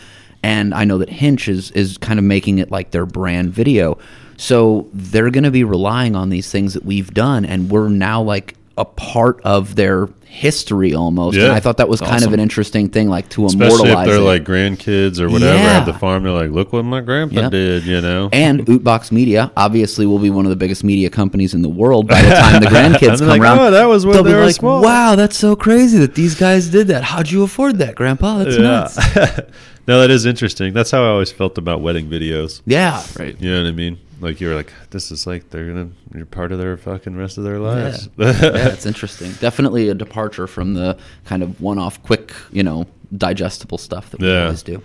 and 0.43 0.75
I 0.75 0.85
know 0.85 0.99
that 0.99 1.09
Hinch 1.09 1.49
is 1.49 1.71
is 1.73 1.99
kind 1.99 2.19
of 2.19 2.25
making 2.25 2.59
it 2.59 2.71
like 2.71 2.91
their 2.91 3.07
brand 3.07 3.53
video. 3.53 3.99
So 4.37 4.89
they're 4.93 5.31
going 5.31 5.45
to 5.45 5.51
be 5.51 5.65
relying 5.65 6.15
on 6.15 6.29
these 6.29 6.51
things 6.51 6.75
that 6.75 6.85
we've 6.85 7.13
done, 7.13 7.45
and 7.45 7.71
we're 7.71 7.89
now 7.89 8.23
like 8.23 8.55
a 8.79 8.85
part 8.85 9.41
of 9.45 9.75
their 9.77 10.09
history 10.31 10.95
almost. 10.95 11.37
And 11.37 11.47
Yeah. 11.47 11.55
I 11.55 11.59
thought 11.61 11.79
that 11.79 11.89
was 11.89 12.01
kind 12.01 12.23
of 12.23 12.33
an 12.35 12.39
interesting 12.39 12.89
thing, 12.91 13.09
like 13.09 13.29
to 13.31 13.47
Especially 13.47 13.89
immortalize 13.91 14.07
if 14.07 14.13
they're 14.13 14.21
it. 14.23 14.25
like 14.25 14.45
grandkids 14.45 15.19
or 15.21 15.29
whatever 15.31 15.55
Yeah. 15.57 15.79
at 15.79 15.85
the 15.87 15.95
farm. 15.95 16.23
They're 16.23 16.33
like, 16.33 16.51
look 16.51 16.73
what 16.73 16.85
my 16.85 17.01
grandpa 17.01 17.41
Yep. 17.43 17.51
did, 17.51 17.85
you 17.87 18.01
know? 18.01 18.29
and 18.33 18.65
Ootbox 18.67 19.11
Media 19.11 19.51
obviously 19.57 20.07
will 20.07 20.19
be 20.19 20.31
one 20.31 20.45
of 20.45 20.51
the 20.51 20.57
biggest 20.57 20.85
media 20.85 21.09
companies 21.11 21.55
in 21.55 21.63
the 21.63 21.69
world 21.69 22.07
by 22.07 22.21
the 22.23 22.31
time 22.31 22.61
the 22.63 22.67
grandkids 22.77 23.19
come 23.19 23.29
like, 23.29 23.41
around. 23.41 23.59
"Oh, 23.59 23.71
that 23.71 23.87
was 23.87 24.05
when 24.07 24.15
They'll 24.15 24.23
they 24.23 24.31
be 24.33 24.37
were 24.37 24.45
like, 24.45 24.55
small." 24.55 24.83
"Wow, 24.83 25.15
that's 25.17 25.37
so 25.37 25.57
crazy 25.57 25.99
that 25.99 26.15
these 26.15 26.35
guys 26.35 26.69
did 26.69 26.89
that. 26.89 27.05
How'd 27.05 27.31
you 27.31 27.43
afford 27.43 27.79
that, 27.79 27.95
Grandpa? 27.97 28.45
That's 28.45 28.59
nuts." 28.59 28.97
no, 29.89 30.01
that 30.01 30.11
is 30.11 30.27
interesting. 30.27 30.73
That's 30.75 30.91
how 30.91 31.03
I 31.05 31.09
always 31.09 31.33
felt 31.33 31.57
about 31.59 31.81
wedding 31.81 32.09
videos. 32.09 32.61
Yeah, 32.67 33.03
right 33.19 33.35
You 33.41 33.51
know 33.51 33.63
what 33.63 33.69
I 33.69 33.73
mean? 33.73 33.99
Like 34.21 34.41
you 34.41 34.49
were 34.49 34.55
like, 34.55 34.73
this 34.91 35.11
is 35.13 35.27
like 35.27 35.51
they're 35.51 35.67
gonna 35.69 35.91
you're 36.15 36.27
part 36.27 36.51
of 36.53 36.59
their 36.59 36.77
fucking 36.77 37.17
rest 37.17 37.39
of 37.39 37.45
their 37.45 37.59
lives. 37.59 38.09
yeah, 38.17 38.33
it's 38.73 38.87
interesting. 38.87 39.33
Definitely 39.41 39.89
a 39.89 39.95
departure 39.95 40.47
from 40.47 40.75
the 40.75 40.99
kind 41.25 41.43
of 41.43 41.61
one-off, 41.61 42.03
quick, 42.03 42.33
you 42.51 42.63
know, 42.63 42.87
digestible 43.17 43.79
stuff 43.79 44.11
that 44.11 44.21
we 44.21 44.29
Yeah. 44.29 44.45
always 44.45 44.63
do. 44.63 44.83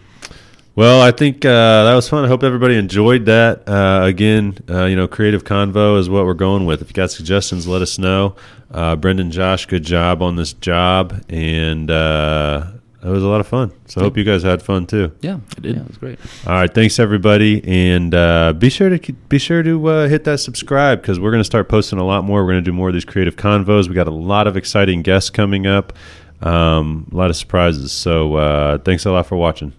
Well, 0.76 1.02
I 1.02 1.12
think 1.12 1.46
uh, 1.46 1.84
that 1.84 1.94
was 1.94 2.10
fun. 2.10 2.26
I 2.26 2.28
hope 2.28 2.42
everybody 2.44 2.76
enjoyed 2.78 3.26
that. 3.26 3.68
Uh, 3.70 4.06
again, 4.06 4.58
uh, 4.68 4.86
you 4.86 4.96
know, 4.96 5.08
Creative 5.08 5.44
Convo 5.44 6.00
is 6.00 6.10
what 6.10 6.26
we're 6.26 6.34
going 6.34 6.66
with. 6.66 6.82
If 6.82 6.88
you 6.90 6.94
got 6.96 7.12
suggestions, 7.12 7.68
let 7.68 7.84
us 7.84 8.00
know. 8.00 8.36
Uh, 8.72 8.96
Brendan, 8.96 9.30
Josh, 9.30 9.68
good 9.68 9.84
job 9.84 10.24
on 10.24 10.36
this 10.36 10.52
job, 10.54 11.24
and 11.30 11.92
uh, 11.92 12.72
it 13.04 13.10
was 13.10 13.24
a 13.24 13.28
lot 13.28 13.42
of 13.42 13.48
fun. 13.48 13.72
So 13.86 14.02
I 14.02 14.04
hope 14.06 14.18
you 14.18 14.24
guys 14.24 14.44
had 14.44 14.62
fun 14.62 14.88
too. 14.88 15.12
Yeah, 15.22 15.40
it 15.58 15.62
did. 15.62 15.76
Yeah, 15.76 15.82
it 15.82 15.88
was 15.88 15.98
great. 15.98 16.20
All 16.48 16.54
right, 16.54 16.74
thanks 16.74 17.00
everybody, 17.00 17.64
and 17.66 18.16
uh, 18.16 18.54
be 18.54 18.70
sure 18.70 18.98
to 18.98 19.14
be 19.14 19.38
sure 19.38 19.62
to 19.62 19.88
uh, 19.88 20.08
hit 20.08 20.24
that 20.24 20.40
subscribe 20.40 21.02
because 21.02 21.20
we're 21.20 21.32
going 21.32 21.42
to 21.42 21.46
start 21.46 21.68
posting 21.68 22.00
a 22.00 22.06
lot 22.06 22.24
more. 22.24 22.44
We're 22.44 22.54
going 22.54 22.64
to 22.64 22.70
do 22.72 22.74
more 22.74 22.88
of 22.88 22.94
these 22.94 23.06
creative 23.06 23.36
convos. 23.36 23.90
We 23.90 23.96
got 23.96 24.08
a 24.08 24.12
lot 24.12 24.48
of 24.48 24.56
exciting 24.56 25.02
guests 25.02 25.30
coming 25.30 25.68
up. 25.68 25.94
Um, 26.42 27.08
a 27.12 27.16
lot 27.16 27.30
of 27.30 27.36
surprises. 27.36 27.92
So 27.92 28.36
uh, 28.36 28.78
thanks 28.80 29.06
a 29.06 29.12
lot 29.12 29.26
for 29.26 29.38
watching. 29.38 29.74